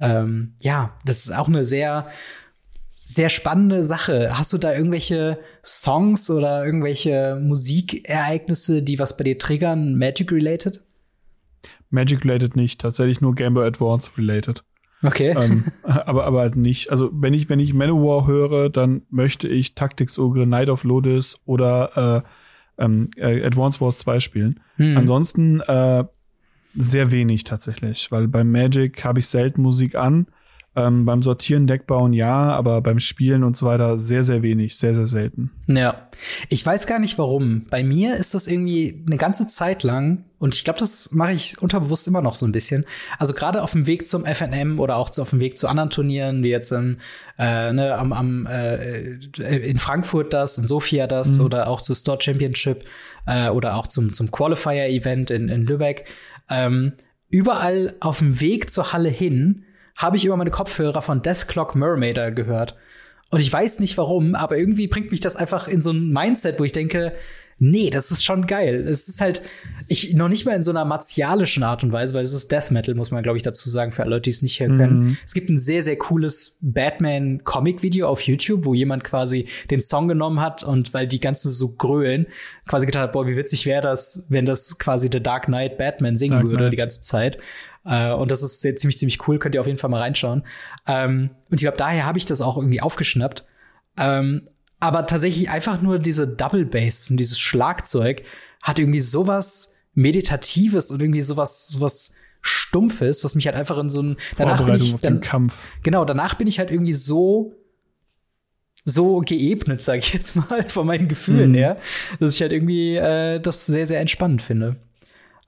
Ähm, 0.00 0.54
ja, 0.60 0.98
das 1.04 1.26
ist 1.26 1.36
auch 1.36 1.48
eine 1.48 1.64
sehr 1.64 2.08
sehr 3.08 3.28
spannende 3.28 3.84
Sache. 3.84 4.36
Hast 4.36 4.52
du 4.52 4.58
da 4.58 4.74
irgendwelche 4.74 5.38
Songs 5.64 6.28
oder 6.28 6.64
irgendwelche 6.64 7.38
Musikereignisse, 7.40 8.82
die 8.82 8.98
was 8.98 9.16
bei 9.16 9.22
dir 9.22 9.38
triggern, 9.38 9.96
Magic-related? 9.96 10.82
Magic-related 11.90 12.56
nicht, 12.56 12.80
tatsächlich 12.80 13.20
nur 13.20 13.36
Game 13.36 13.54
Boy 13.54 13.66
Advance-related. 13.66 14.64
Okay. 15.02 15.34
Ähm, 15.36 15.64
aber, 15.82 16.24
aber 16.24 16.40
halt 16.40 16.56
nicht. 16.56 16.90
Also, 16.90 17.10
wenn 17.12 17.34
ich, 17.34 17.48
wenn 17.48 17.60
ich 17.60 17.74
Manowar 17.74 18.26
höre, 18.26 18.70
dann 18.70 19.02
möchte 19.10 19.48
ich 19.48 19.74
Tactics 19.74 20.18
Ogre, 20.18 20.46
Night 20.46 20.68
of 20.68 20.84
Lodis 20.84 21.36
oder 21.44 22.24
äh, 22.78 22.82
ähm, 22.82 23.10
äh, 23.16 23.44
Advance 23.44 23.80
Wars 23.80 23.98
2 23.98 24.20
spielen. 24.20 24.60
Hm. 24.76 24.96
Ansonsten 24.96 25.60
äh, 25.60 26.04
sehr 26.74 27.10
wenig 27.10 27.44
tatsächlich, 27.44 28.10
weil 28.12 28.28
beim 28.28 28.50
Magic 28.50 29.04
habe 29.04 29.20
ich 29.20 29.26
selten 29.26 29.62
Musik 29.62 29.94
an. 29.94 30.26
Ähm, 30.76 31.06
beim 31.06 31.22
Sortieren, 31.22 31.66
Deckbauen 31.66 32.12
ja, 32.12 32.50
aber 32.50 32.82
beim 32.82 33.00
Spielen 33.00 33.44
und 33.44 33.56
so 33.56 33.64
weiter 33.64 33.96
sehr, 33.96 34.22
sehr 34.22 34.42
wenig, 34.42 34.76
sehr, 34.76 34.94
sehr 34.94 35.06
selten. 35.06 35.50
Ja. 35.68 36.08
Ich 36.50 36.64
weiß 36.64 36.86
gar 36.86 36.98
nicht 36.98 37.18
warum. 37.18 37.66
Bei 37.70 37.82
mir 37.82 38.14
ist 38.14 38.34
das 38.34 38.46
irgendwie 38.46 39.02
eine 39.06 39.16
ganze 39.16 39.46
Zeit 39.46 39.82
lang, 39.82 40.24
und 40.38 40.54
ich 40.54 40.64
glaube, 40.64 40.78
das 40.78 41.12
mache 41.12 41.32
ich 41.32 41.60
unterbewusst 41.62 42.06
immer 42.06 42.20
noch 42.20 42.34
so 42.34 42.44
ein 42.44 42.52
bisschen. 42.52 42.84
Also 43.18 43.32
gerade 43.32 43.62
auf 43.62 43.72
dem 43.72 43.86
Weg 43.86 44.06
zum 44.06 44.26
FNM 44.26 44.78
oder 44.78 44.96
auch 44.96 45.10
auf 45.18 45.30
dem 45.30 45.40
Weg 45.40 45.56
zu 45.56 45.66
anderen 45.66 45.88
Turnieren, 45.88 46.42
wie 46.42 46.50
jetzt 46.50 46.70
in, 46.72 46.98
äh, 47.38 47.72
ne, 47.72 47.96
am, 47.96 48.12
am, 48.12 48.46
äh, 48.46 49.14
in 49.38 49.78
Frankfurt 49.78 50.34
das, 50.34 50.58
in 50.58 50.66
Sofia 50.66 51.06
das 51.06 51.38
mhm. 51.38 51.46
oder 51.46 51.68
auch 51.68 51.80
zur 51.80 51.96
Store 51.96 52.20
Championship 52.20 52.84
äh, 53.26 53.48
oder 53.48 53.76
auch 53.76 53.86
zum, 53.86 54.12
zum 54.12 54.30
Qualifier-Event 54.30 55.30
in, 55.30 55.48
in 55.48 55.64
Lübeck. 55.64 56.06
Ähm, 56.50 56.92
überall 57.30 57.94
auf 58.00 58.18
dem 58.18 58.38
Weg 58.40 58.70
zur 58.70 58.92
Halle 58.92 59.08
hin 59.08 59.64
habe 59.96 60.16
ich 60.16 60.24
über 60.24 60.36
meine 60.36 60.50
Kopfhörer 60.50 61.02
von 61.02 61.22
Death 61.22 61.48
Clock 61.48 61.74
Mermaider 61.74 62.30
gehört. 62.30 62.76
Und 63.30 63.40
ich 63.40 63.52
weiß 63.52 63.80
nicht 63.80 63.98
warum, 63.98 64.34
aber 64.34 64.56
irgendwie 64.56 64.86
bringt 64.86 65.10
mich 65.10 65.20
das 65.20 65.36
einfach 65.36 65.66
in 65.66 65.82
so 65.82 65.90
ein 65.90 66.10
Mindset, 66.10 66.60
wo 66.60 66.64
ich 66.64 66.72
denke, 66.72 67.12
nee, 67.58 67.88
das 67.90 68.10
ist 68.10 68.22
schon 68.22 68.46
geil. 68.46 68.74
Es 68.86 69.08
ist 69.08 69.20
halt, 69.20 69.40
ich 69.88 70.14
noch 70.14 70.28
nicht 70.28 70.44
mal 70.44 70.54
in 70.54 70.62
so 70.62 70.70
einer 70.70 70.84
martialischen 70.84 71.62
Art 71.62 71.82
und 71.82 71.90
Weise, 71.90 72.14
weil 72.14 72.22
es 72.22 72.34
ist 72.34 72.52
Death 72.52 72.70
Metal, 72.70 72.94
muss 72.94 73.10
man, 73.10 73.22
glaube 73.22 73.38
ich, 73.38 73.42
dazu 73.42 73.70
sagen, 73.70 73.92
für 73.92 74.02
alle 74.02 74.10
Leute, 74.10 74.22
die 74.22 74.30
es 74.30 74.42
nicht 74.42 74.60
hören 74.60 74.76
können. 74.76 74.98
Mhm. 75.00 75.16
Es 75.24 75.32
gibt 75.32 75.48
ein 75.48 75.58
sehr, 75.58 75.82
sehr 75.82 75.96
cooles 75.96 76.58
Batman-Comic-Video 76.60 78.08
auf 78.08 78.20
YouTube, 78.20 78.66
wo 78.66 78.74
jemand 78.74 79.04
quasi 79.04 79.48
den 79.70 79.80
Song 79.80 80.06
genommen 80.06 80.40
hat 80.40 80.64
und 80.64 80.92
weil 80.92 81.06
die 81.06 81.20
ganzen 81.20 81.50
so 81.50 81.72
grölen, 81.76 82.26
quasi 82.68 82.84
gedacht 82.84 83.04
hat, 83.04 83.12
boah, 83.12 83.26
wie 83.26 83.36
witzig 83.36 83.64
wäre 83.64 83.82
das, 83.82 84.26
wenn 84.28 84.44
das 84.44 84.78
quasi 84.78 85.08
The 85.10 85.22
Dark 85.22 85.46
Knight 85.46 85.78
Batman 85.78 86.16
singen 86.16 86.32
Dark 86.32 86.44
würde 86.44 86.56
Knight. 86.56 86.72
die 86.74 86.76
ganze 86.76 87.00
Zeit. 87.00 87.38
Äh, 87.86 88.12
und 88.12 88.30
das 88.30 88.42
ist 88.42 88.60
sehr, 88.60 88.76
ziemlich, 88.76 88.98
ziemlich 88.98 89.26
cool. 89.28 89.38
Könnt 89.38 89.54
ihr 89.54 89.60
auf 89.60 89.66
jeden 89.66 89.78
Fall 89.78 89.90
mal 89.90 90.00
reinschauen. 90.00 90.44
Ähm, 90.86 91.30
und 91.50 91.54
ich 91.54 91.62
glaube, 91.62 91.76
daher 91.76 92.04
habe 92.04 92.18
ich 92.18 92.26
das 92.26 92.40
auch 92.40 92.56
irgendwie 92.56 92.80
aufgeschnappt. 92.80 93.46
Ähm, 93.98 94.42
aber 94.80 95.06
tatsächlich 95.06 95.48
einfach 95.48 95.80
nur 95.80 95.98
diese 95.98 96.28
Double 96.28 96.66
Bass 96.66 97.10
und 97.10 97.16
dieses 97.16 97.38
Schlagzeug 97.38 98.22
hat 98.62 98.78
irgendwie 98.78 99.00
sowas 99.00 99.74
Meditatives 99.94 100.90
und 100.90 101.00
irgendwie 101.00 101.22
sowas, 101.22 101.68
sowas 101.68 102.16
Stumpfes, 102.42 103.24
was 103.24 103.34
mich 103.34 103.46
halt 103.46 103.56
einfach 103.56 103.78
in 103.78 103.88
so 103.88 104.02
ein 104.02 104.16
danach 104.36 104.64
bin 104.64 104.74
ich, 104.74 104.94
dann, 104.96 105.20
Kampf. 105.20 105.62
Genau, 105.82 106.04
danach 106.04 106.34
bin 106.34 106.46
ich 106.46 106.58
halt 106.58 106.70
irgendwie 106.70 106.94
so 106.94 107.54
so 108.88 109.18
geebnet, 109.18 109.82
sage 109.82 109.98
ich 109.98 110.12
jetzt 110.12 110.36
mal, 110.36 110.62
von 110.68 110.86
meinen 110.86 111.08
Gefühlen 111.08 111.50
mhm. 111.50 111.54
her, 111.54 111.78
dass 112.20 112.34
ich 112.34 112.40
halt 112.40 112.52
irgendwie 112.52 112.94
äh, 112.94 113.40
das 113.40 113.66
sehr, 113.66 113.86
sehr 113.86 114.00
entspannend 114.00 114.42
finde. 114.42 114.76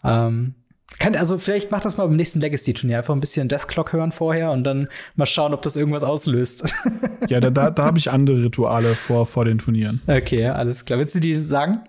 Ähm, 0.02 0.54
kann, 0.98 1.14
also 1.14 1.38
vielleicht 1.38 1.70
macht 1.70 1.84
das 1.84 1.96
mal 1.96 2.06
beim 2.06 2.16
nächsten 2.16 2.40
Legacy-Turnier. 2.40 2.98
Einfach 2.98 3.14
ein 3.14 3.20
bisschen 3.20 3.48
Death 3.48 3.68
Clock 3.68 3.92
hören 3.92 4.10
vorher 4.10 4.50
und 4.52 4.64
dann 4.64 4.88
mal 5.16 5.26
schauen, 5.26 5.52
ob 5.52 5.62
das 5.62 5.76
irgendwas 5.76 6.02
auslöst. 6.02 6.72
ja, 7.28 7.40
da, 7.40 7.50
da, 7.50 7.70
da 7.70 7.84
habe 7.84 7.98
ich 7.98 8.10
andere 8.10 8.42
Rituale 8.42 8.94
vor, 8.94 9.26
vor 9.26 9.44
den 9.44 9.58
Turnieren. 9.58 10.00
Okay, 10.06 10.46
alles 10.46 10.84
klar. 10.84 10.98
Willst 10.98 11.14
du 11.14 11.20
die 11.20 11.40
sagen? 11.40 11.82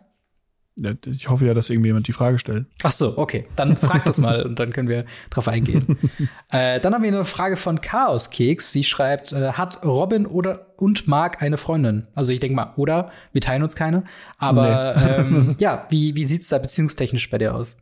Ja, 0.82 0.93
ich 1.06 1.30
hoffe 1.30 1.45
ja, 1.45 1.54
dass 1.54 1.70
irgendjemand 1.70 2.08
die 2.08 2.14
Frage 2.14 2.39
stellt. 2.39 2.66
Ach 2.84 2.91
so, 2.91 3.18
okay. 3.18 3.45
Dann 3.56 3.76
frag 3.78 4.06
das 4.06 4.20
mal 4.20 4.45
und 4.45 4.60
dann 4.60 4.72
können 4.72 4.88
wir 4.88 5.06
drauf 5.30 5.47
eingehen. 5.47 5.97
äh, 6.52 6.80
dann 6.80 6.93
haben 6.93 7.04
wir 7.04 7.10
eine 7.10 7.26
Frage 7.26 7.58
von 7.58 7.82
Chaos 7.82 8.30
Keks. 8.30 8.72
Sie 8.72 8.84
schreibt, 8.84 9.32
äh, 9.32 9.54
hat 9.54 9.84
Robin 9.84 10.26
oder 10.26 10.68
und 10.78 11.08
Mark 11.08 11.41
eine 11.41 11.58
Freundin? 11.58 12.08
Also 12.16 12.32
ich 12.32 12.39
denke 12.39 12.56
mal, 12.56 12.74
oder? 12.78 13.12
Wir 13.34 13.41
teilen 13.41 13.64
uns 13.64 13.76
keine. 13.76 14.04
Aber 14.38 14.95
nee. 14.95 15.14
ähm, 15.14 15.56
ja, 15.60 15.86
wie, 15.89 16.16
wie 16.16 16.24
sieht's 16.24 16.47
da 16.47 16.58
beziehungstechnisch 16.58 17.30
bei 17.30 17.38
dir 17.38 17.56
aus? 17.56 17.78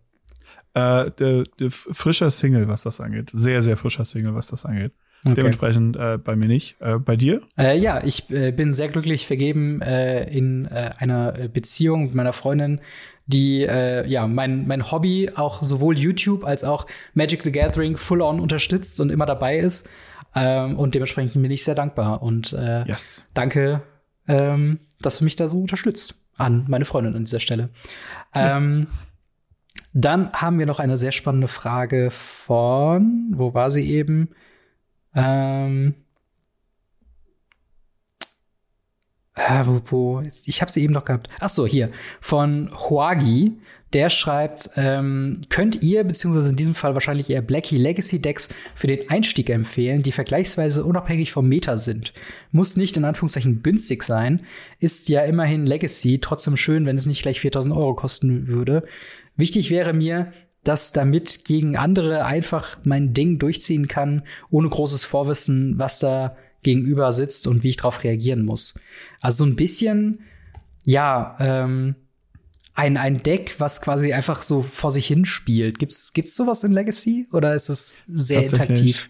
Äh, 0.78 1.11
der, 1.11 1.43
der 1.59 1.71
frischer 1.71 2.30
Single, 2.30 2.67
was 2.67 2.84
das 2.84 3.01
angeht. 3.01 3.32
Sehr, 3.34 3.63
sehr 3.63 3.78
frischer 3.78 4.05
Single, 4.05 4.36
was 4.36 4.47
das 4.47 4.63
angeht. 4.63 4.91
Okay. 5.25 5.34
Dementsprechend 5.34 5.95
äh, 5.97 6.17
bei 6.23 6.36
mir 6.36 6.47
nicht. 6.47 6.80
Äh, 6.80 6.99
bei 6.99 7.15
dir? 7.15 7.41
Äh, 7.57 7.80
ja, 7.80 8.03
ich 8.03 8.30
äh, 8.30 8.51
bin 8.51 8.75
sehr 8.75 8.88
glücklich 8.89 9.25
vergeben 9.25 9.82
äh, 9.82 10.30
in 10.30 10.65
äh, 10.65 10.91
einer 10.99 11.32
Beziehung 11.51 12.05
mit 12.05 12.15
meiner 12.15 12.34
Freundin, 12.34 12.82
die 13.25 13.59
ja 13.59 14.25
mein, 14.25 14.67
mein 14.67 14.89
Hobby 14.89 15.32
auch 15.36 15.61
sowohl 15.61 15.97
YouTube 15.97 16.45
als 16.45 16.63
auch 16.63 16.86
Magic 17.13 17.43
the 17.43 17.51
Gathering 17.51 17.97
full 17.97 18.21
on 18.21 18.39
unterstützt 18.39 19.01
und 19.01 19.09
immer 19.09 19.25
dabei 19.25 19.57
ist. 19.57 19.89
Ähm, 20.34 20.78
und 20.78 20.95
dementsprechend 20.95 21.41
bin 21.41 21.51
ich 21.51 21.65
sehr 21.65 21.75
dankbar. 21.75 22.21
Und 22.21 22.53
yes. 22.53 23.25
danke, 23.34 23.82
ähm, 24.30 24.80
dass 25.01 25.17
du 25.17 25.25
mich 25.25 25.36
da 25.36 25.49
so 25.49 25.59
unterstützt. 25.59 26.21
An 26.38 26.63
meine 26.69 26.86
Freundin 26.86 27.15
an 27.15 27.23
dieser 27.25 27.41
Stelle. 27.41 27.67
Ähm, 28.34 28.88
yes. 28.88 29.07
Dann 29.94 30.32
haben 30.34 30.60
wir 30.60 30.66
noch 30.66 30.80
eine 30.80 30.98
sehr 30.98 31.12
spannende 31.12 31.48
Frage 31.48 32.10
von, 32.12 33.32
wo 33.32 33.54
war 33.54 33.72
sie 33.72 33.90
eben? 33.90 34.30
Ähm, 35.16 35.96
äh, 39.36 39.66
wo, 39.66 39.82
wo, 39.86 40.22
ich 40.22 40.62
habe 40.62 40.72
sie 40.72 40.84
eben 40.84 40.94
noch 40.94 41.06
gehabt. 41.06 41.30
Ach 41.40 41.50
so, 41.50 41.66
hier 41.66 41.92
von 42.22 42.72
Huagi. 42.72 43.54
Der 43.94 44.10
schreibt, 44.10 44.72
ähm, 44.76 45.42
könnt 45.48 45.82
ihr, 45.82 46.04
beziehungsweise 46.04 46.50
in 46.50 46.58
diesem 46.58 46.76
Fall 46.76 46.94
wahrscheinlich 46.94 47.30
eher 47.30 47.42
Blackie 47.42 47.78
Legacy 47.78 48.22
Decks 48.22 48.50
für 48.76 48.88
den 48.88 49.10
Einstieg 49.10 49.50
empfehlen, 49.50 50.02
die 50.02 50.12
vergleichsweise 50.12 50.84
unabhängig 50.84 51.32
vom 51.32 51.48
Meta 51.48 51.78
sind? 51.78 52.12
Muss 52.52 52.76
nicht 52.76 52.98
in 52.98 53.06
Anführungszeichen 53.06 53.64
günstig 53.64 54.04
sein, 54.04 54.42
ist 54.80 55.08
ja 55.08 55.24
immerhin 55.24 55.66
Legacy, 55.66 56.20
trotzdem 56.20 56.58
schön, 56.58 56.86
wenn 56.86 56.98
es 56.98 57.06
nicht 57.06 57.22
gleich 57.22 57.40
4000 57.40 57.74
Euro 57.78 57.96
kosten 57.96 58.48
würde. 58.48 58.84
Wichtig 59.38 59.70
wäre 59.70 59.94
mir, 59.94 60.34
dass 60.64 60.92
damit 60.92 61.46
gegen 61.46 61.78
andere 61.78 62.26
einfach 62.26 62.78
mein 62.84 63.14
Ding 63.14 63.40
durchziehen 63.40 63.88
kann, 63.88 64.24
ohne 64.50 64.68
großes 64.68 65.06
Vorwissen, 65.06 65.78
was 65.78 66.00
da 66.00 66.36
gegenüber 66.64 67.14
sitzt 67.14 67.48
und 67.48 67.64
wie 67.64 67.70
ich 67.70 67.78
darauf 67.78 68.04
reagieren 68.04 68.44
muss. 68.44 68.78
Also 69.22 69.46
so 69.46 69.50
ein 69.50 69.56
bisschen, 69.56 70.20
ja, 70.84 71.38
ähm, 71.40 71.96
ein, 72.74 72.98
ein 72.98 73.24
Deck, 73.24 73.56
was 73.60 73.82
quasi 73.82 74.14
einfach 74.14 74.44
so 74.44 74.62
vor 74.62 74.92
sich 74.92 75.08
hin 75.08 75.26
spielt. 75.26 75.80
Gibt's, 75.80 76.14
gibt's 76.14 76.36
sowas 76.36 76.64
in 76.64 76.74
Legacy 76.74 77.28
oder 77.32 77.56
ist 77.56 77.70
es 77.70 77.96
sehr 78.08 78.42
interaktiv? 78.42 79.10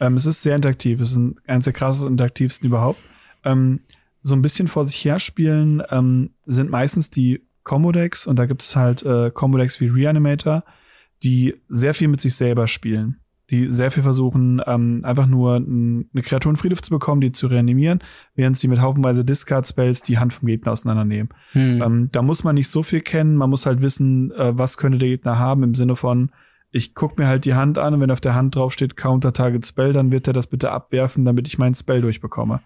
Ähm, 0.00 0.16
es 0.16 0.26
ist 0.26 0.42
sehr 0.42 0.56
interaktiv. 0.56 1.00
Es 1.00 1.10
ist 1.10 1.16
ein, 1.16 1.36
eines 1.46 1.64
der 1.64 1.72
krassesten 1.72 2.12
interaktivsten 2.12 2.68
überhaupt. 2.68 3.00
Ähm, 3.44 3.80
so 4.22 4.34
ein 4.34 4.42
bisschen 4.42 4.68
vor 4.68 4.84
sich 4.84 5.04
her 5.04 5.20
spielen 5.20 5.82
ähm, 5.90 6.30
sind 6.46 6.70
meistens 6.70 7.10
die 7.10 7.42
Combo-Decks 7.68 8.26
und 8.26 8.38
da 8.38 8.46
gibt 8.46 8.62
es 8.62 8.74
halt 8.74 9.04
äh, 9.04 9.30
Combo-Decks 9.30 9.80
wie 9.80 9.88
Reanimator, 9.88 10.64
die 11.22 11.54
sehr 11.68 11.94
viel 11.94 12.08
mit 12.08 12.20
sich 12.20 12.34
selber 12.34 12.66
spielen. 12.66 13.20
Die 13.50 13.70
sehr 13.70 13.90
viel 13.90 14.02
versuchen, 14.02 14.60
ähm, 14.66 15.00
einfach 15.04 15.26
nur 15.26 15.56
eine 15.56 16.22
Kreatur 16.22 16.50
in 16.50 16.56
Friedhof 16.56 16.82
zu 16.82 16.90
bekommen, 16.90 17.22
die 17.22 17.32
zu 17.32 17.46
reanimieren, 17.46 18.00
während 18.34 18.58
sie 18.58 18.68
mit 18.68 18.80
haufenweise 18.82 19.24
Discard-Spells 19.24 20.02
die 20.02 20.18
Hand 20.18 20.34
vom 20.34 20.48
Gegner 20.48 20.72
auseinandernehmen. 20.72 21.30
Hm. 21.52 21.82
Ähm, 21.82 22.08
da 22.12 22.20
muss 22.20 22.44
man 22.44 22.56
nicht 22.56 22.68
so 22.68 22.82
viel 22.82 23.00
kennen, 23.00 23.36
man 23.36 23.48
muss 23.48 23.64
halt 23.64 23.80
wissen, 23.80 24.32
äh, 24.32 24.58
was 24.58 24.76
könnte 24.76 24.98
der 24.98 25.08
Gegner 25.08 25.38
haben, 25.38 25.62
im 25.62 25.74
Sinne 25.74 25.96
von, 25.96 26.30
ich 26.70 26.94
guck 26.94 27.18
mir 27.18 27.26
halt 27.26 27.46
die 27.46 27.54
Hand 27.54 27.78
an 27.78 27.94
und 27.94 28.00
wenn 28.00 28.10
auf 28.10 28.20
der 28.20 28.34
Hand 28.34 28.54
drauf 28.54 28.72
steht 28.74 28.96
Counter 28.96 29.32
Target 29.32 29.66
Spell, 29.66 29.94
dann 29.94 30.10
wird 30.10 30.26
er 30.26 30.34
das 30.34 30.46
bitte 30.46 30.70
abwerfen, 30.70 31.24
damit 31.24 31.48
ich 31.48 31.56
meinen 31.56 31.74
Spell 31.74 32.02
durchbekomme. 32.02 32.60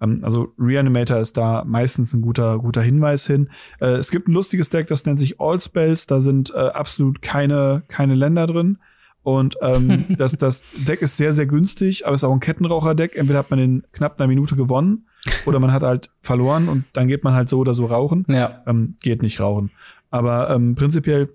Ähm, 0.00 0.20
also 0.22 0.52
Reanimator 0.58 1.18
ist 1.18 1.36
da 1.36 1.64
meistens 1.64 2.12
ein 2.12 2.22
guter, 2.22 2.58
guter 2.58 2.82
Hinweis 2.82 3.26
hin. 3.26 3.50
Äh, 3.80 3.92
es 3.92 4.10
gibt 4.10 4.28
ein 4.28 4.32
lustiges 4.32 4.70
Deck, 4.70 4.88
das 4.88 5.04
nennt 5.06 5.18
sich 5.18 5.40
All 5.40 5.60
Spells. 5.60 6.06
Da 6.06 6.20
sind 6.20 6.52
äh, 6.54 6.58
absolut 6.58 7.22
keine, 7.22 7.82
keine 7.88 8.14
Länder 8.14 8.46
drin. 8.46 8.78
Und 9.22 9.56
ähm, 9.62 10.06
das, 10.18 10.36
das 10.36 10.64
Deck 10.86 11.02
ist 11.02 11.16
sehr, 11.16 11.32
sehr 11.32 11.46
günstig, 11.46 12.06
aber 12.06 12.14
es 12.14 12.20
ist 12.20 12.24
auch 12.24 12.32
ein 12.32 12.40
Kettenraucher-Deck. 12.40 13.16
Entweder 13.16 13.38
hat 13.38 13.50
man 13.50 13.58
in 13.58 13.82
knapp 13.92 14.18
einer 14.18 14.26
Minute 14.26 14.56
gewonnen 14.56 15.06
oder 15.46 15.60
man 15.60 15.72
hat 15.72 15.82
halt 15.82 16.10
verloren 16.20 16.68
und 16.68 16.84
dann 16.92 17.08
geht 17.08 17.24
man 17.24 17.34
halt 17.34 17.48
so 17.48 17.58
oder 17.58 17.74
so 17.74 17.86
rauchen. 17.86 18.26
Ja. 18.28 18.62
Ähm, 18.66 18.96
geht 19.02 19.22
nicht 19.22 19.40
rauchen. 19.40 19.70
Aber 20.10 20.50
ähm, 20.50 20.74
prinzipiell, 20.74 21.30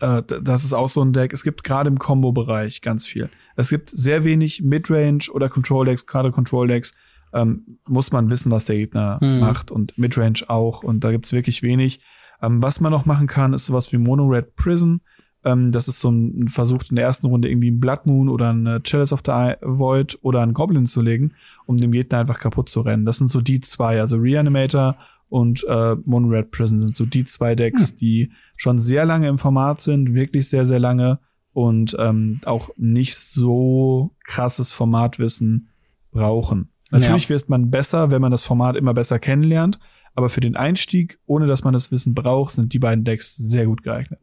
äh, 0.00 0.22
das 0.22 0.64
ist 0.64 0.72
auch 0.72 0.88
so 0.88 1.02
ein 1.02 1.12
Deck. 1.12 1.32
Es 1.32 1.42
gibt 1.42 1.64
gerade 1.64 1.88
im 1.88 1.98
Combo-Bereich 1.98 2.80
ganz 2.80 3.06
viel. 3.06 3.28
Es 3.56 3.68
gibt 3.68 3.90
sehr 3.90 4.24
wenig 4.24 4.62
Midrange 4.62 5.30
oder 5.32 5.48
Control-Decks, 5.48 6.06
gerade 6.06 6.30
Control-Decks, 6.30 6.94
ähm, 7.32 7.78
muss 7.86 8.12
man 8.12 8.30
wissen, 8.30 8.50
was 8.50 8.64
der 8.64 8.76
Gegner 8.76 9.18
mhm. 9.20 9.40
macht 9.40 9.70
und 9.70 9.96
Midrange 9.98 10.44
auch. 10.48 10.82
Und 10.82 11.04
da 11.04 11.10
gibt's 11.10 11.32
wirklich 11.32 11.62
wenig. 11.62 12.00
Ähm, 12.42 12.62
was 12.62 12.80
man 12.80 12.92
noch 12.92 13.06
machen 13.06 13.26
kann, 13.26 13.52
ist 13.52 13.66
sowas 13.66 13.92
wie 13.92 13.98
Mono 13.98 14.26
Red 14.26 14.56
Prison. 14.56 15.00
Ähm, 15.44 15.72
das 15.72 15.88
ist 15.88 16.00
so 16.00 16.10
ein, 16.10 16.44
ein 16.44 16.48
Versuch 16.48 16.82
in 16.90 16.96
der 16.96 17.04
ersten 17.04 17.26
Runde 17.26 17.48
irgendwie 17.48 17.68
einen 17.68 17.80
Blood 17.80 18.06
Moon 18.06 18.28
oder 18.28 18.52
ein 18.52 18.82
Chalice 18.82 19.12
of 19.12 19.22
the 19.24 19.54
Void 19.62 20.18
oder 20.22 20.42
einen 20.42 20.54
Goblin 20.54 20.86
zu 20.86 21.00
legen, 21.00 21.32
um 21.66 21.78
dem 21.78 21.92
Gegner 21.92 22.18
einfach 22.18 22.38
kaputt 22.38 22.68
zu 22.68 22.80
rennen. 22.80 23.06
Das 23.06 23.18
sind 23.18 23.28
so 23.28 23.40
die 23.40 23.60
zwei, 23.60 24.00
also 24.00 24.16
Reanimator 24.16 24.96
und 25.28 25.64
äh, 25.68 25.94
Mono 26.04 26.28
Red 26.28 26.50
Prison 26.50 26.80
sind 26.80 26.94
so 26.94 27.06
die 27.06 27.24
zwei 27.24 27.54
Decks, 27.54 27.90
hm. 27.90 27.98
die 27.98 28.32
schon 28.56 28.80
sehr 28.80 29.06
lange 29.06 29.28
im 29.28 29.38
Format 29.38 29.80
sind, 29.80 30.12
wirklich 30.12 30.48
sehr, 30.48 30.64
sehr 30.64 30.80
lange 30.80 31.20
und 31.52 31.96
ähm, 31.98 32.40
auch 32.44 32.70
nicht 32.76 33.16
so 33.16 34.10
krasses 34.24 34.72
Formatwissen 34.72 35.68
brauchen. 36.10 36.68
Natürlich 36.90 37.24
ja. 37.24 37.30
wird 37.30 37.48
man 37.48 37.70
besser, 37.70 38.10
wenn 38.10 38.20
man 38.20 38.30
das 38.30 38.44
Format 38.44 38.76
immer 38.76 38.94
besser 38.94 39.18
kennenlernt, 39.18 39.78
aber 40.14 40.28
für 40.28 40.40
den 40.40 40.56
Einstieg, 40.56 41.18
ohne 41.26 41.46
dass 41.46 41.64
man 41.64 41.72
das 41.72 41.90
Wissen 41.90 42.14
braucht, 42.14 42.54
sind 42.54 42.72
die 42.72 42.78
beiden 42.78 43.04
Decks 43.04 43.36
sehr 43.36 43.66
gut 43.66 43.82
geeignet. 43.82 44.20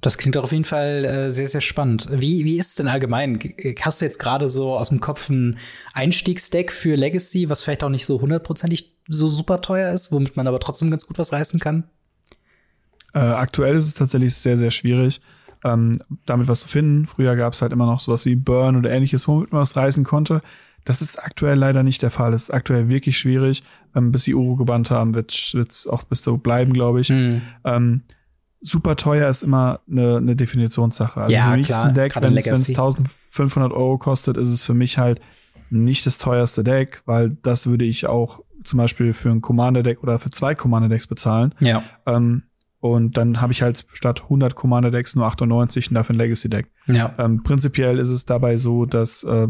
Das 0.00 0.16
klingt 0.16 0.36
auf 0.38 0.52
jeden 0.52 0.64
Fall 0.64 1.04
äh, 1.04 1.30
sehr, 1.30 1.46
sehr 1.46 1.60
spannend. 1.60 2.08
Wie, 2.10 2.44
wie 2.44 2.56
ist 2.56 2.70
es 2.70 2.74
denn 2.76 2.88
allgemein? 2.88 3.38
Hast 3.80 4.00
du 4.00 4.06
jetzt 4.06 4.18
gerade 4.18 4.48
so 4.48 4.74
aus 4.74 4.88
dem 4.88 5.00
Kopf 5.00 5.28
ein 5.28 5.58
Einstiegsdeck 5.92 6.72
für 6.72 6.96
Legacy, 6.96 7.50
was 7.50 7.62
vielleicht 7.62 7.84
auch 7.84 7.90
nicht 7.90 8.06
so 8.06 8.20
hundertprozentig 8.20 8.96
so 9.08 9.28
super 9.28 9.60
teuer 9.60 9.92
ist, 9.92 10.10
womit 10.10 10.36
man 10.36 10.46
aber 10.46 10.60
trotzdem 10.60 10.90
ganz 10.90 11.06
gut 11.06 11.18
was 11.18 11.32
reißen 11.32 11.60
kann? 11.60 11.84
Äh, 13.12 13.18
aktuell 13.18 13.76
ist 13.76 13.86
es 13.86 13.94
tatsächlich 13.94 14.34
sehr, 14.34 14.56
sehr 14.56 14.70
schwierig, 14.70 15.20
ähm, 15.64 16.00
damit 16.24 16.48
was 16.48 16.62
zu 16.62 16.68
finden. 16.68 17.06
Früher 17.06 17.36
gab 17.36 17.52
es 17.52 17.60
halt 17.60 17.72
immer 17.72 17.86
noch 17.86 18.00
sowas 18.00 18.24
wie 18.24 18.36
Burn 18.36 18.76
oder 18.76 18.90
ähnliches, 18.90 19.28
womit 19.28 19.52
man 19.52 19.60
was 19.60 19.76
reißen 19.76 20.04
konnte. 20.04 20.40
Das 20.84 21.02
ist 21.02 21.22
aktuell 21.22 21.58
leider 21.58 21.82
nicht 21.82 22.02
der 22.02 22.10
Fall. 22.10 22.30
Das 22.32 22.44
ist 22.44 22.50
aktuell 22.50 22.90
wirklich 22.90 23.18
schwierig. 23.18 23.62
Ähm, 23.94 24.12
bis 24.12 24.24
sie 24.24 24.34
Uro 24.34 24.56
gebannt 24.56 24.90
haben, 24.90 25.14
wird 25.14 25.32
es 25.32 25.86
auch 25.86 26.04
bis 26.04 26.22
so 26.22 26.36
bleiben, 26.36 26.72
glaube 26.72 27.00
ich. 27.00 27.10
Mhm. 27.10 27.42
Ähm, 27.64 28.02
super 28.60 28.96
teuer 28.96 29.28
ist 29.28 29.42
immer 29.42 29.80
eine, 29.90 30.18
eine 30.18 30.36
Definitionssache. 30.36 31.22
Also 31.22 31.32
ja, 31.32 31.50
für 31.50 31.56
mich 31.56 31.66
klar, 31.66 31.80
ist 31.80 31.88
ein 31.88 31.94
Deck, 31.94 32.16
wenn 32.16 32.36
es 32.36 32.68
1500 32.68 33.72
Euro 33.72 33.98
kostet, 33.98 34.36
ist 34.36 34.48
es 34.48 34.64
für 34.64 34.74
mich 34.74 34.98
halt 34.98 35.20
nicht 35.70 36.06
das 36.06 36.18
teuerste 36.18 36.64
Deck, 36.64 37.02
weil 37.06 37.36
das 37.42 37.66
würde 37.66 37.84
ich 37.84 38.06
auch 38.06 38.42
zum 38.64 38.78
Beispiel 38.78 39.12
für 39.12 39.30
ein 39.30 39.40
Commander-Deck 39.40 40.02
oder 40.02 40.18
für 40.18 40.30
zwei 40.30 40.54
Commander-Decks 40.54 41.06
bezahlen. 41.06 41.54
Ja. 41.60 41.82
Ähm, 42.06 42.42
und 42.80 43.16
dann 43.16 43.40
habe 43.40 43.52
ich 43.52 43.62
halt 43.62 43.84
statt 43.92 44.22
100 44.24 44.54
Commander-Decks 44.54 45.14
nur 45.14 45.26
98 45.26 45.88
und 45.88 45.94
dafür 45.94 46.14
ein 46.14 46.18
Legacy-Deck. 46.18 46.66
Ja. 46.86 47.14
Ähm, 47.18 47.42
prinzipiell 47.42 47.98
ist 47.98 48.08
es 48.08 48.24
dabei 48.24 48.56
so, 48.56 48.86
dass 48.86 49.22
äh, 49.24 49.48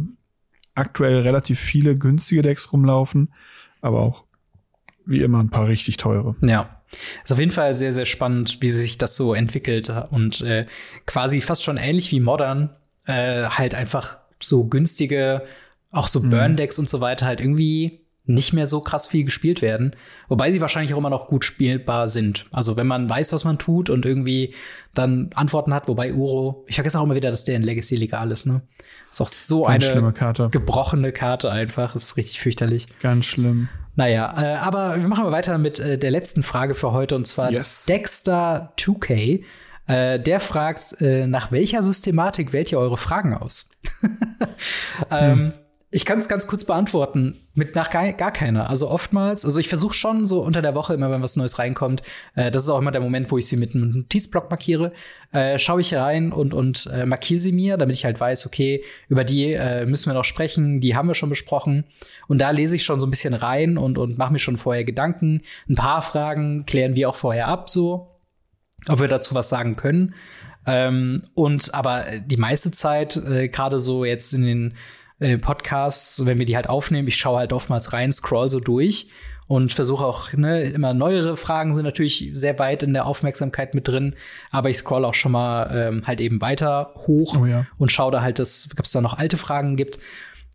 aktuell 0.75 1.21
relativ 1.21 1.59
viele 1.59 1.97
günstige 1.97 2.43
Decks 2.43 2.73
rumlaufen, 2.73 3.33
aber 3.81 4.01
auch 4.01 4.25
wie 5.07 5.21
immer 5.21 5.43
ein 5.43 5.51
paar 5.51 5.69
richtig 5.69 5.97
teure. 5.97 6.37
Ja. 6.43 6.77
Ist 7.25 7.33
auf 7.33 7.39
jeden 7.39 7.53
Fall 7.53 7.75
sehr, 7.75 7.93
sehr 7.93 8.05
spannend, 8.05 8.59
wie 8.61 8.71
sich 8.71 8.99
das 8.99 9.15
so 9.15 9.33
entwickelt 9.35 9.93
und 10.11 10.41
äh, 10.41 10.67
quasi 11.07 11.41
fast 11.41 11.63
schon 11.63 11.77
ähnlich 11.77 12.11
wie 12.11 12.19
Modern, 12.19 12.71
äh, 13.07 13.45
halt 13.45 13.77
einfach 13.77 14.19
so 14.43 14.67
günstige, 14.67 15.43
auch 15.93 16.09
so 16.09 16.21
mhm. 16.21 16.31
Burn-Decks 16.31 16.79
und 16.81 16.89
so 16.89 17.01
weiter 17.01 17.27
halt 17.27 17.41
irgendwie 17.41 18.01
nicht 18.35 18.53
mehr 18.53 18.67
so 18.67 18.81
krass 18.81 19.07
viel 19.07 19.25
gespielt 19.25 19.63
werden. 19.63 19.97
Wobei 20.29 20.51
sie 20.51 20.61
wahrscheinlich 20.61 20.95
auch 20.95 20.99
immer 20.99 21.11
noch 21.11 21.27
gut 21.27 21.45
spielbar 21.45 22.09
sind. 22.09 22.47
Also 22.51 22.77
wenn 22.77 22.87
man 22.87 23.09
weiß, 23.09 23.33
was 23.33 23.45
man 23.45 23.59
tut 23.59 23.91
und 23.91 24.07
irgendwie 24.07 24.55
dann 24.95 25.31
Antworten 25.35 25.75
hat, 25.75 25.89
wobei 25.89 26.15
Uro, 26.15 26.65
ich 26.67 26.77
vergesse 26.77 26.99
auch 26.99 27.05
immer 27.05 27.15
wieder, 27.15 27.31
dass 27.31 27.45
der 27.45 27.57
in 27.57 27.63
Legacy 27.63 27.97
legal 27.97 28.31
ist, 28.31 28.47
ne? 28.47 28.63
Ist 29.11 29.21
auch 29.21 29.29
so 29.29 29.65
Ganz 29.65 29.89
eine 29.89 30.13
Karte. 30.13 30.49
gebrochene 30.51 31.11
Karte 31.11 31.51
einfach. 31.51 31.95
Das 31.95 32.05
ist 32.05 32.17
richtig 32.17 32.41
fürchterlich. 32.41 32.87
Ganz 33.01 33.27
schlimm. 33.27 33.69
Naja, 33.97 34.33
äh, 34.41 34.57
aber 34.57 34.97
wir 34.97 35.09
machen 35.09 35.25
mal 35.25 35.33
weiter 35.33 35.59
mit 35.59 35.81
äh, 35.81 35.99
der 35.99 36.13
letzten 36.13 36.43
Frage 36.43 36.75
für 36.75 36.93
heute 36.93 37.17
und 37.17 37.27
zwar 37.27 37.51
yes. 37.51 37.87
Dexter 37.87 38.73
2K. 38.79 39.45
Äh, 39.89 40.21
der 40.21 40.39
fragt, 40.39 41.01
äh, 41.01 41.27
nach 41.27 41.51
welcher 41.51 41.83
Systematik 41.83 42.53
wählt 42.53 42.71
ihr 42.71 42.79
eure 42.79 42.97
Fragen 42.97 43.35
aus? 43.35 43.71
ähm, 45.11 45.39
hm. 45.39 45.53
Ich 45.93 46.05
kann 46.05 46.19
es 46.19 46.29
ganz 46.29 46.47
kurz 46.47 46.65
beantworten, 46.65 47.41
mit 47.55 47.75
nach 47.75 47.91
gar, 47.91 48.13
gar 48.13 48.33
keiner. 48.33 48.71
Also 48.71 48.89
oftmals, 48.89 49.45
also 49.45 49.59
ich 49.59 49.69
versuche 49.69 49.95
schon 49.95 50.25
so 50.25 50.41
unter 50.41 50.63
der 50.63 50.77
Woche 50.77 50.95
immer, 50.95 51.11
wenn 51.11 51.21
was 51.21 51.35
Neues 51.35 51.59
reinkommt, 51.59 52.03
äh, 52.37 52.53
das 52.53 52.63
ist 52.63 52.69
auch 52.69 52.79
immer 52.79 52.93
der 52.93 53.01
Moment, 53.01 53.29
wo 53.33 53.39
ich 53.39 53.49
sie 53.49 53.57
mit 53.57 53.75
einem 53.75 53.91
Notizblock 53.91 54.49
markiere, 54.51 54.93
äh, 55.33 55.59
schaue 55.59 55.81
ich 55.81 55.93
rein 55.93 56.31
und, 56.33 56.55
und 56.55 56.89
äh, 56.93 57.07
markiere 57.07 57.41
sie 57.41 57.51
mir, 57.51 57.77
damit 57.77 57.97
ich 57.97 58.05
halt 58.05 58.21
weiß, 58.21 58.47
okay, 58.47 58.85
über 59.09 59.25
die 59.25 59.53
äh, 59.53 59.85
müssen 59.85 60.09
wir 60.09 60.15
noch 60.15 60.25
sprechen, 60.25 60.81
die 60.81 60.95
haben 60.95 61.09
wir 61.09 61.17
schon 61.17 61.29
besprochen. 61.29 61.83
Und 62.29 62.41
da 62.41 62.51
lese 62.51 62.77
ich 62.77 62.85
schon 62.85 63.01
so 63.01 63.07
ein 63.09 63.11
bisschen 63.11 63.35
rein 63.35 63.77
und, 63.77 63.99
und 63.99 64.17
mache 64.17 64.33
mir 64.33 64.39
schon 64.39 64.59
vorher 64.59 64.85
Gedanken. 64.85 65.43
Ein 65.69 65.75
paar 65.75 66.03
Fragen 66.03 66.67
klären 66.67 66.95
wir 66.95 67.09
auch 67.09 67.17
vorher 67.17 67.49
ab, 67.49 67.69
so, 67.69 68.21
ob 68.87 69.01
wir 69.01 69.09
dazu 69.09 69.35
was 69.35 69.49
sagen 69.49 69.75
können. 69.75 70.15
Ähm, 70.67 71.21
und 71.35 71.75
aber 71.75 72.05
die 72.25 72.37
meiste 72.37 72.71
Zeit, 72.71 73.17
äh, 73.17 73.49
gerade 73.49 73.81
so 73.81 74.05
jetzt 74.05 74.33
in 74.35 74.43
den 74.43 74.75
äh, 75.21 75.39
Podcasts, 75.39 76.27
wenn 76.27 76.39
wir 76.39 76.47
die 76.47 76.57
halt 76.57 76.69
aufnehmen, 76.69 77.09
ich 77.09 77.17
schaue 77.17 77.39
halt 77.39 77.53
oftmals 77.53 77.93
rein, 77.93 78.13
scroll 78.13 78.51
so 78.51 78.59
durch 78.59 79.09
und 79.47 79.73
versuche 79.73 80.05
auch, 80.05 80.33
ne, 80.33 80.63
immer 80.63 80.95
neuere 80.95 81.37
Fragen 81.37 81.75
sind 81.75 81.85
natürlich 81.85 82.31
sehr 82.35 82.59
weit 82.59 82.83
in 82.83 82.93
der 82.93 83.07
Aufmerksamkeit 83.07 83.75
mit 83.75 83.89
drin, 83.89 84.15
aber 84.51 84.71
ich 84.71 84.79
scroll 84.79 85.05
auch 85.05 85.15
schon 85.15 85.33
mal 85.33 85.71
ähm, 85.75 86.03
halt 86.07 86.21
eben 86.21 86.41
weiter 86.41 86.95
hoch 87.07 87.37
oh 87.39 87.47
ja. 87.47 87.67
und 87.77 87.93
schaue 87.93 88.13
da 88.13 88.23
halt, 88.23 88.39
dass 88.39 88.69
ob 88.79 88.85
es 88.85 88.93
da 88.93 89.01
noch 89.01 89.19
alte 89.19 89.37
Fragen 89.37 89.77
gibt. 89.77 89.99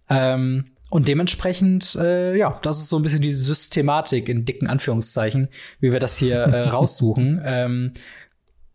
Ähm, 0.10 0.66
und 0.90 1.08
dementsprechend, 1.08 1.96
äh, 1.96 2.38
ja, 2.38 2.58
das 2.62 2.80
ist 2.80 2.90
so 2.90 2.98
ein 2.98 3.02
bisschen 3.02 3.22
die 3.22 3.34
Systematik 3.34 4.30
in 4.30 4.46
dicken 4.46 4.68
Anführungszeichen, 4.68 5.50
wie 5.82 5.92
wir 5.92 6.00
das 6.00 6.18
hier 6.18 6.44
äh, 6.44 6.62
raussuchen. 6.70 7.42
ähm, 7.44 7.92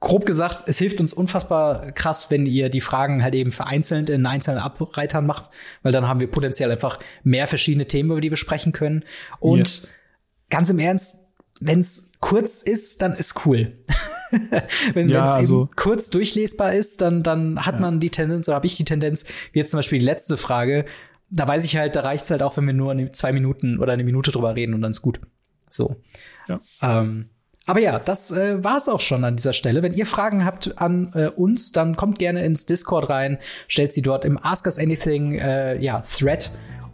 grob 0.01 0.24
gesagt, 0.24 0.64
es 0.66 0.78
hilft 0.78 1.01
uns 1.01 1.12
unfassbar 1.12 1.92
krass, 1.92 2.30
wenn 2.30 2.46
ihr 2.46 2.70
die 2.70 2.80
Fragen 2.80 3.22
halt 3.22 3.34
eben 3.34 3.53
vereinzelt 3.53 4.09
in 4.09 4.24
einzelnen 4.24 4.59
Abreitern 4.59 5.26
macht, 5.26 5.51
weil 5.82 5.92
dann 5.92 6.09
haben 6.09 6.20
wir 6.20 6.30
potenziell 6.30 6.72
einfach 6.72 6.98
mehr 7.22 7.46
verschiedene 7.46 7.86
Themen, 7.86 8.11
über 8.11 8.22
die 8.22 8.30
wir 8.30 8.38
sprechen 8.38 8.72
können. 8.72 9.05
Und 9.40 9.59
yes. 9.59 9.94
ganz 10.48 10.70
im 10.70 10.78
Ernst, 10.78 11.26
wenn 11.61 11.80
es 11.80 12.12
kurz 12.20 12.62
ist, 12.62 13.03
dann 13.03 13.12
ist 13.12 13.44
cool. 13.44 13.76
wenn 14.94 15.11
ja, 15.11 15.24
es 15.24 15.32
also, 15.32 15.62
eben 15.62 15.70
kurz 15.76 16.09
durchlesbar 16.09 16.72
ist, 16.72 17.03
dann, 17.03 17.22
dann 17.22 17.66
hat 17.66 17.74
ja. 17.74 17.80
man 17.82 18.01
die 18.01 18.11
Tendenz, 18.11 18.48
oder 18.48 18.55
habe 18.55 18.66
ich 18.66 18.76
die 18.76 18.86
Tendenz, 18.86 19.26
wie 19.53 19.59
jetzt 19.59 19.70
zum 19.70 19.78
Beispiel 19.78 19.98
die 19.98 20.05
letzte 20.05 20.38
Frage, 20.38 20.86
da 21.28 21.46
weiß 21.46 21.64
ich 21.64 21.76
halt, 21.76 21.94
da 21.94 22.01
reicht 22.01 22.24
es 22.24 22.30
halt 22.30 22.42
auch, 22.42 22.57
wenn 22.57 22.66
wir 22.66 22.72
nur 22.72 23.12
zwei 23.12 23.32
Minuten 23.32 23.78
oder 23.78 23.92
eine 23.92 24.05
Minute 24.05 24.32
drüber 24.32 24.57
reden 24.57 24.74
und 24.74 24.80
dann 24.80 24.92
ist 24.92 25.03
gut. 25.03 25.20
So. 25.68 25.96
Ja. 26.48 26.61
Ähm, 26.80 27.28
aber 27.70 27.78
ja, 27.78 28.00
das 28.00 28.32
äh, 28.32 28.64
war 28.64 28.78
es 28.78 28.88
auch 28.88 28.98
schon 29.00 29.22
an 29.22 29.36
dieser 29.36 29.52
Stelle. 29.52 29.84
Wenn 29.84 29.94
ihr 29.94 30.04
Fragen 30.04 30.44
habt 30.44 30.78
an 30.78 31.12
äh, 31.14 31.28
uns, 31.28 31.70
dann 31.70 31.94
kommt 31.94 32.18
gerne 32.18 32.44
ins 32.44 32.66
Discord 32.66 33.08
rein, 33.08 33.38
stellt 33.68 33.92
sie 33.92 34.02
dort 34.02 34.24
im 34.24 34.36
Ask 34.42 34.66
Us 34.66 34.76
Anything 34.76 35.34
äh, 35.34 35.78
ja, 35.78 36.00
Thread 36.00 36.50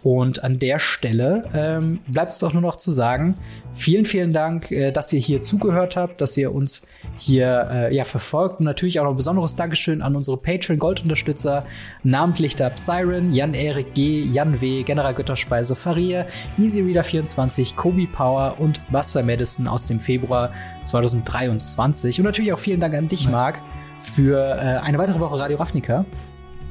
und 0.07 0.45
an 0.45 0.61
der 0.61 0.79
Stelle 0.79 1.43
ähm, 1.53 1.99
bleibt 2.07 2.31
es 2.31 2.41
auch 2.45 2.53
nur 2.53 2.63
noch 2.63 2.77
zu 2.77 2.93
sagen, 2.93 3.35
vielen, 3.73 4.05
vielen 4.05 4.33
Dank, 4.33 4.71
äh, 4.71 4.93
dass 4.93 5.13
ihr 5.13 5.19
hier 5.19 5.43
zugehört 5.43 5.97
habt, 5.97 6.21
dass 6.21 6.37
ihr 6.37 6.55
uns 6.55 6.87
hier 7.19 7.69
äh, 7.73 7.93
ja, 7.97 8.05
verfolgt. 8.05 8.61
Und 8.61 8.67
natürlich 8.67 9.01
auch 9.01 9.05
noch 9.05 9.11
ein 9.11 9.17
besonderes 9.17 9.57
Dankeschön 9.57 10.03
an 10.03 10.15
unsere 10.15 10.37
Patreon-Gold-Unterstützer, 10.37 11.67
namentlich 12.05 12.55
der 12.55 12.71
Psyren, 12.71 13.33
Jan-Erik 13.33 13.95
G., 13.95 14.23
Jan 14.23 14.61
W., 14.61 14.85
General 14.85 15.13
Götterspeise, 15.13 15.75
Faria, 15.75 16.27
EasyReader24, 16.57 17.75
Kobe 17.75 18.07
Power 18.07 18.61
und 18.61 18.81
Buster 18.93 19.25
Madison 19.25 19.67
aus 19.67 19.87
dem 19.87 19.99
Februar 19.99 20.53
2023. 20.85 22.21
Und 22.21 22.27
natürlich 22.27 22.53
auch 22.53 22.61
vielen 22.61 22.79
Dank 22.79 22.95
an 22.95 23.09
dich, 23.09 23.25
nice. 23.25 23.33
Marc, 23.33 23.63
für 23.99 24.39
äh, 24.39 24.79
eine 24.85 24.99
weitere 24.99 25.19
Woche 25.19 25.37
Radio 25.37 25.57
Ravnica. 25.57 26.05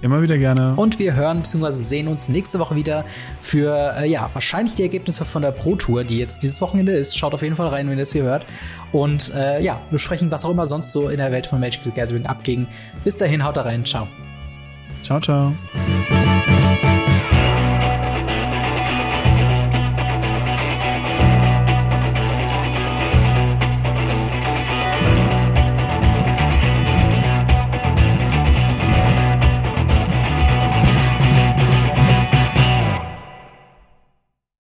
Immer 0.05 0.21
wieder 0.21 0.37
gerne. 0.37 0.75
Und 0.75 0.99
wir 0.99 1.15
hören 1.15 1.39
bzw. 1.39 1.71
sehen 1.71 2.07
uns 2.07 2.29
nächste 2.29 2.59
Woche 2.59 2.75
wieder 2.75 3.05
für, 3.41 3.95
äh, 3.97 4.07
ja, 4.07 4.29
wahrscheinlich 4.33 4.75
die 4.75 4.83
Ergebnisse 4.83 5.25
von 5.25 5.41
der 5.41 5.49
Pro 5.49 5.75
Tour, 5.75 6.03
die 6.03 6.19
jetzt 6.19 6.43
dieses 6.43 6.61
Wochenende 6.61 6.91
ist. 6.91 7.17
Schaut 7.17 7.33
auf 7.33 7.41
jeden 7.41 7.55
Fall 7.55 7.69
rein, 7.69 7.87
wenn 7.87 7.97
ihr 7.97 8.03
das 8.03 8.11
hier 8.11 8.21
hört. 8.21 8.45
Und 8.91 9.33
äh, 9.33 9.63
ja, 9.63 9.81
besprechen, 9.89 10.29
was 10.29 10.45
auch 10.45 10.51
immer 10.51 10.67
sonst 10.67 10.91
so 10.91 11.09
in 11.09 11.17
der 11.17 11.31
Welt 11.31 11.47
von 11.47 11.59
Magic 11.59 11.81
the 11.85 11.89
Gathering 11.89 12.27
abging. 12.27 12.67
Bis 13.03 13.17
dahin, 13.17 13.43
haut 13.43 13.57
da 13.57 13.63
rein. 13.63 13.83
Ciao. 13.83 14.07
Ciao, 15.01 15.19
ciao. 15.19 15.55